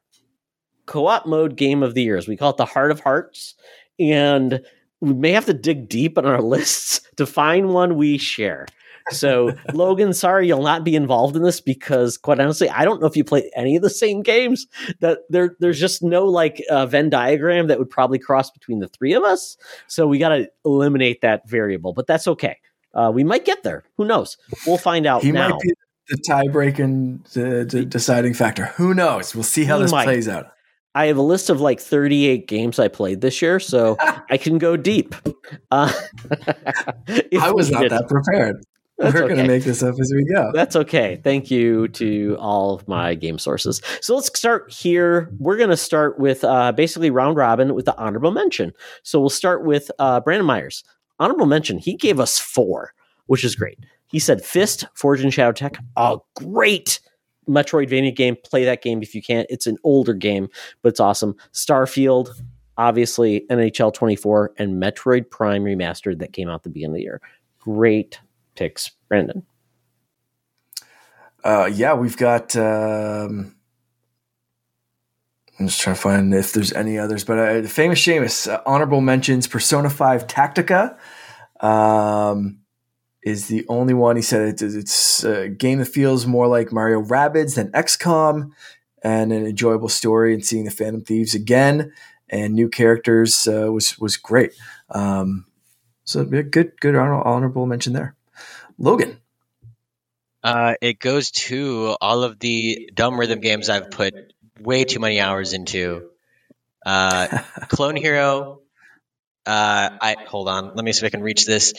[0.86, 2.26] co-op mode game of the year is.
[2.26, 3.54] We call it the Heart of Hearts,
[4.00, 4.60] and
[5.00, 8.66] we may have to dig deep in our lists to find one we share.
[9.10, 13.06] So, Logan, sorry you'll not be involved in this because, quite honestly, I don't know
[13.06, 14.66] if you play any of the same games.
[15.00, 18.88] That there, there's just no like uh, Venn diagram that would probably cross between the
[18.88, 19.56] three of us.
[19.86, 22.58] So we got to eliminate that variable, but that's okay.
[22.94, 23.84] Uh, we might get there.
[23.96, 24.36] Who knows?
[24.66, 25.22] We'll find out.
[25.22, 25.50] He now.
[25.50, 25.72] might be
[26.08, 28.66] the tie breaking, the, the, deciding factor.
[28.76, 29.34] Who knows?
[29.34, 30.04] We'll see how he this might.
[30.04, 30.46] plays out.
[30.94, 33.96] I have a list of like 38 games I played this year, so
[34.30, 35.14] I can go deep.
[35.70, 35.92] Uh,
[37.40, 38.64] I was not that prepared.
[38.98, 39.34] That's We're okay.
[39.34, 40.50] going to make this up as we go.
[40.52, 41.20] That's okay.
[41.22, 43.80] Thank you to all of my game sources.
[44.00, 45.30] So let's start here.
[45.38, 48.72] We're going to start with uh, basically round robin with the honorable mention.
[49.04, 50.82] So we'll start with uh, Brandon Myers.
[51.20, 51.78] Honorable mention.
[51.78, 52.92] He gave us four,
[53.26, 53.78] which is great.
[54.08, 56.98] He said Fist, Forged in Shadow Torch, a great
[57.48, 58.36] Metroidvania game.
[58.44, 59.46] Play that game if you can.
[59.48, 60.48] It's an older game,
[60.82, 61.36] but it's awesome.
[61.52, 62.30] Starfield,
[62.76, 67.20] obviously NHL 24, and Metroid Prime Remastered that came out the beginning of the year.
[67.60, 68.18] Great
[68.58, 69.46] picks, Brandon?
[71.44, 72.56] Uh, yeah, we've got.
[72.56, 73.54] Um,
[75.58, 79.00] I'm just trying to find if there's any others, but uh, famous Seamus uh, honorable
[79.00, 79.46] mentions.
[79.46, 80.96] Persona Five Tactica
[81.60, 82.60] um,
[83.22, 84.16] is the only one.
[84.16, 88.50] He said it's, it's a game that feels more like Mario Rabbids than XCOM,
[89.02, 90.34] and an enjoyable story.
[90.34, 91.92] And seeing the Phantom Thieves again
[92.28, 94.52] and new characters uh, was was great.
[94.90, 95.46] Um,
[96.04, 98.14] so good, good honorable mention there.
[98.78, 99.18] Logan.
[100.42, 104.14] Uh, it goes to all of the dumb rhythm games I've put
[104.60, 106.10] way too many hours into.
[106.86, 107.26] Uh,
[107.68, 108.60] Clone Hero.
[109.44, 110.74] Uh, I hold on.
[110.74, 111.74] Let me see if I can reach this.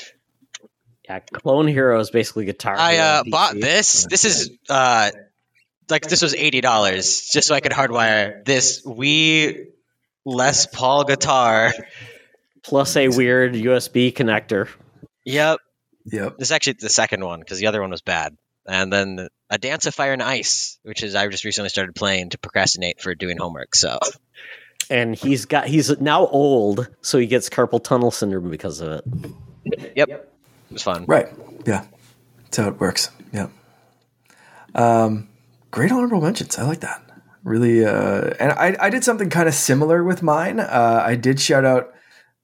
[1.05, 2.75] Yeah, Clone Hero is basically guitar.
[2.77, 4.05] I uh, bought this.
[4.05, 5.11] This is uh,
[5.89, 9.67] like this was eighty dollars just so I could hardwire this Wii
[10.25, 11.73] Les Paul guitar
[12.63, 14.67] plus a weird USB connector.
[15.25, 15.59] Yep.
[16.11, 16.37] Yep.
[16.37, 18.35] This is actually the second one because the other one was bad.
[18.67, 22.31] And then a Dance of Fire and Ice, which is I just recently started playing
[22.31, 23.75] to procrastinate for doing homework.
[23.75, 23.97] So,
[24.89, 29.93] and he's got he's now old, so he gets carpal tunnel syndrome because of it.
[29.95, 30.29] Yep, it
[30.71, 31.05] was fun.
[31.07, 31.27] Right.
[31.65, 31.85] Yeah,
[32.43, 33.09] that's how it works.
[33.33, 33.47] Yeah.
[34.75, 35.29] Um,
[35.71, 36.57] great honorable mentions.
[36.57, 37.01] I like that.
[37.43, 40.59] Really, uh, and I I did something kind of similar with mine.
[40.59, 41.93] Uh, I did shout out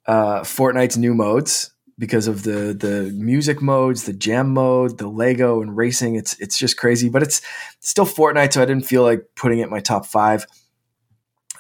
[0.08, 5.62] uh, Fortnite's new modes because of the the music modes, the jam mode, the Lego
[5.62, 6.16] and racing.
[6.16, 7.42] It's it's just crazy, but it's
[7.80, 10.46] still Fortnite, so I didn't feel like putting it in my top five.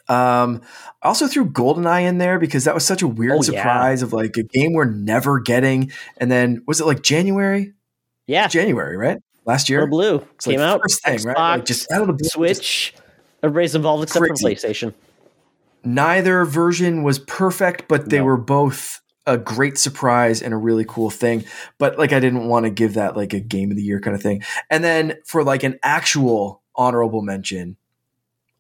[0.08, 0.62] Um,
[1.02, 4.06] I also threw GoldenEye in there because that was such a weird oh, surprise yeah.
[4.06, 5.92] of like a game we're never getting.
[6.18, 7.74] And then was it like January?
[8.28, 9.20] Yeah, January, right?
[9.46, 10.82] Last year, Blue it's came like out.
[10.82, 11.56] First thing, Xbox, right?
[11.58, 12.92] Like just out of the blue, Switch.
[12.92, 13.04] Just,
[13.42, 14.44] everybody's involved except crazy.
[14.44, 14.94] for PlayStation.
[15.84, 18.26] Neither version was perfect, but they no.
[18.26, 21.44] were both a great surprise and a really cool thing.
[21.78, 24.16] But like I didn't want to give that like a game of the year kind
[24.16, 24.44] of thing.
[24.70, 27.78] And then for like an actual honorable mention,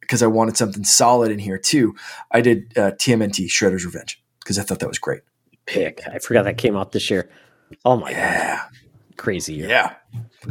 [0.01, 1.95] because I wanted something solid in here too,
[2.31, 5.21] I did uh, TMNT Shredder's Revenge because I thought that was great.
[5.65, 6.01] Pick.
[6.07, 7.29] I forgot that came out this year.
[7.83, 8.57] Oh my yeah.
[8.57, 8.69] god.
[9.17, 9.69] Crazy year.
[9.69, 9.95] Yeah.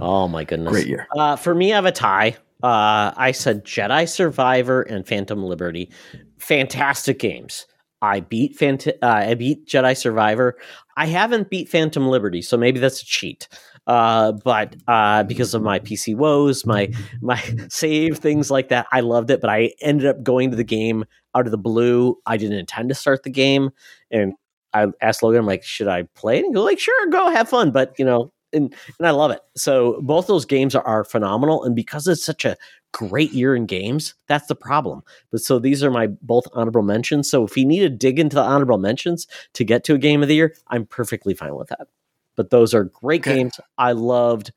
[0.01, 0.73] Oh my goodness.
[0.73, 1.07] Great year.
[1.17, 2.37] Uh, for me, I have a tie.
[2.63, 5.91] Uh, I said Jedi Survivor and Phantom Liberty.
[6.39, 7.67] Fantastic games.
[8.05, 10.57] I beat uh, I beat Jedi Survivor.
[10.97, 13.49] I haven't beat Phantom Liberty, so maybe that's a cheat.
[13.87, 16.91] Uh, but uh, because of my PC woes, my
[17.21, 17.37] my
[17.69, 19.41] save things like that, I loved it.
[19.41, 21.05] But I ended up going to the game
[21.35, 22.17] out of the blue.
[22.27, 23.71] I didn't intend to start the game,
[24.11, 24.35] and
[24.73, 27.31] I asked Logan, "I'm like, should I play it?" And he goes, "Like, sure, go
[27.31, 29.41] have fun." But you know, and and I love it.
[29.57, 32.57] So both those games are, are phenomenal, and because it's such a
[32.95, 35.03] great year in games, that's the problem.
[35.33, 37.29] But so these are my both honorable mentions.
[37.29, 40.23] So if you need to dig into the honorable mentions to get to a game
[40.23, 41.89] of the year, I'm perfectly fine with that.
[42.37, 43.35] But those are great Okay.
[43.35, 43.59] games.
[43.77, 44.53] I loved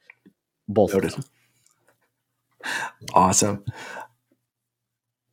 [0.68, 1.12] both of Noted.
[1.12, 1.24] them.
[3.14, 3.66] Awesome.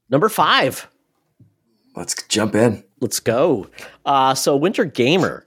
[0.09, 0.89] Number five.
[1.97, 2.83] Let's jump in.
[3.01, 3.69] Let's go.
[4.05, 5.47] Uh, so Winter Gamer.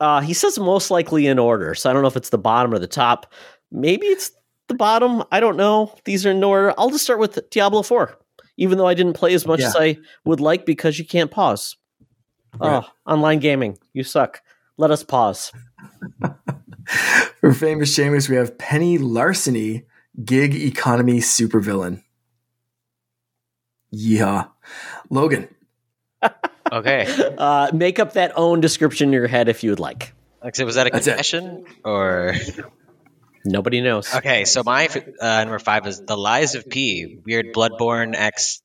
[0.00, 1.74] Uh, he says most likely in order.
[1.74, 3.32] So I don't know if it's the bottom or the top.
[3.72, 4.30] Maybe it's
[4.68, 5.22] the bottom.
[5.30, 5.94] I don't know.
[6.04, 6.74] These are in order.
[6.78, 8.16] I'll just start with Diablo 4,
[8.56, 9.68] even though I didn't play as much Yeah.
[9.68, 11.76] as I would like because you can't pause.
[12.58, 12.82] Right.
[12.84, 13.78] Oh, online gaming.
[13.92, 14.42] You suck.
[14.78, 15.52] Let us pause.
[17.40, 19.84] For famous Seamus, we have Penny Larceny,
[20.24, 22.02] gig economy supervillain.
[23.90, 24.44] Yeah.
[25.10, 25.48] Logan.
[26.72, 27.06] Okay.
[27.38, 30.12] Uh, make up that own description in your head if you would like.
[30.42, 32.34] Like, was that a confession or?
[33.46, 34.12] Nobody knows.
[34.14, 34.88] Okay, so my
[35.20, 37.18] uh, number five is The Lies of P.
[37.24, 38.60] Weird Bloodborne X.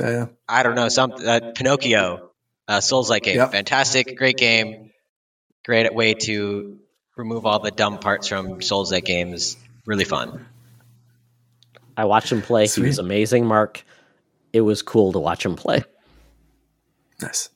[0.00, 2.30] Uh, I don't know some uh, Pinocchio.
[2.66, 3.36] Uh, Souls like game.
[3.36, 3.52] Yep.
[3.52, 4.90] Fantastic, great game.
[5.64, 6.78] Great way to
[7.16, 9.56] remove all the dumb parts from Souls like games.
[9.86, 10.46] Really fun.
[11.96, 12.68] I watched him play.
[12.68, 13.84] He was amazing, Mark.
[14.52, 15.82] It was cool to watch him play.
[17.20, 17.48] nice.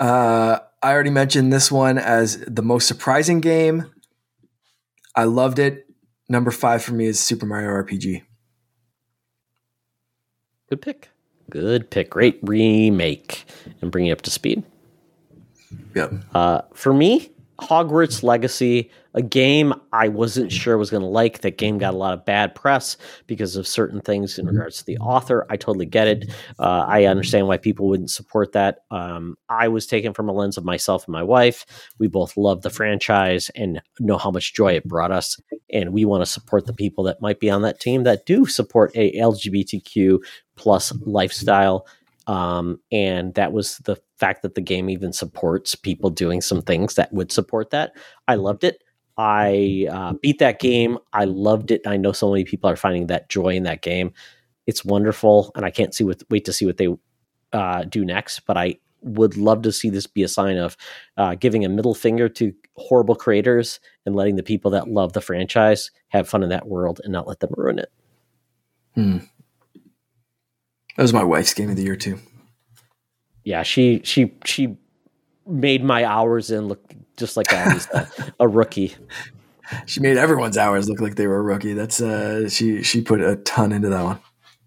[0.00, 3.92] Uh, I already mentioned this one as the most surprising game.
[5.16, 5.86] I loved it.
[6.28, 8.22] Number five for me is Super Mario RPG.
[10.68, 11.08] Good pick.
[11.48, 12.10] Good pick.
[12.10, 13.44] Great remake
[13.80, 14.64] and bring you up to speed.
[15.94, 16.12] Yep.
[16.34, 17.30] Uh, for me,
[17.60, 21.40] Hogwarts Legacy, a game I wasn't sure was going to like.
[21.40, 24.84] That game got a lot of bad press because of certain things in regards to
[24.84, 25.46] the author.
[25.48, 26.30] I totally get it.
[26.58, 28.80] Uh, I understand why people wouldn't support that.
[28.90, 31.64] Um, I was taken from a lens of myself and my wife.
[31.98, 35.40] We both love the franchise and know how much joy it brought us.
[35.72, 38.44] And we want to support the people that might be on that team that do
[38.44, 40.18] support a LGBTQ
[40.56, 41.86] plus lifestyle.
[42.26, 46.96] Um, and that was the fact that the game even supports people doing some things
[46.96, 47.92] that would support that.
[48.28, 48.82] I loved it.
[49.16, 50.98] I uh, beat that game.
[51.12, 51.86] I loved it.
[51.86, 54.12] I know so many people are finding that joy in that game.
[54.66, 56.88] It's wonderful, and I can't see what wait to see what they
[57.52, 58.40] uh, do next.
[58.40, 60.76] But I would love to see this be a sign of
[61.16, 65.20] uh, giving a middle finger to horrible creators and letting the people that love the
[65.20, 67.92] franchise have fun in that world and not let them ruin it.
[68.94, 69.18] Hmm.
[70.96, 72.18] That was my wife's game of the year too.
[73.44, 74.76] yeah, she she she
[75.46, 76.82] made my hours in look
[77.16, 78.08] just like I was a,
[78.40, 78.94] a rookie.
[79.86, 81.72] She made everyone's hours look like they were a rookie.
[81.72, 84.20] That's uh she she put a ton into that one.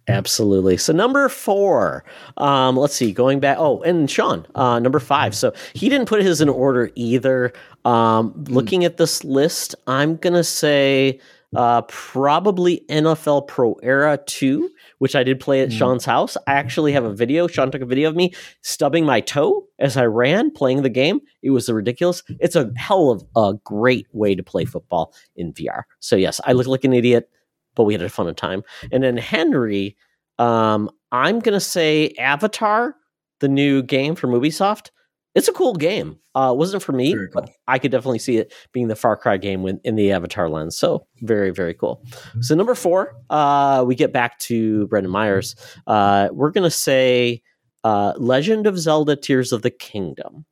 [0.09, 0.75] Absolutely.
[0.77, 2.03] So number four,
[2.37, 3.57] um, let's see, going back.
[3.59, 5.35] Oh, and Sean, uh, number five.
[5.35, 7.53] So he didn't put his in order either.
[7.85, 11.19] Um, looking at this list, I'm gonna say
[11.55, 15.77] uh, probably NFL Pro Era two, which I did play at Mm.
[15.77, 16.37] Sean's house.
[16.47, 17.47] I actually have a video.
[17.47, 21.19] Sean took a video of me stubbing my toe as I ran playing the game.
[21.41, 22.23] It was ridiculous.
[22.39, 25.83] It's a hell of a great way to play football in VR.
[25.99, 27.29] So yes, I look like an idiot,
[27.75, 28.63] but we had a fun time.
[28.91, 29.97] And then Henry,
[30.37, 32.95] um, I'm gonna say Avatar,
[33.39, 34.91] the new game from Ubisoft.
[35.35, 36.17] It's a cool game.
[36.35, 37.27] Uh, it wasn't for me, cool.
[37.33, 40.49] but I could definitely see it being the Far Cry game when, in the Avatar
[40.49, 40.75] lens.
[40.75, 42.03] So very, very cool.
[42.41, 45.55] So number four, uh, we get back to Brendan Myers.
[45.85, 47.43] Uh, we're gonna say
[47.83, 50.45] uh, Legend of Zelda: Tears of the Kingdom.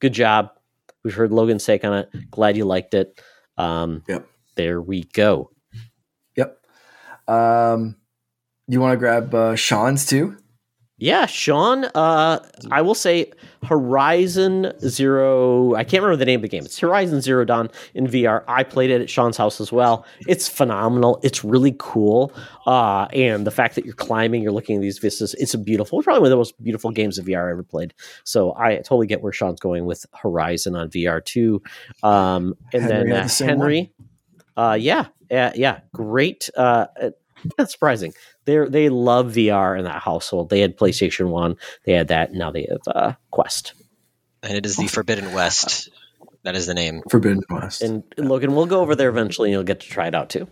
[0.00, 0.50] Good job.
[1.02, 2.30] We've heard Logan's take on it.
[2.30, 3.20] Glad you liked it.
[3.56, 4.26] Um, Yep.
[4.56, 5.50] There we go.
[6.36, 6.58] Yep.
[7.28, 7.96] Um
[8.68, 10.36] you want to grab uh, Sean's too?
[10.98, 11.84] Yeah, Sean.
[11.94, 12.38] Uh,
[12.70, 13.30] I will say
[13.62, 15.74] Horizon Zero.
[15.74, 16.64] I can't remember the name of the game.
[16.64, 18.42] It's Horizon Zero Dawn in VR.
[18.48, 20.06] I played it at Sean's house as well.
[20.26, 21.20] It's phenomenal.
[21.22, 22.32] It's really cool.
[22.64, 25.34] Uh, and the fact that you're climbing, you're looking at these vistas.
[25.34, 26.02] It's a beautiful.
[26.02, 27.92] Probably one of the most beautiful games of VR I ever played.
[28.24, 31.62] So I totally get where Sean's going with Horizon on VR too.
[32.02, 33.92] Um, and Henry then uh, the Henry.
[34.56, 35.80] Uh, yeah, yeah, yeah.
[35.92, 36.48] Great.
[36.56, 36.86] Uh,
[37.58, 38.12] not surprising.
[38.44, 40.50] They they love VR in that household.
[40.50, 41.56] They had PlayStation One.
[41.84, 42.32] They had that.
[42.32, 43.74] Now they have uh, Quest.
[44.42, 45.88] And it is the Forbidden West.
[46.44, 47.02] That is the name.
[47.10, 47.82] Forbidden West.
[47.82, 50.46] And Logan, we'll go over there eventually, and you'll get to try it out too.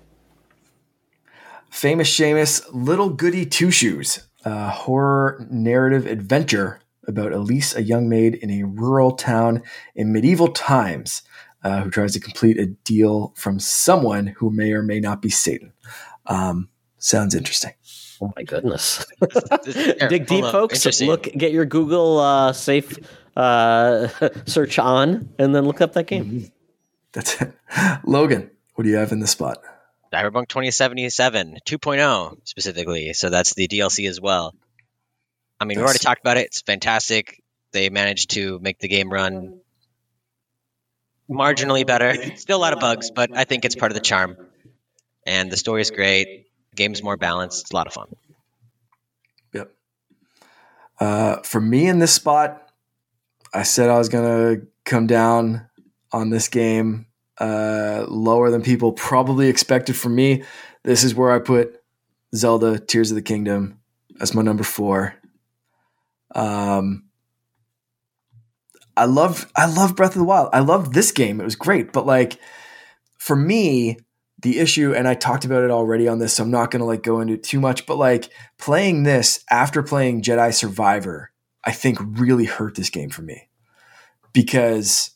[1.71, 8.35] Famous Seamus, Little Goody Two Shoes, a horror narrative adventure about Elise, a young maid
[8.35, 9.62] in a rural town
[9.95, 11.23] in medieval times,
[11.62, 15.31] uh, who tries to complete a deal from someone who may or may not be
[15.31, 15.73] Satan.
[16.27, 16.69] Um,
[17.05, 17.72] sounds interesting.
[18.20, 19.05] Oh my goodness!
[19.64, 21.01] Here, Dig deep, hold folks.
[21.01, 22.97] Look, get your Google uh, safe
[23.36, 24.09] uh,
[24.47, 26.51] search on, and then look up that game.
[27.12, 27.52] That's it.
[28.05, 29.59] Logan, what do you have in the spot?
[30.12, 33.12] Cyberpunk 2077 2.0 specifically.
[33.14, 34.55] So that's the DLC as well.
[35.59, 36.47] I mean, we already talked about it.
[36.47, 37.43] It's fantastic.
[37.72, 39.60] They managed to make the game run
[41.28, 42.14] marginally better.
[42.36, 44.36] Still a lot of bugs, but I think it's part of the charm.
[45.26, 46.47] And the story is great.
[46.75, 47.63] Game's more balanced.
[47.63, 48.09] It's a lot of fun.
[49.53, 49.75] Yep.
[51.01, 52.71] Uh, for me in this spot,
[53.53, 54.25] I said I was going
[54.59, 55.67] to come down
[56.13, 57.07] on this game
[57.39, 60.45] uh, lower than people probably expected from me.
[60.83, 61.81] This is where I put
[62.35, 63.81] Zelda Tears of the Kingdom
[64.21, 65.15] as my number four.
[66.35, 67.05] Um,
[68.97, 70.51] I love I love Breath of the Wild.
[70.53, 71.41] I love this game.
[71.41, 72.39] It was great, but like
[73.19, 73.99] for me,
[74.45, 77.03] the issue, and I talked about it already on this, so I'm not gonna like
[77.03, 81.33] go into too much, but like playing this after playing Jedi Survivor,
[81.65, 83.49] I think really hurt this game for me.
[84.35, 85.12] Because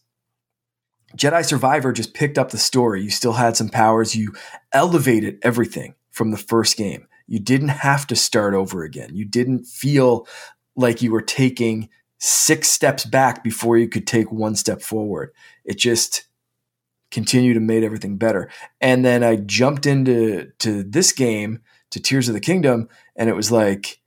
[1.15, 3.03] Jedi Survivor just picked up the story.
[3.03, 4.17] You still had some powers.
[4.17, 4.33] You
[4.73, 7.07] elevated everything from the first game.
[7.27, 9.11] You didn't have to start over again.
[9.15, 10.27] You didn't feel
[10.75, 15.33] like you were taking six steps back before you could take one step forward.
[15.67, 16.28] It just
[17.11, 18.51] continued and made everything better.
[18.81, 21.61] And then I jumped into to this game,
[21.91, 24.01] to Tears of the Kingdom, and it was like,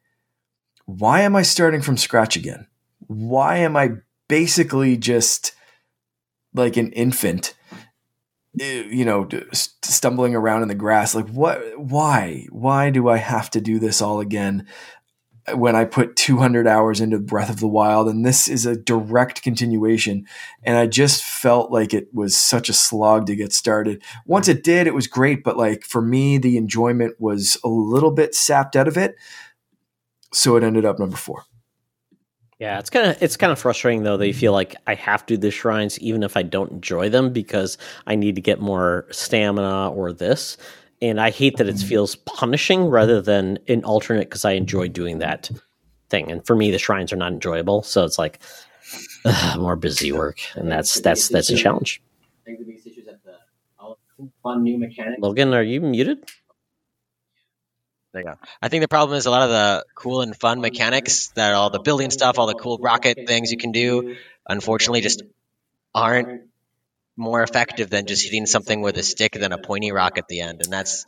[0.85, 2.67] why am I starting from scratch again?
[3.07, 3.97] Why am I
[4.27, 5.53] basically just
[6.53, 7.53] like an infant
[8.59, 13.49] eh, you know stumbling around in the grass like what why why do i have
[13.49, 14.65] to do this all again
[15.53, 19.41] when i put 200 hours into breath of the wild and this is a direct
[19.41, 20.25] continuation
[20.63, 24.63] and i just felt like it was such a slog to get started once it
[24.63, 28.75] did it was great but like for me the enjoyment was a little bit sapped
[28.75, 29.15] out of it
[30.33, 31.43] so it ended up number 4
[32.61, 34.17] yeah, it's kind of it's kind of frustrating though.
[34.17, 37.09] that you feel like I have to do the shrines even if I don't enjoy
[37.09, 37.75] them because
[38.05, 40.57] I need to get more stamina or this.
[41.01, 45.19] And I hate that it feels punishing rather than an alternate because I enjoy doing
[45.19, 45.49] that
[46.09, 46.31] thing.
[46.31, 48.39] And for me, the shrines are not enjoyable, so it's like
[49.25, 52.01] ugh, more busy work, and that's that's that's a challenge.
[55.19, 56.23] Logan, are you muted?
[58.13, 58.35] There you go.
[58.61, 61.69] I think the problem is a lot of the cool and fun mechanics that all
[61.69, 64.15] the building stuff, all the cool rocket things you can do,
[64.47, 65.23] unfortunately, just
[65.95, 66.43] aren't
[67.17, 70.41] more effective than just hitting something with a stick than a pointy rock at the
[70.41, 70.61] end.
[70.63, 71.05] And that's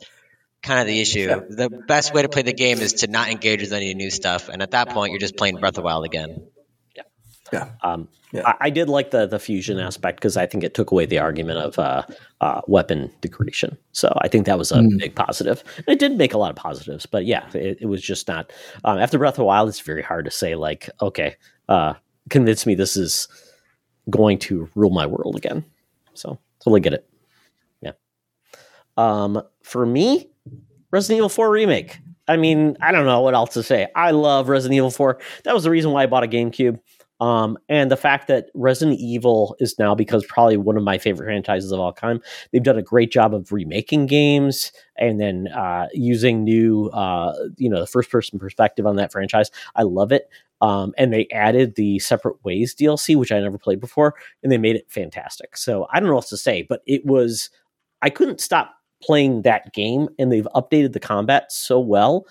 [0.62, 1.26] kind of the issue.
[1.28, 4.48] The best way to play the game is to not engage with any new stuff.
[4.48, 6.48] And at that point, you're just playing Breath of the Wild again.
[7.52, 7.70] Yeah.
[7.82, 8.42] Um, yeah.
[8.46, 11.18] I, I, did like the the fusion aspect because I think it took away the
[11.18, 12.02] argument of uh,
[12.40, 13.76] uh, weapon degradation.
[13.92, 14.98] So I think that was a mm.
[14.98, 15.62] big positive.
[15.76, 18.52] And it did make a lot of positives, but yeah, it, it was just not.
[18.82, 21.36] Um, after Breath of the Wild, it's very hard to say like, okay,
[21.68, 21.94] uh,
[22.30, 23.28] convince me this is
[24.10, 25.64] going to rule my world again.
[26.14, 27.08] So totally get it.
[27.80, 27.92] Yeah.
[28.96, 30.30] Um, for me,
[30.90, 31.98] Resident Evil 4 remake.
[32.26, 33.88] I mean, I don't know what else to say.
[33.94, 35.18] I love Resident Evil 4.
[35.44, 36.78] That was the reason why I bought a GameCube.
[37.20, 41.26] Um, and the fact that Resident Evil is now because probably one of my favorite
[41.26, 42.20] franchises of all time.
[42.50, 47.70] They've done a great job of remaking games and then uh, using new, uh, you
[47.70, 49.50] know, the first person perspective on that franchise.
[49.76, 50.28] I love it.
[50.64, 54.56] Um, and they added the separate ways DLC, which I never played before, and they
[54.56, 55.58] made it fantastic.
[55.58, 57.50] So I don't know what else to say, but it was
[58.00, 62.26] I couldn't stop playing that game, and they've updated the combat so well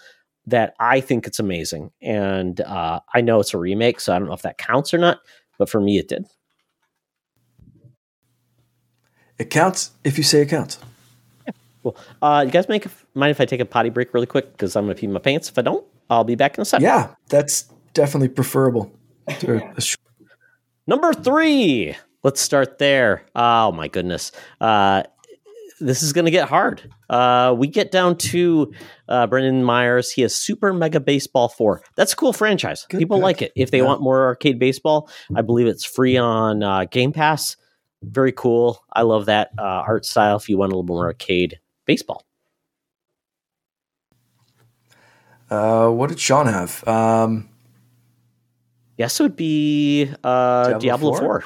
[0.47, 1.91] that I think it's amazing.
[2.01, 4.97] And uh, I know it's a remake, so I don't know if that counts or
[4.97, 5.19] not,
[5.59, 6.25] but for me, it did.
[9.37, 10.79] It counts if you say it counts.
[11.45, 11.53] Yeah,
[11.83, 11.97] cool.
[12.19, 14.85] Uh, you guys make mind if I take a potty break really quick because I'm
[14.85, 15.49] going to pee my pants.
[15.49, 16.85] If I don't, I'll be back in a second.
[16.85, 18.91] Yeah, that's definitely preferable.
[20.87, 21.95] Number three.
[22.23, 23.25] Let's start there.
[23.35, 24.31] Oh my goodness.
[24.61, 25.03] Uh,
[25.79, 26.89] this is going to get hard.
[27.09, 28.71] Uh, we get down to
[29.09, 30.09] uh, Brendan Myers.
[30.09, 31.81] He has Super Mega Baseball 4.
[31.95, 32.85] That's a cool franchise.
[32.89, 33.23] Good People pick.
[33.23, 33.51] like it.
[33.55, 33.85] If they yeah.
[33.85, 37.57] want more arcade baseball, I believe it's free on uh, Game Pass.
[38.01, 38.83] Very cool.
[38.93, 42.23] I love that uh, art style if you want a little more arcade baseball.
[45.49, 46.85] Uh, what did Sean have?
[46.87, 47.49] Um,
[48.97, 51.19] yes, it would be uh, Diablo, Diablo 4?
[51.19, 51.43] 4.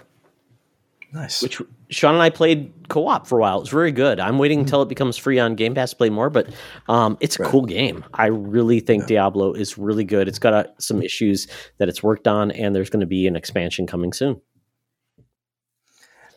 [1.13, 1.41] Nice.
[1.41, 3.61] Which Sean and I played co-op for a while.
[3.61, 4.19] It's very good.
[4.19, 6.53] I'm waiting until it becomes free on Game Pass to play more, but
[6.89, 7.51] um, it's a right.
[7.51, 8.03] cool game.
[8.13, 9.07] I really think yeah.
[9.07, 10.27] Diablo is really good.
[10.27, 11.47] It's got uh, some issues
[11.77, 14.41] that it's worked on, and there's going to be an expansion coming soon.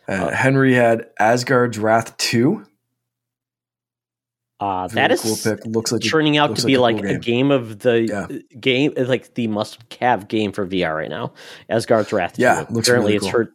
[0.08, 2.64] Uh, uh, Henry had Asgard's Wrath two.
[4.60, 5.64] Uh, that is cool pick.
[5.64, 7.16] Looks like turning out to be like, a, cool game.
[7.16, 8.58] a game of the yeah.
[8.60, 11.32] game, like the must-have game for VR right now.
[11.70, 12.38] Asgard's Wrath.
[12.38, 13.52] Yeah, apparently really it's heard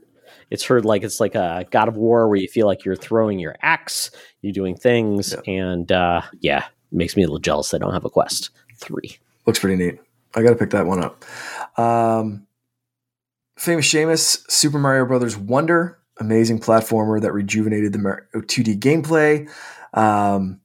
[0.49, 3.37] It's heard like it's like a God of War where you feel like you're throwing
[3.37, 4.09] your axe,
[4.41, 5.53] you're doing things, yeah.
[5.53, 7.73] and uh, yeah, makes me a little jealous.
[7.75, 9.19] I don't have a Quest three.
[9.45, 9.99] Looks pretty neat.
[10.33, 11.23] I got to pick that one up.
[11.79, 12.47] Um,
[13.57, 19.49] famous Seamus, Super Mario Brothers Wonder, amazing platformer that rejuvenated the 2D gameplay.
[19.93, 20.61] Um,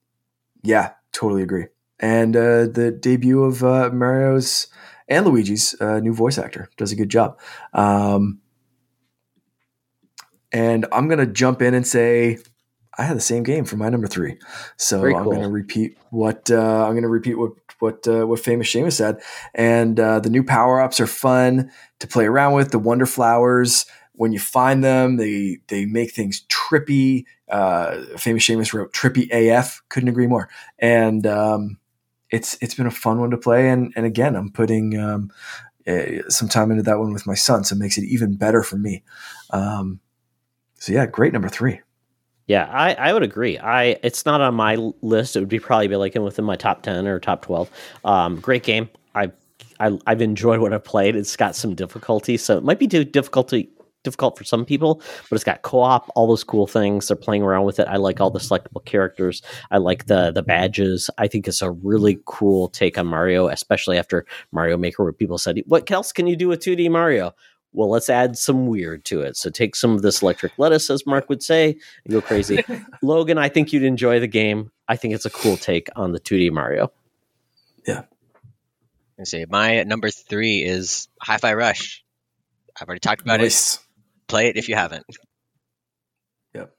[0.62, 1.66] yeah, totally agree.
[1.98, 4.68] And uh, the debut of uh, Mario's
[5.08, 7.38] and Luigi's uh, new voice actor does a good job.
[7.74, 8.40] Um,
[10.52, 12.38] and I'm gonna jump in and say
[12.98, 14.38] I had the same game for my number three,
[14.76, 18.92] so I'm gonna repeat what uh, I'm gonna repeat what what uh, what famous Seamus
[18.92, 19.20] said.
[19.54, 21.70] And uh, the new power ups are fun
[22.00, 22.70] to play around with.
[22.70, 23.86] The Wonder Flowers,
[24.20, 27.24] when you find them, they they make things trippy.
[27.50, 30.50] Uh, famous Seamus wrote "trippy AF." Couldn't agree more.
[30.78, 31.78] And um,
[32.28, 33.70] it's it's been a fun one to play.
[33.70, 35.32] And and again, I'm putting um,
[35.86, 38.62] uh, some time into that one with my son, so it makes it even better
[38.62, 39.02] for me.
[39.54, 40.00] Um,
[40.74, 41.80] so yeah, great number three.
[42.46, 43.56] Yeah, I, I would agree.
[43.56, 45.34] I it's not on my list.
[45.34, 47.70] It would be probably be like in within my top ten or top twelve.
[48.04, 48.90] Um, great game.
[49.14, 49.32] I,
[49.78, 51.16] I I've enjoyed what I've played.
[51.16, 53.70] It's got some difficulty, so it might be too difficulty
[54.02, 57.08] difficult for some people, but it's got co-op, all those cool things.
[57.08, 57.88] They're playing around with it.
[57.88, 59.42] I like all the selectable characters.
[59.70, 61.10] I like the the badges.
[61.18, 65.38] I think it's a really cool take on Mario, especially after Mario Maker, where people
[65.38, 67.34] said, "What else can you do with 2D Mario?"
[67.72, 69.36] well, let's add some weird to it.
[69.36, 72.64] So take some of this electric lettuce, as Mark would say, and go crazy.
[73.02, 74.72] Logan, I think you'd enjoy the game.
[74.88, 76.92] I think it's a cool take on the 2D Mario.
[77.86, 78.02] Yeah.
[79.18, 82.04] I say my number three is Hi-Fi Rush.
[82.80, 83.74] I've already talked about nice.
[83.74, 83.80] it.
[84.30, 85.04] Play it if you haven't.
[86.54, 86.72] Yep.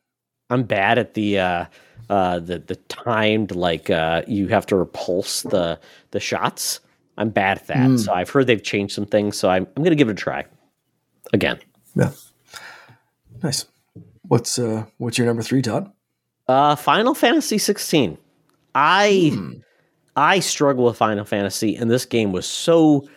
[0.49, 1.65] I'm bad at the uh,
[2.09, 5.79] uh, the the timed like uh, you have to repulse the
[6.11, 6.79] the shots.
[7.17, 7.77] I'm bad at that.
[7.77, 7.99] Mm.
[7.99, 9.37] So I've heard they've changed some things.
[9.37, 10.45] So I'm I'm gonna give it a try
[11.33, 11.59] again.
[11.95, 12.11] Yeah.
[13.43, 13.65] Nice.
[14.27, 15.91] What's uh what's your number three, Todd?
[16.47, 18.17] Uh Final Fantasy 16.
[18.73, 19.51] I hmm.
[20.15, 23.07] I struggle with Final Fantasy, and this game was so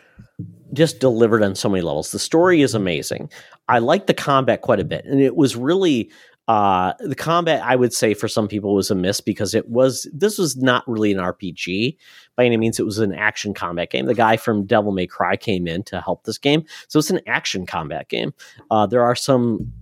[0.72, 2.10] just delivered on so many levels.
[2.12, 3.30] The story is amazing.
[3.68, 6.10] I like the combat quite a bit, and it was really
[6.46, 10.06] uh, the combat, I would say, for some people was a miss because it was
[10.12, 11.96] this was not really an RPG
[12.36, 12.78] by any means.
[12.78, 14.04] It was an action combat game.
[14.04, 17.20] The guy from Devil May Cry came in to help this game, so it's an
[17.26, 18.34] action combat game.
[18.70, 19.72] Uh, there are some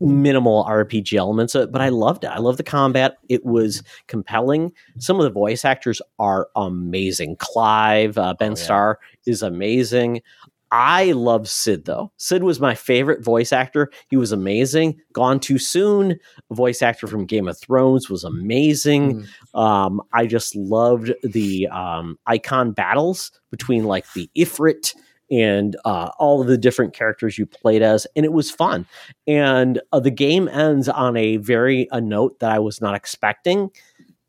[0.00, 2.28] minimal RPG elements, but I loved it.
[2.28, 3.18] I love the combat.
[3.28, 4.72] It was compelling.
[4.98, 7.36] Some of the voice actors are amazing.
[7.36, 8.64] Clive uh, Ben oh, yeah.
[8.64, 10.22] Starr is amazing.
[10.70, 12.12] I love Cid though.
[12.18, 13.90] Cid was my favorite voice actor.
[14.08, 15.00] He was amazing.
[15.12, 16.18] Gone Too Soon,
[16.50, 19.26] voice actor from Game of Thrones, was amazing.
[19.54, 19.58] Mm.
[19.58, 24.94] Um, I just loved the um, icon battles between like the Ifrit
[25.30, 28.86] and uh, all of the different characters you played as, and it was fun.
[29.26, 33.70] And uh, the game ends on a very a note that I was not expecting.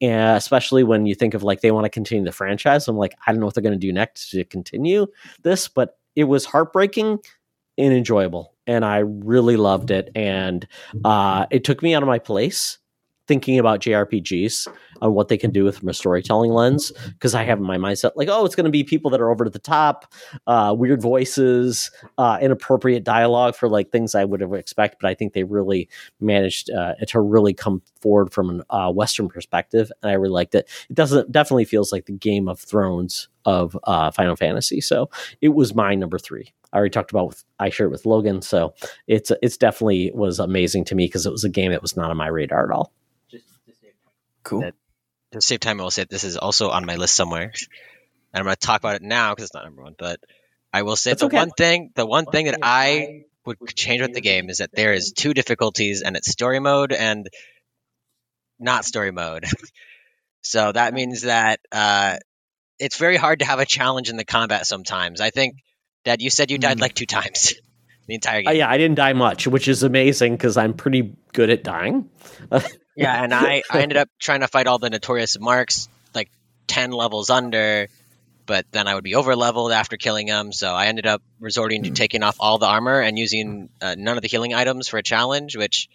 [0.02, 3.16] And especially when you think of like they want to continue the franchise, I'm like,
[3.28, 5.08] I don't know what they're going to do next to continue
[5.44, 7.20] this, but it was heartbreaking
[7.78, 10.68] and enjoyable and i really loved it and
[11.06, 12.78] uh, it took me out of my place
[13.30, 14.68] thinking about jrpgs
[15.04, 17.78] and what they can do with from a storytelling lens because i have in my
[17.78, 20.12] mindset like oh it's going to be people that are over to the top
[20.48, 25.14] uh, weird voices uh, inappropriate dialogue for like things i would have expect but i
[25.14, 25.88] think they really
[26.20, 30.56] managed uh, to really come forward from a uh, western perspective and i really liked
[30.56, 34.82] it it doesn't definitely feels like the game of thrones of uh, Final Fantasy.
[34.82, 35.10] So
[35.42, 36.54] it was my number three.
[36.72, 38.42] I already talked about with, I shared with Logan.
[38.42, 38.74] So
[39.08, 42.12] it's it's definitely was amazing to me because it was a game that was not
[42.12, 42.94] on my radar at all.
[44.44, 44.62] Cool.
[44.62, 44.74] That,
[45.32, 47.54] to save time, I will say this is also on my list somewhere,
[48.34, 49.96] and I'm going to talk about it now because it's not number one.
[49.98, 50.20] But
[50.74, 51.38] I will say That's the okay.
[51.38, 54.72] one thing, the one, one thing that I would change with the game is that
[54.74, 57.28] there is two difficulties, and it's story mode and
[58.60, 59.46] not story mode.
[60.42, 62.18] so that means that uh,
[62.80, 65.22] it's very hard to have a challenge in the combat sometimes.
[65.22, 65.58] I think,
[66.06, 66.82] that you said you died mm.
[66.82, 67.54] like two times
[68.08, 68.50] the entire game.
[68.50, 72.10] Uh, yeah, I didn't die much, which is amazing because I'm pretty good at dying.
[73.00, 76.30] yeah, and I, I ended up trying to fight all the notorious marks like
[76.68, 77.88] 10 levels under,
[78.46, 80.52] but then I would be over leveled after killing them.
[80.52, 81.96] So I ended up resorting to mm.
[81.96, 85.04] taking off all the armor and using uh, none of the healing items for a
[85.04, 85.90] challenge, which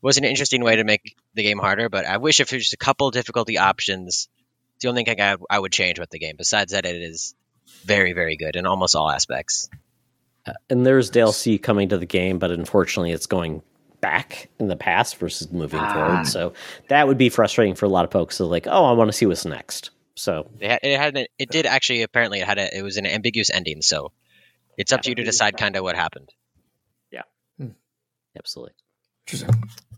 [0.00, 1.88] was an interesting way to make the game harder.
[1.88, 4.28] But I wish if there's just a couple difficulty options
[4.80, 6.36] the only thing I, I would change with the game.
[6.36, 7.34] Besides that, it is
[7.84, 9.68] very, very good in almost all aspects.
[10.46, 13.62] Uh, and there's DLC coming to the game, but unfortunately, it's going
[14.04, 15.94] back in the past versus moving ah.
[15.94, 16.26] forward.
[16.26, 16.52] So
[16.88, 18.36] that would be frustrating for a lot of folks.
[18.36, 19.90] So like, oh, I want to see what's next.
[20.14, 22.98] So it had, it had an, it did actually apparently it had a, it was
[22.98, 23.80] an ambiguous ending.
[23.80, 24.12] So
[24.76, 26.28] it's up to you to decide kind of what happened.
[27.10, 27.22] Yeah.
[27.58, 27.68] Hmm.
[28.36, 28.74] Absolutely.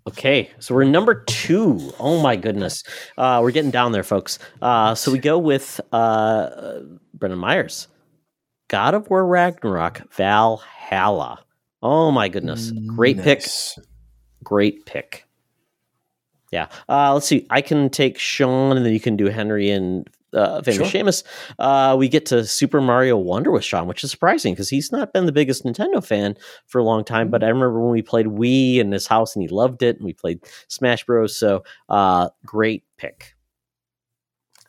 [0.06, 1.92] Okay, so we're number two.
[1.98, 2.84] Oh my goodness,
[3.18, 4.38] uh, we're getting down there, folks.
[4.62, 6.78] Uh, so we go with uh,
[7.12, 7.88] Brendan Myers,
[8.68, 11.44] God of War Ragnarok Valhalla.
[11.82, 13.74] Oh my goodness, great nice.
[13.74, 13.84] pick,
[14.44, 15.24] great pick.
[16.52, 17.46] Yeah, uh, let's see.
[17.50, 21.02] I can take Sean, and then you can do Henry and uh, famous sure.
[21.02, 21.22] Seamus,
[21.58, 25.12] uh, we get to Super Mario Wonder with Sean, which is surprising because he's not
[25.12, 26.36] been the biggest Nintendo fan
[26.66, 27.30] for a long time.
[27.30, 30.04] But I remember when we played Wii in his house and he loved it, and
[30.04, 31.36] we played Smash Bros.
[31.36, 33.34] So uh, great pick.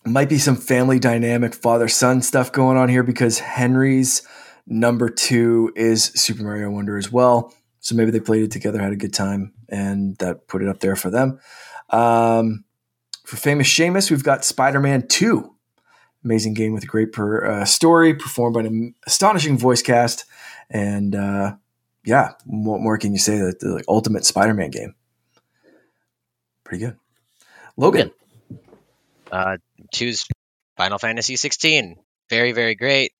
[0.05, 4.25] Might be some family dynamic father son stuff going on here because Henry's
[4.65, 7.53] number two is Super Mario Wonder as well.
[7.81, 10.79] So maybe they played it together, had a good time, and that put it up
[10.79, 11.39] there for them.
[11.89, 12.63] Um,
[13.23, 15.53] for famous Seamus, we've got Spider Man 2.
[16.23, 20.25] Amazing game with a great per, uh, story, performed by an astonishing voice cast.
[20.69, 21.55] And uh,
[22.03, 23.37] yeah, what more can you say?
[23.37, 24.95] That the like, ultimate Spider Man game.
[26.63, 26.97] Pretty good.
[27.77, 28.11] Logan.
[29.31, 29.57] Uh,
[29.93, 30.25] choose
[30.77, 31.97] Final Fantasy 16.
[32.29, 33.13] Very, very great.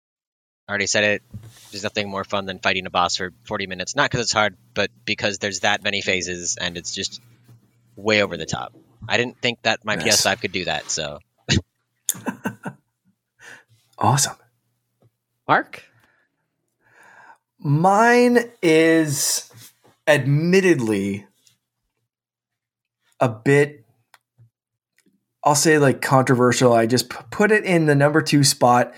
[0.69, 1.24] Already said it.
[1.72, 3.95] There's nothing more fun than fighting a boss for 40 minutes.
[3.95, 7.22] Not because it's hard, but because there's that many phases and it's just
[7.95, 8.73] way over the top.
[9.07, 10.26] I didn't think that my yes.
[10.26, 10.89] PS5 could do that.
[10.89, 11.19] So
[13.98, 14.35] awesome,
[15.48, 15.84] Mark.
[17.60, 19.52] Mine is
[20.06, 21.26] admittedly
[23.19, 23.88] a bit
[25.48, 26.73] I'll say like controversial.
[26.73, 28.94] I just put it in the number 2 spot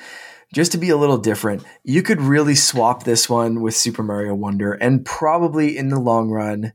[0.54, 1.64] just to be a little different.
[1.84, 6.30] You could really swap this one with Super Mario Wonder and probably in the long
[6.30, 6.74] run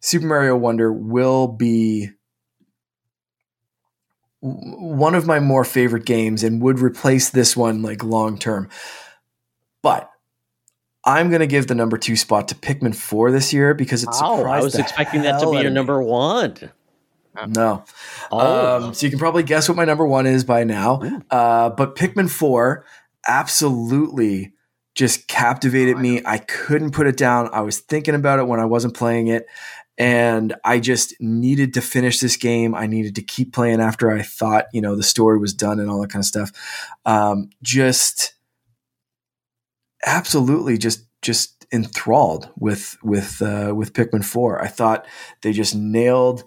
[0.00, 2.10] Super Mario Wonder will be
[4.40, 8.70] one of my more favorite games and would replace this one like long term.
[9.82, 10.10] But
[11.04, 14.20] I'm going to give the number two spot to Pikmin 4 this year because it's
[14.22, 16.56] oh, I was expecting that to be your number one.
[17.48, 17.84] No.
[18.30, 18.86] Oh.
[18.86, 21.00] Um, so you can probably guess what my number one is by now.
[21.30, 22.84] Uh, but Pikmin 4
[23.28, 24.52] absolutely
[24.94, 26.20] just captivated me.
[26.24, 27.48] I couldn't put it down.
[27.52, 29.46] I was thinking about it when I wasn't playing it
[30.00, 32.74] and I just needed to finish this game.
[32.74, 35.90] I needed to keep playing after I thought, you know, the story was done and
[35.90, 36.50] all that kind of stuff.
[37.04, 38.32] Um, just
[40.06, 44.62] absolutely, just just enthralled with with uh, with Pikmin Four.
[44.62, 45.06] I thought
[45.42, 46.44] they just nailed.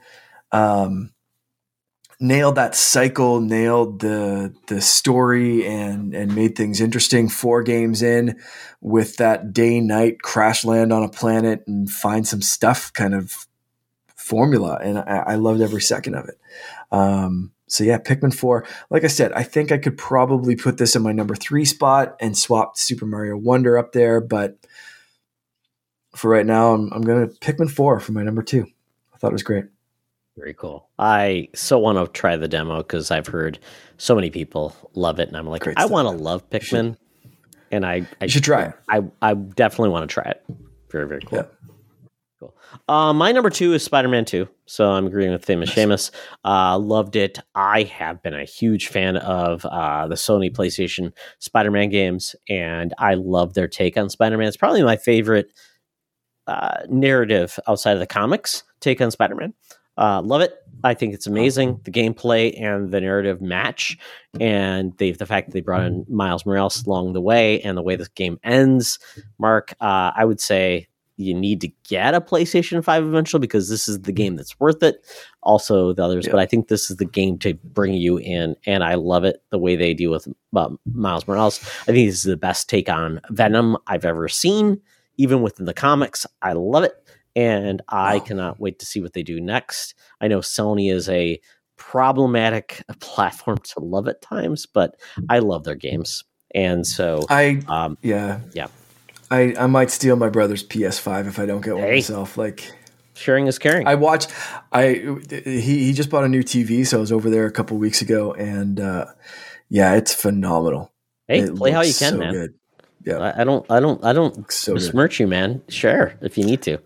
[0.53, 1.13] Um,
[2.19, 7.27] nailed that cycle, nailed the the story, and and made things interesting.
[7.27, 8.39] Four games in,
[8.81, 13.47] with that day night crash land on a planet and find some stuff kind of
[14.15, 16.39] formula, and I, I loved every second of it.
[16.91, 18.65] Um, so yeah, Pikmin four.
[18.89, 22.15] Like I said, I think I could probably put this in my number three spot
[22.21, 24.57] and swap Super Mario Wonder up there, but
[26.15, 28.67] for right now, I'm, I'm going to Pikmin four for my number two.
[29.13, 29.65] I thought it was great.
[30.38, 30.89] Very cool.
[30.97, 33.60] I so want to try the demo because I've heard
[33.97, 36.97] so many people love it, and I'm like, Great I want to love Pikmin,
[37.72, 38.73] and I, I should try it.
[38.89, 40.43] I I definitely want to try it.
[40.91, 41.39] Very very cool.
[41.39, 41.45] Yeah.
[42.39, 42.57] Cool.
[42.89, 46.10] Uh, my number two is Spider Man Two, so I'm agreeing with famous Seamus.
[46.43, 47.38] Uh, loved it.
[47.53, 52.91] I have been a huge fan of uh, the Sony PlayStation Spider Man games, and
[52.97, 54.47] I love their take on Spider Man.
[54.47, 55.53] It's probably my favorite
[56.47, 59.53] uh, narrative outside of the comics take on Spider Man.
[59.98, 60.56] Uh, love it.
[60.84, 61.80] I think it's amazing.
[61.84, 63.98] The gameplay and the narrative match,
[64.40, 67.82] and they the fact that they brought in Miles Morales along the way, and the
[67.82, 68.99] way this game ends.
[69.40, 73.88] Mark, uh, I would say you need to get a PlayStation Five eventually because this
[73.88, 75.06] is the game that's worth it.
[75.41, 76.32] Also, the others, yeah.
[76.32, 79.41] but I think this is the game to bring you in, and I love it
[79.52, 81.61] the way they deal with uh, Miles Morales.
[81.84, 84.82] I think this is the best take on Venom I've ever seen,
[85.18, 86.26] even within the comics.
[86.41, 87.02] I love it
[87.35, 88.23] and I wow.
[88.23, 89.95] cannot wait to see what they do next.
[90.22, 91.39] I know Sony is a
[91.77, 94.95] problematic platform to love at times, but
[95.30, 96.23] I love their games,
[96.53, 98.68] and so I um, yeah yeah
[99.31, 102.38] I I might steal my brother's PS5 if I don't get one hey, myself.
[102.38, 102.72] Like
[103.15, 103.88] sharing is caring.
[103.88, 104.31] I watched.
[104.72, 107.77] I he he just bought a new TV, so I was over there a couple
[107.77, 109.05] weeks ago, and uh,
[109.69, 110.93] yeah, it's phenomenal.
[111.27, 112.34] Hey, it play how you can, so man.
[112.34, 112.53] Good.
[113.05, 113.17] Yeah.
[113.17, 115.61] I, I, don't I don't I don't so besmirch you, man.
[115.67, 116.77] Share if you need to.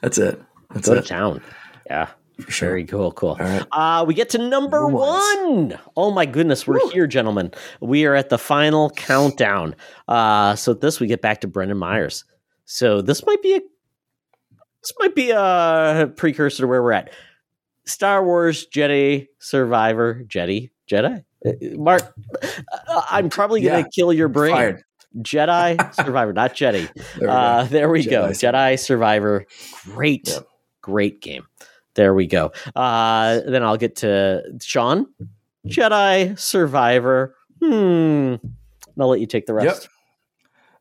[0.00, 0.40] That's it.
[0.72, 1.02] That's Go it.
[1.02, 1.42] to town.
[1.86, 2.08] Yeah.
[2.48, 2.70] Sure.
[2.70, 3.36] Very cool, cool.
[3.36, 3.64] Right.
[3.70, 5.78] Uh, we get to number one.
[5.96, 6.90] Oh my goodness, we're Woo.
[6.90, 7.52] here, gentlemen.
[7.80, 9.76] We are at the final countdown.
[10.08, 12.24] Uh, so this we get back to Brendan Myers.
[12.64, 13.60] So this might be a
[14.82, 17.12] this might be a precursor to where we're at.
[17.84, 21.24] Star Wars Jedi Survivor Jedi Jedi.
[21.44, 22.14] Uh, Mark,
[22.88, 23.86] uh, I'm probably gonna yeah.
[23.94, 24.54] kill your brain.
[24.54, 24.82] Fired.
[25.18, 26.88] Jedi Survivor, not Jetty.
[27.18, 28.28] There we uh, go, there we Jedi, go.
[28.28, 29.46] Jedi Survivor.
[29.84, 30.46] Great, yep.
[30.80, 31.46] great game.
[31.94, 32.52] There we go.
[32.74, 35.06] Uh, then I'll get to Sean.
[35.66, 37.34] Jedi Survivor.
[37.62, 38.36] Hmm.
[38.98, 39.82] I'll let you take the rest.
[39.82, 39.90] Yep.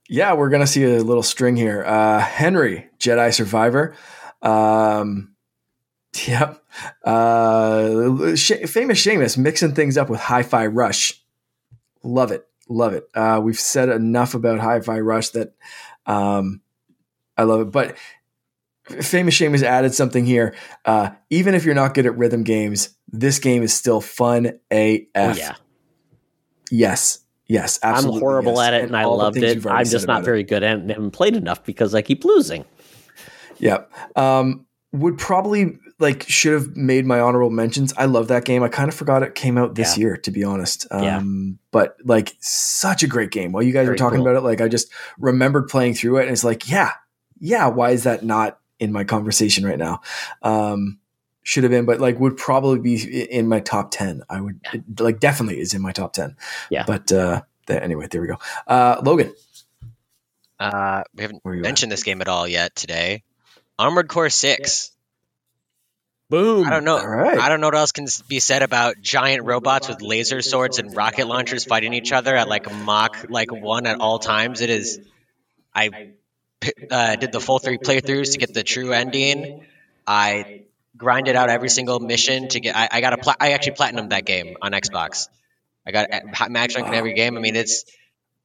[0.10, 1.84] Yeah, we're gonna see a little string here.
[1.86, 3.96] Uh, Henry, Jedi Survivor.
[4.42, 5.36] Um,
[6.28, 6.62] yep.
[7.04, 11.22] Uh, Sh- famous Seamus mixing things up with Hi-Fi Rush.
[12.04, 13.08] Love it, love it.
[13.14, 15.54] Uh, we've said enough about Hi-Fi Rush that
[16.06, 16.62] um,
[17.38, 17.72] I love it.
[17.72, 17.98] But
[19.02, 20.56] famous Shame has added something here.
[20.86, 25.08] Uh, even if you're not good at rhythm games, this game is still fun AF.
[25.16, 25.56] Oh, yeah.
[26.70, 27.20] Yes.
[27.48, 28.20] Yes, absolutely.
[28.20, 28.62] I'm horrible yes.
[28.62, 29.66] at it, and, and I loved it.
[29.66, 32.64] I'm just not very good at it and haven't played enough because I keep losing.
[33.60, 33.84] Yeah,
[34.16, 37.94] um, would probably like should have made my honorable mentions.
[37.96, 38.64] I love that game.
[38.64, 40.02] I kind of forgot it came out this yeah.
[40.02, 40.88] year, to be honest.
[40.92, 41.58] Um, yeah.
[41.72, 43.52] But like, such a great game.
[43.52, 44.28] While you guys very were talking cool.
[44.28, 46.92] about it, like I just remembered playing through it, and it's like, yeah,
[47.40, 47.68] yeah.
[47.68, 50.02] Why is that not in my conversation right now?
[50.42, 51.00] Um,
[51.44, 54.24] should have been, but like would probably be in my top 10.
[54.30, 54.82] I would yeah.
[55.00, 56.36] like definitely is in my top 10.
[56.70, 56.84] Yeah.
[56.86, 58.38] But uh anyway, there we go.
[58.68, 59.34] Uh Logan.
[60.60, 61.96] Uh we haven't mentioned at?
[61.96, 63.24] this game at all yet today.
[63.80, 64.92] Armored Core 6.
[66.32, 66.66] Boom.
[66.66, 66.98] I don't know.
[66.98, 70.96] I don't know what else can be said about giant robots with laser swords and
[70.96, 74.62] rocket launchers fighting each other at like Mach like 1 at all times.
[74.62, 75.02] It is
[75.76, 76.14] I
[76.90, 79.66] uh, did the full three playthroughs to get the true ending.
[80.08, 80.64] I
[80.96, 82.78] grinded out every single mission to get.
[82.78, 83.18] I, I got a.
[83.18, 85.28] Pla- I actually platinumed that game on Xbox.
[85.86, 86.08] I got
[86.50, 87.38] max rank in every game.
[87.38, 87.84] I mean, it's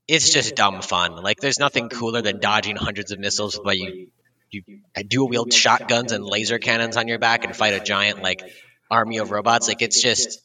[0.08, 1.22] it's just dumb fun.
[1.22, 4.08] Like, there's nothing cooler than dodging hundreds of missiles while you
[4.50, 4.62] you
[5.08, 8.42] dual wield shotguns and laser cannons on your back and fight a giant like
[8.90, 9.68] army of robots.
[9.68, 10.40] Like, it's just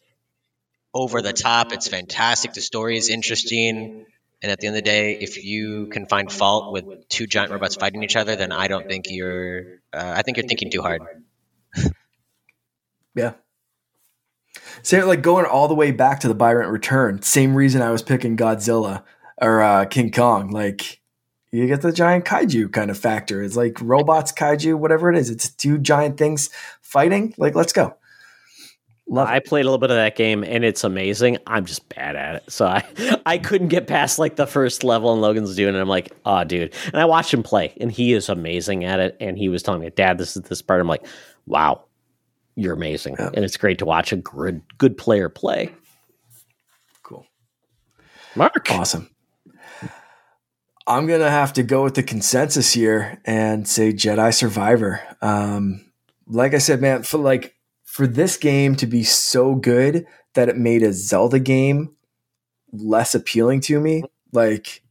[0.94, 1.72] over the top.
[1.74, 2.54] It's fantastic.
[2.54, 4.06] The story is interesting.
[4.44, 7.52] And at the end of the day, if you can find fault with two giant
[7.52, 9.80] robots fighting each other, then I don't think you're.
[9.94, 11.02] Uh, I think you're thinking too hard.
[13.14, 13.34] Yeah.
[14.84, 17.22] Same like going all the way back to the Buy Rent Return.
[17.22, 19.04] Same reason I was picking Godzilla
[19.42, 20.50] or uh, King Kong.
[20.50, 21.01] Like
[21.52, 23.44] you get the giant kaiju kind of factor.
[23.44, 25.30] It's like robots, kaiju, whatever it is.
[25.30, 26.50] It's two giant things
[26.82, 27.34] fighting.
[27.38, 27.96] Like let's go.
[29.08, 31.38] Love I played a little bit of that game and it's amazing.
[31.46, 32.44] I'm just bad at it.
[32.50, 32.86] So I
[33.26, 35.80] I couldn't get past like the first level and Logan's doing it.
[35.80, 36.74] I'm like, oh dude.
[36.86, 39.18] And I watched him play and he is amazing at it.
[39.20, 40.80] And he was telling me, Dad, this is this part.
[40.80, 41.06] I'm like,
[41.46, 41.84] wow,
[42.56, 43.30] you're amazing, yeah.
[43.34, 45.74] and it's great to watch a good good player play.
[47.04, 47.26] Cool,
[48.36, 49.11] Mark, awesome.
[50.88, 55.02] I'm gonna have to go with the consensus here and say Jedi Survivor.
[55.22, 55.92] Um,
[56.28, 60.58] like I said, man, for like for this game to be so good that it
[60.58, 61.96] made a Zelda game
[62.72, 64.82] less appealing to me, like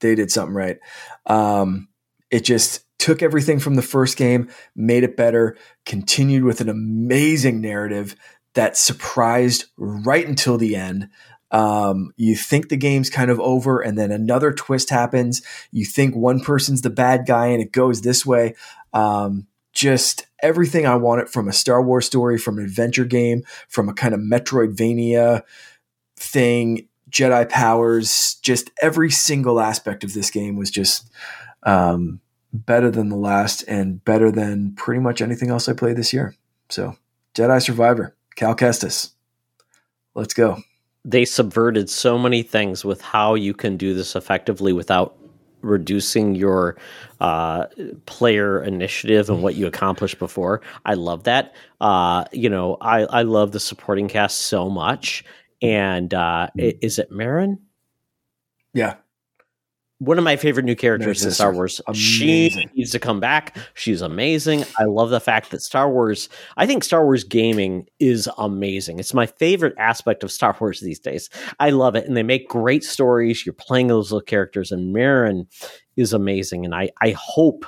[0.00, 0.78] they did something right.
[1.26, 1.88] Um,
[2.30, 5.56] it just took everything from the first game, made it better,
[5.86, 8.16] continued with an amazing narrative
[8.54, 11.08] that surprised right until the end.
[11.52, 15.42] Um, you think the game's kind of over, and then another twist happens.
[15.70, 18.54] You think one person's the bad guy, and it goes this way.
[18.92, 23.88] Um, just everything I wanted from a Star Wars story, from an adventure game, from
[23.88, 25.42] a kind of Metroidvania
[26.16, 31.10] thing, Jedi powers, just every single aspect of this game was just
[31.64, 32.20] um,
[32.52, 36.34] better than the last and better than pretty much anything else I played this year.
[36.70, 36.96] So,
[37.34, 39.10] Jedi Survivor, Cal Kestis.
[40.14, 40.62] Let's go.
[41.04, 45.16] They subverted so many things with how you can do this effectively without
[45.62, 46.76] reducing your
[47.20, 47.66] uh,
[48.06, 50.60] player initiative and what you accomplished before.
[50.84, 51.54] I love that.
[51.80, 55.24] Uh, you know, I, I love the supporting cast so much.
[55.60, 57.58] And uh, is it Merrin?
[58.74, 58.96] Yeah
[60.02, 61.80] one of my favorite new characters in Star Wars.
[61.86, 62.68] Amazing.
[62.68, 63.56] She needs to come back.
[63.74, 64.64] She's amazing.
[64.76, 68.98] I love the fact that Star Wars, I think Star Wars gaming is amazing.
[68.98, 71.30] It's my favorite aspect of Star Wars these days.
[71.60, 72.04] I love it.
[72.04, 73.46] And they make great stories.
[73.46, 75.46] You're playing those little characters, and Merrin
[75.96, 76.64] is amazing.
[76.64, 77.64] And I, I hope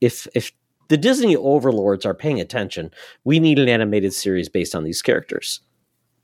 [0.00, 0.52] if if
[0.88, 2.92] the Disney overlords are paying attention,
[3.24, 5.60] we need an animated series based on these characters.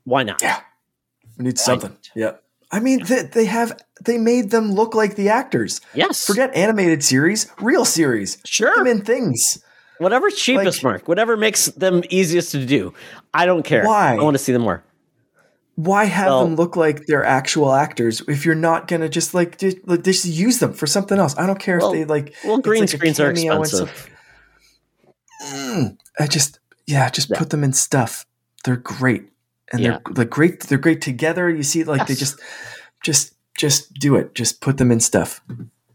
[0.05, 0.41] Why not?
[0.41, 0.61] Yeah.
[1.37, 1.89] We need something.
[1.89, 2.09] Not?
[2.15, 2.31] Yeah.
[2.71, 5.81] I mean, they, they have they made them look like the actors.
[5.93, 6.25] Yes.
[6.25, 8.37] Forget animated series, real series.
[8.45, 8.69] Sure.
[8.69, 9.63] Put them in things.
[9.99, 11.07] Whatever's cheapest, like, Mark.
[11.07, 12.93] Whatever makes them easiest to do.
[13.33, 13.85] I don't care.
[13.85, 14.15] Why?
[14.15, 14.83] I want to see them more.
[15.75, 19.77] Why have them look like they're actual actors if you're not gonna just like just,
[20.03, 21.35] just use them for something else?
[21.37, 22.35] I don't care well, if they like.
[22.43, 24.09] Well, green like screens are expensive.
[25.43, 27.37] Mm, I just yeah, just yeah.
[27.37, 28.25] put them in stuff.
[28.63, 29.30] They're great
[29.71, 29.99] and yeah.
[30.05, 30.61] they're like great.
[30.61, 31.49] They're great together.
[31.49, 32.07] You see, like yes.
[32.07, 32.39] they just,
[33.03, 34.35] just just do it.
[34.35, 35.41] Just put them in stuff.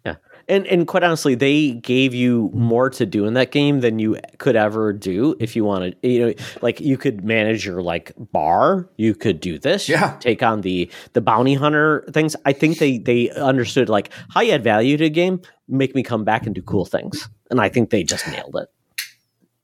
[0.05, 0.16] Yeah.
[0.48, 4.16] And and quite honestly, they gave you more to do in that game than you
[4.39, 5.97] could ever do if you wanted.
[6.03, 10.16] You know, like you could manage your like bar, you could do this, Yeah.
[10.20, 12.36] take on the the bounty hunter things.
[12.44, 16.03] I think they they understood like how you add value to a game, make me
[16.03, 17.28] come back and do cool things.
[17.51, 18.69] And I think they just nailed it.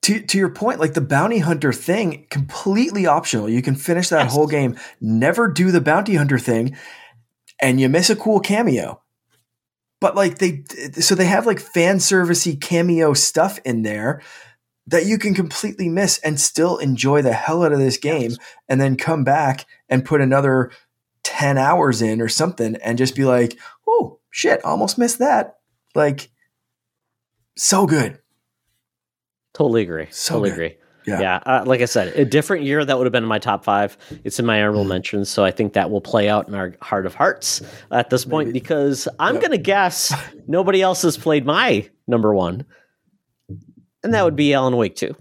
[0.03, 3.49] To, to your point, like the bounty hunter thing, completely optional.
[3.49, 4.33] You can finish that Yes.
[4.33, 6.77] whole game, never do the bounty hunter thing,
[7.61, 9.01] and you miss a cool cameo.
[10.01, 10.65] But like they,
[11.01, 14.21] so they have like fan servicey cameo stuff in there
[14.89, 18.39] that you can completely miss and still enjoy the hell out of this game, Yes.
[18.69, 20.73] and then come back and put another
[21.23, 23.57] ten hours in or something, and just be like,
[23.87, 25.59] "Oh shit, almost missed that!"
[25.95, 26.29] Like,
[27.57, 28.19] so good.
[29.55, 30.07] Totally agree.
[30.11, 30.55] So totally good.
[30.55, 30.77] agree.
[31.07, 31.21] Yeah.
[31.21, 31.37] Yeah.
[31.45, 33.99] Uh, like I said, a different year that would have been in my top five.
[34.23, 37.07] It's in my honorable mentions, so I think that will play out in our heart
[37.07, 37.61] of hearts
[37.91, 38.61] at this point Maybe.
[38.61, 39.43] because I'm Yep.
[39.43, 40.15] going to guess
[40.47, 42.65] nobody else has played my number one,
[44.05, 45.17] and that would be Alan Wake two.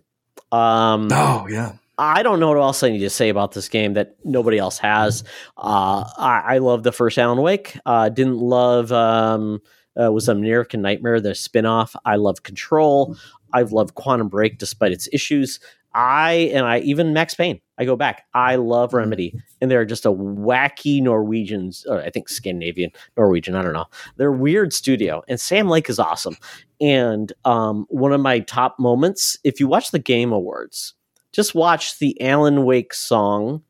[0.51, 1.73] Um, Oh yeah.
[1.97, 4.79] I don't know what else I need to say about this game that nobody else
[4.79, 5.23] has.
[5.57, 7.77] Uh, I, I love the first Alan Wake.
[7.85, 9.61] Uh, didn't love um,
[10.01, 11.95] uh, was American Nightmare the spinoff.
[12.03, 13.15] I love Control.
[13.53, 15.59] I've loved Quantum Break despite its issues.
[15.93, 17.59] I and I even Max Payne.
[17.77, 18.25] I go back.
[18.33, 21.85] I love Remedy, and they're just a wacky Norwegians.
[21.87, 23.55] Or I think Scandinavian Norwegian.
[23.55, 23.87] I don't know.
[24.15, 26.37] They're a weird studio, and Sam Lake is awesome.
[26.79, 30.93] And um, one of my top moments, if you watch the Game Awards,
[31.33, 33.63] just watch the Alan Wake song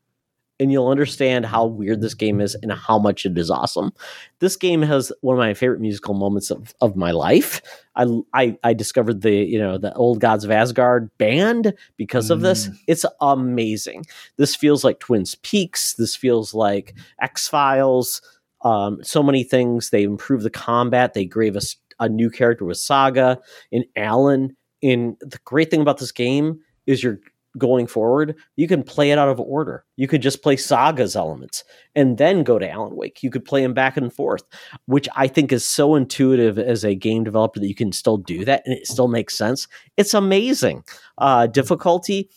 [0.61, 3.91] and you'll understand how weird this game is and how much it is awesome.
[4.39, 7.63] This game has one of my favorite musical moments of, of my life.
[7.95, 12.41] I, I I discovered the you know the Old Gods of Asgard band because of
[12.41, 12.67] this.
[12.67, 12.77] Mm.
[12.87, 14.05] It's amazing.
[14.37, 15.95] This feels like Twin Peaks.
[15.95, 18.21] This feels like X Files.
[18.63, 19.89] Um, so many things.
[19.89, 21.15] They improved the combat.
[21.15, 23.39] They gave us a new character with Saga
[23.71, 24.55] and Alan.
[24.83, 27.19] And the great thing about this game is you're
[27.57, 29.85] going forward, you can play it out of order.
[29.97, 31.63] You could just play Saga's elements
[31.95, 33.23] and then go to Alan Wake.
[33.23, 34.43] You could play them back and forth,
[34.85, 38.45] which I think is so intuitive as a game developer that you can still do
[38.45, 39.67] that and it still makes sense.
[39.97, 40.83] It's amazing.
[41.17, 42.29] Uh, difficulty,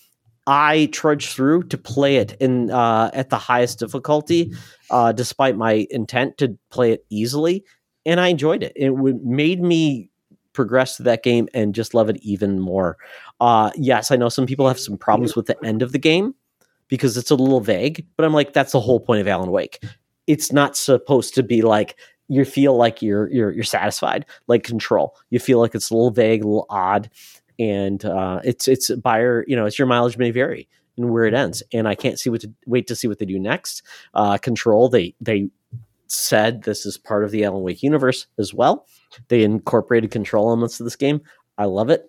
[0.47, 4.53] I trudged through to play it in uh, at the highest difficulty,
[4.91, 7.65] uh, despite my intent to play it easily,
[8.05, 8.73] and I enjoyed it.
[8.77, 10.11] It made me
[10.55, 12.97] progress through that game and just love it even more.
[13.40, 16.35] Uh, yes, I know some people have some problems with the end of the game
[16.89, 19.85] because it's a little vague, but I'm like, that's the whole point of Alan Wake.
[20.26, 21.97] It's not supposed to be like
[22.28, 25.14] you feel like you're you're you're satisfied, like Control.
[25.31, 27.10] You feel like it's a little vague, a little odd,
[27.59, 29.44] and uh, it's it's a buyer.
[29.47, 31.62] You know, it's your mileage may vary and where it ends.
[31.72, 33.82] And I can't see what to wait to see what they do next.
[34.14, 34.89] Uh, Control.
[34.89, 35.51] They they
[36.06, 38.86] said this is part of the Alan Wake universe as well.
[39.28, 41.20] They incorporated control elements to this game.
[41.59, 42.05] I love it.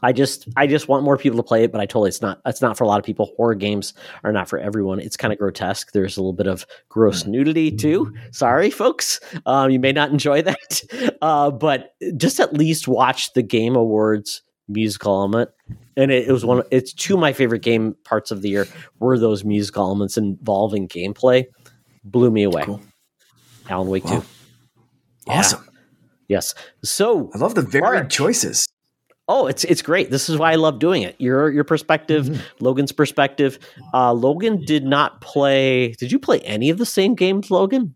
[0.00, 2.40] I just I just want more people to play it, but I totally it's not
[2.46, 3.32] it's not for a lot of people.
[3.36, 5.00] Horror games are not for everyone.
[5.00, 5.90] It's kind of grotesque.
[5.90, 8.14] There's a little bit of gross nudity too.
[8.30, 9.18] Sorry, folks.
[9.44, 14.42] Um, you may not enjoy that, uh, but just at least watch the Game Awards
[14.68, 15.50] musical element.
[15.96, 16.62] And it, it was one.
[16.70, 18.68] It's two of my favorite game parts of the year
[19.00, 21.46] were those musical elements involving gameplay.
[22.04, 22.62] Blew me away.
[22.62, 22.80] Cool.
[23.68, 24.20] Alan Wake Wow.
[24.20, 24.26] two.
[25.28, 25.38] Yeah.
[25.38, 25.68] Awesome.
[26.28, 26.54] Yes.
[26.82, 28.10] So I love the varied Mark.
[28.10, 28.66] choices.
[29.30, 30.10] Oh, it's it's great.
[30.10, 31.14] This is why I love doing it.
[31.18, 32.64] Your your perspective, Mm-hmm.
[32.64, 33.58] Logan's perspective.
[33.92, 35.92] Uh, Logan did not play.
[35.92, 37.94] Did you play any of the same games, Logan?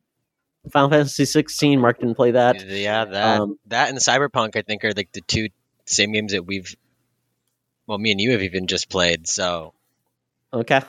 [0.71, 1.81] Final Fantasy 16.
[1.81, 2.65] Mark didn't play that.
[2.65, 5.49] Yeah, that Um, that and Cyberpunk, I think, are like the two
[5.87, 6.75] same games that we've.
[7.87, 9.27] Well, me and you have even just played.
[9.27, 9.75] So
[10.53, 10.81] Okay.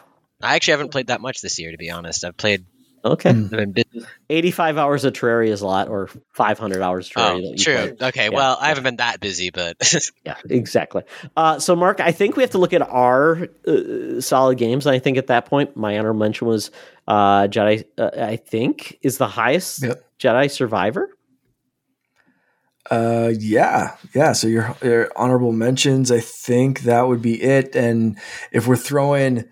[0.42, 2.24] I actually haven't played that much this year, to be honest.
[2.26, 2.66] I've played.
[3.06, 3.32] Okay.
[3.32, 3.46] Mm.
[3.46, 4.06] I've been busy.
[4.30, 7.32] 85 hours of Terraria is a lot, or 500 hours of Terraria.
[7.32, 7.76] Oh, that you true.
[7.76, 8.02] played.
[8.02, 9.78] Okay, Yeah, well, I haven't been that busy, but
[10.26, 11.04] Yeah, exactly.
[11.36, 14.88] Uh, so, Mark, I think we have to look at our uh, solid games.
[14.88, 16.72] I think at that point, my honorable mention was
[17.08, 17.84] uh, Jedi.
[17.98, 20.04] Uh, I think is the highest Yep.
[20.20, 21.10] Jedi Survivor.
[22.92, 24.34] Uh, yeah, yeah.
[24.34, 27.76] So your, your honorable mentions, I think that would be it.
[27.76, 28.18] And
[28.52, 29.46] if we're throwing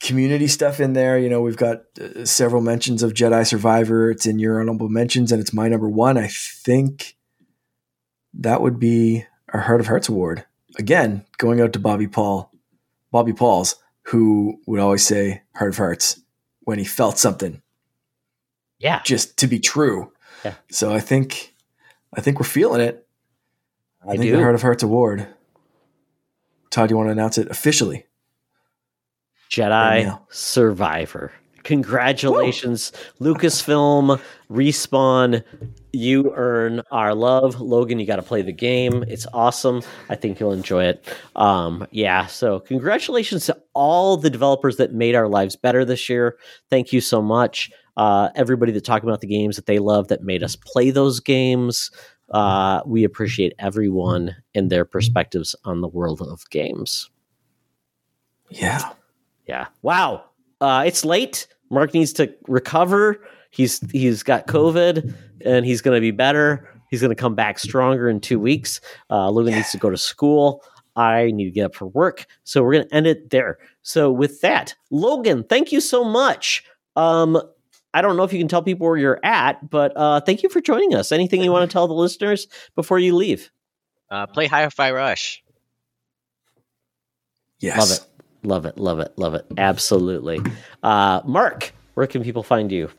[0.00, 4.10] community stuff in there, you know, we've got uh, several mentions of Jedi Survivor.
[4.10, 6.18] It's in your honorable mentions, and it's my number one.
[6.18, 7.16] I think
[8.34, 10.44] that would be our Heart of Hearts award.
[10.78, 12.52] Again, going out to Bobby Paul,
[13.10, 16.20] Bobby Pauls, who would always say Heart of Hearts
[16.60, 17.62] when he felt something
[18.78, 20.12] Yeah, just to be true.
[20.44, 20.54] Yeah.
[20.70, 21.54] So I think
[22.14, 23.06] I think we're feeling it.
[24.02, 24.36] I, think do.
[24.36, 25.26] the Heart of Hearts Award.
[26.70, 28.06] Todd, you want to announce it officially?
[29.50, 30.18] Jedi.
[30.30, 31.32] Survivor.
[31.66, 33.34] Congratulations, Whoa.
[33.34, 35.42] Lucasfilm, Respawn.
[35.92, 37.60] You earn our love.
[37.60, 39.04] Logan, you got to play the game.
[39.08, 39.82] It's awesome.
[40.08, 41.12] I think you'll enjoy it.
[41.34, 46.38] Um, yeah, so congratulations to all the developers that made our lives better this year.
[46.70, 47.72] Thank you so much.
[47.96, 51.18] Uh, everybody that talked about the games that they love that made us play those
[51.18, 51.90] games.
[52.30, 57.10] Uh, we appreciate everyone and their perspectives on the world of games.
[58.50, 58.92] Yeah.
[59.46, 59.66] Yeah.
[59.82, 60.24] Wow.
[60.60, 61.46] Uh, it's late.
[61.70, 63.24] Mark needs to recover.
[63.50, 65.14] He's he's got COVID
[65.44, 66.68] and he's going to be better.
[66.90, 68.80] He's going to come back stronger in two weeks.
[69.10, 69.58] Uh, Logan yeah.
[69.58, 70.62] needs to go to school.
[70.94, 72.26] I need to get up for work.
[72.44, 73.58] So we're going to end it there.
[73.82, 76.64] So with that, Logan, thank you so much.
[76.94, 77.40] Um,
[77.92, 80.48] I don't know if you can tell people where you're at, but uh, thank you
[80.48, 81.12] for joining us.
[81.12, 83.50] Anything you want to tell the listeners before you leave?
[84.10, 85.42] Uh, play Hi-Fi Rush.
[87.58, 87.78] Yes.
[87.78, 88.15] Love it.
[88.46, 89.44] Love it, love it, love it.
[89.58, 90.40] Absolutely.
[90.80, 92.90] Uh, Mark, where can people find you?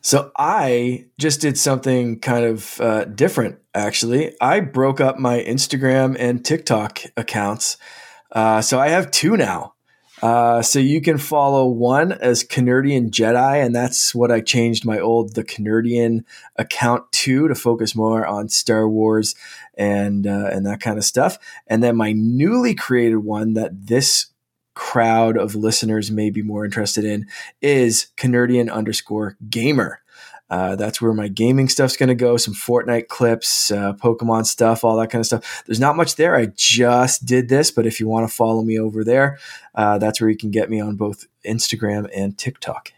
[0.00, 4.34] So I just did something kind of uh, different, actually.
[4.40, 7.78] I broke up my Instagram and TikTok accounts.
[8.30, 9.74] Uh, so I have two now.
[10.22, 15.00] Uh, so you can follow one as CaNERDian Jedi, and that's what I changed my
[15.00, 16.24] old the CaNERDian
[16.56, 19.34] account to to focus more on Star Wars
[19.76, 21.38] and uh, and that kind of stuff.
[21.66, 24.26] And then my newly created one that this
[24.80, 27.26] crowd of listeners may be more interested in
[27.60, 30.00] is CaNERDian underscore gamer.
[30.48, 32.38] Uh, that's where my gaming stuff's going to go.
[32.38, 35.62] Some Fortnite clips, uh, Pokemon stuff, all that kind of stuff.
[35.66, 36.34] There's not much there.
[36.34, 39.38] I just did this, but if you want to follow me over there,
[39.74, 42.94] uh, that's where you can get me on both Instagram and TikTok.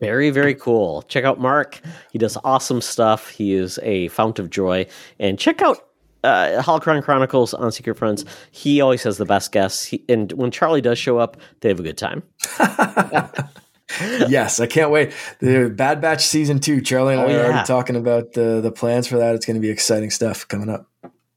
[0.00, 1.02] Very, very cool.
[1.02, 1.78] Check out Mark.
[2.10, 3.28] He does awesome stuff.
[3.28, 4.86] He is a fount of joy.
[5.18, 5.89] And check out
[6.24, 9.84] uh, Holocron Chronicles on Secret Friends, he always has the best guests.
[9.84, 12.22] He, and when Charlie does show up, they have a good time.
[14.28, 15.12] yes, I can't wait.
[15.40, 16.80] The Bad Batch season two.
[16.80, 19.34] Charlie and oh, I are already talking about the the plans for that.
[19.34, 20.86] It's going to be exciting stuff coming up.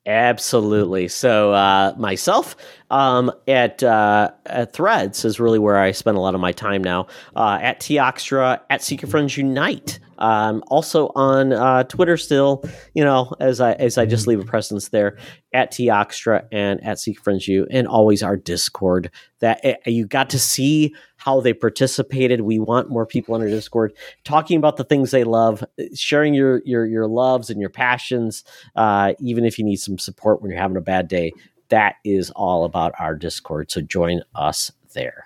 [0.06, 1.08] Absolutely.
[1.08, 2.58] So uh, myself
[2.92, 6.84] um, at uh, at Threads is really where I spend a lot of my time
[6.84, 7.08] now.
[7.36, 10.00] Uh, at Toxtra, at Secret Friends Unite.
[10.18, 12.64] Um, also on uh, Twitter still,
[12.94, 15.18] you know, as I as I just leave a presence there
[15.54, 19.12] at Toxtra and at Seek Friends You, and always our Discord.
[19.40, 22.42] That uh, you got to see how they participated.
[22.42, 23.94] We want more people in our Discord
[24.24, 28.44] talking about the things they love, sharing your your your loves and your passions.
[28.76, 31.34] Uh, even if you need some support when you're having a bad day,
[31.70, 33.72] that is all about our Discord.
[33.72, 35.26] So join us there.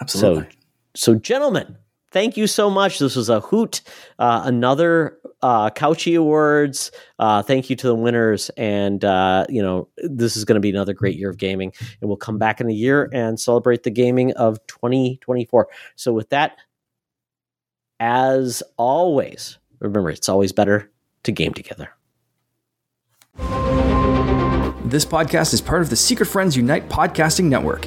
[0.00, 0.44] Absolutely.
[0.94, 1.76] So, so gentlemen
[2.10, 2.98] thank you so much.
[2.98, 3.82] This was a hoot.
[4.18, 6.90] Uh, another uh, Couchy Awards.
[7.18, 8.50] Uh, thank you to the winners.
[8.56, 11.72] And, uh, you know, this is going to be another great year of gaming.
[12.00, 15.68] And we'll come back in a year and celebrate the gaming of 2024.
[15.96, 16.56] So, with that,
[18.00, 20.90] as always, remember, it's always better
[21.24, 21.90] to game together.
[24.84, 27.86] This podcast is part of the Secret Friends Unite podcasting network.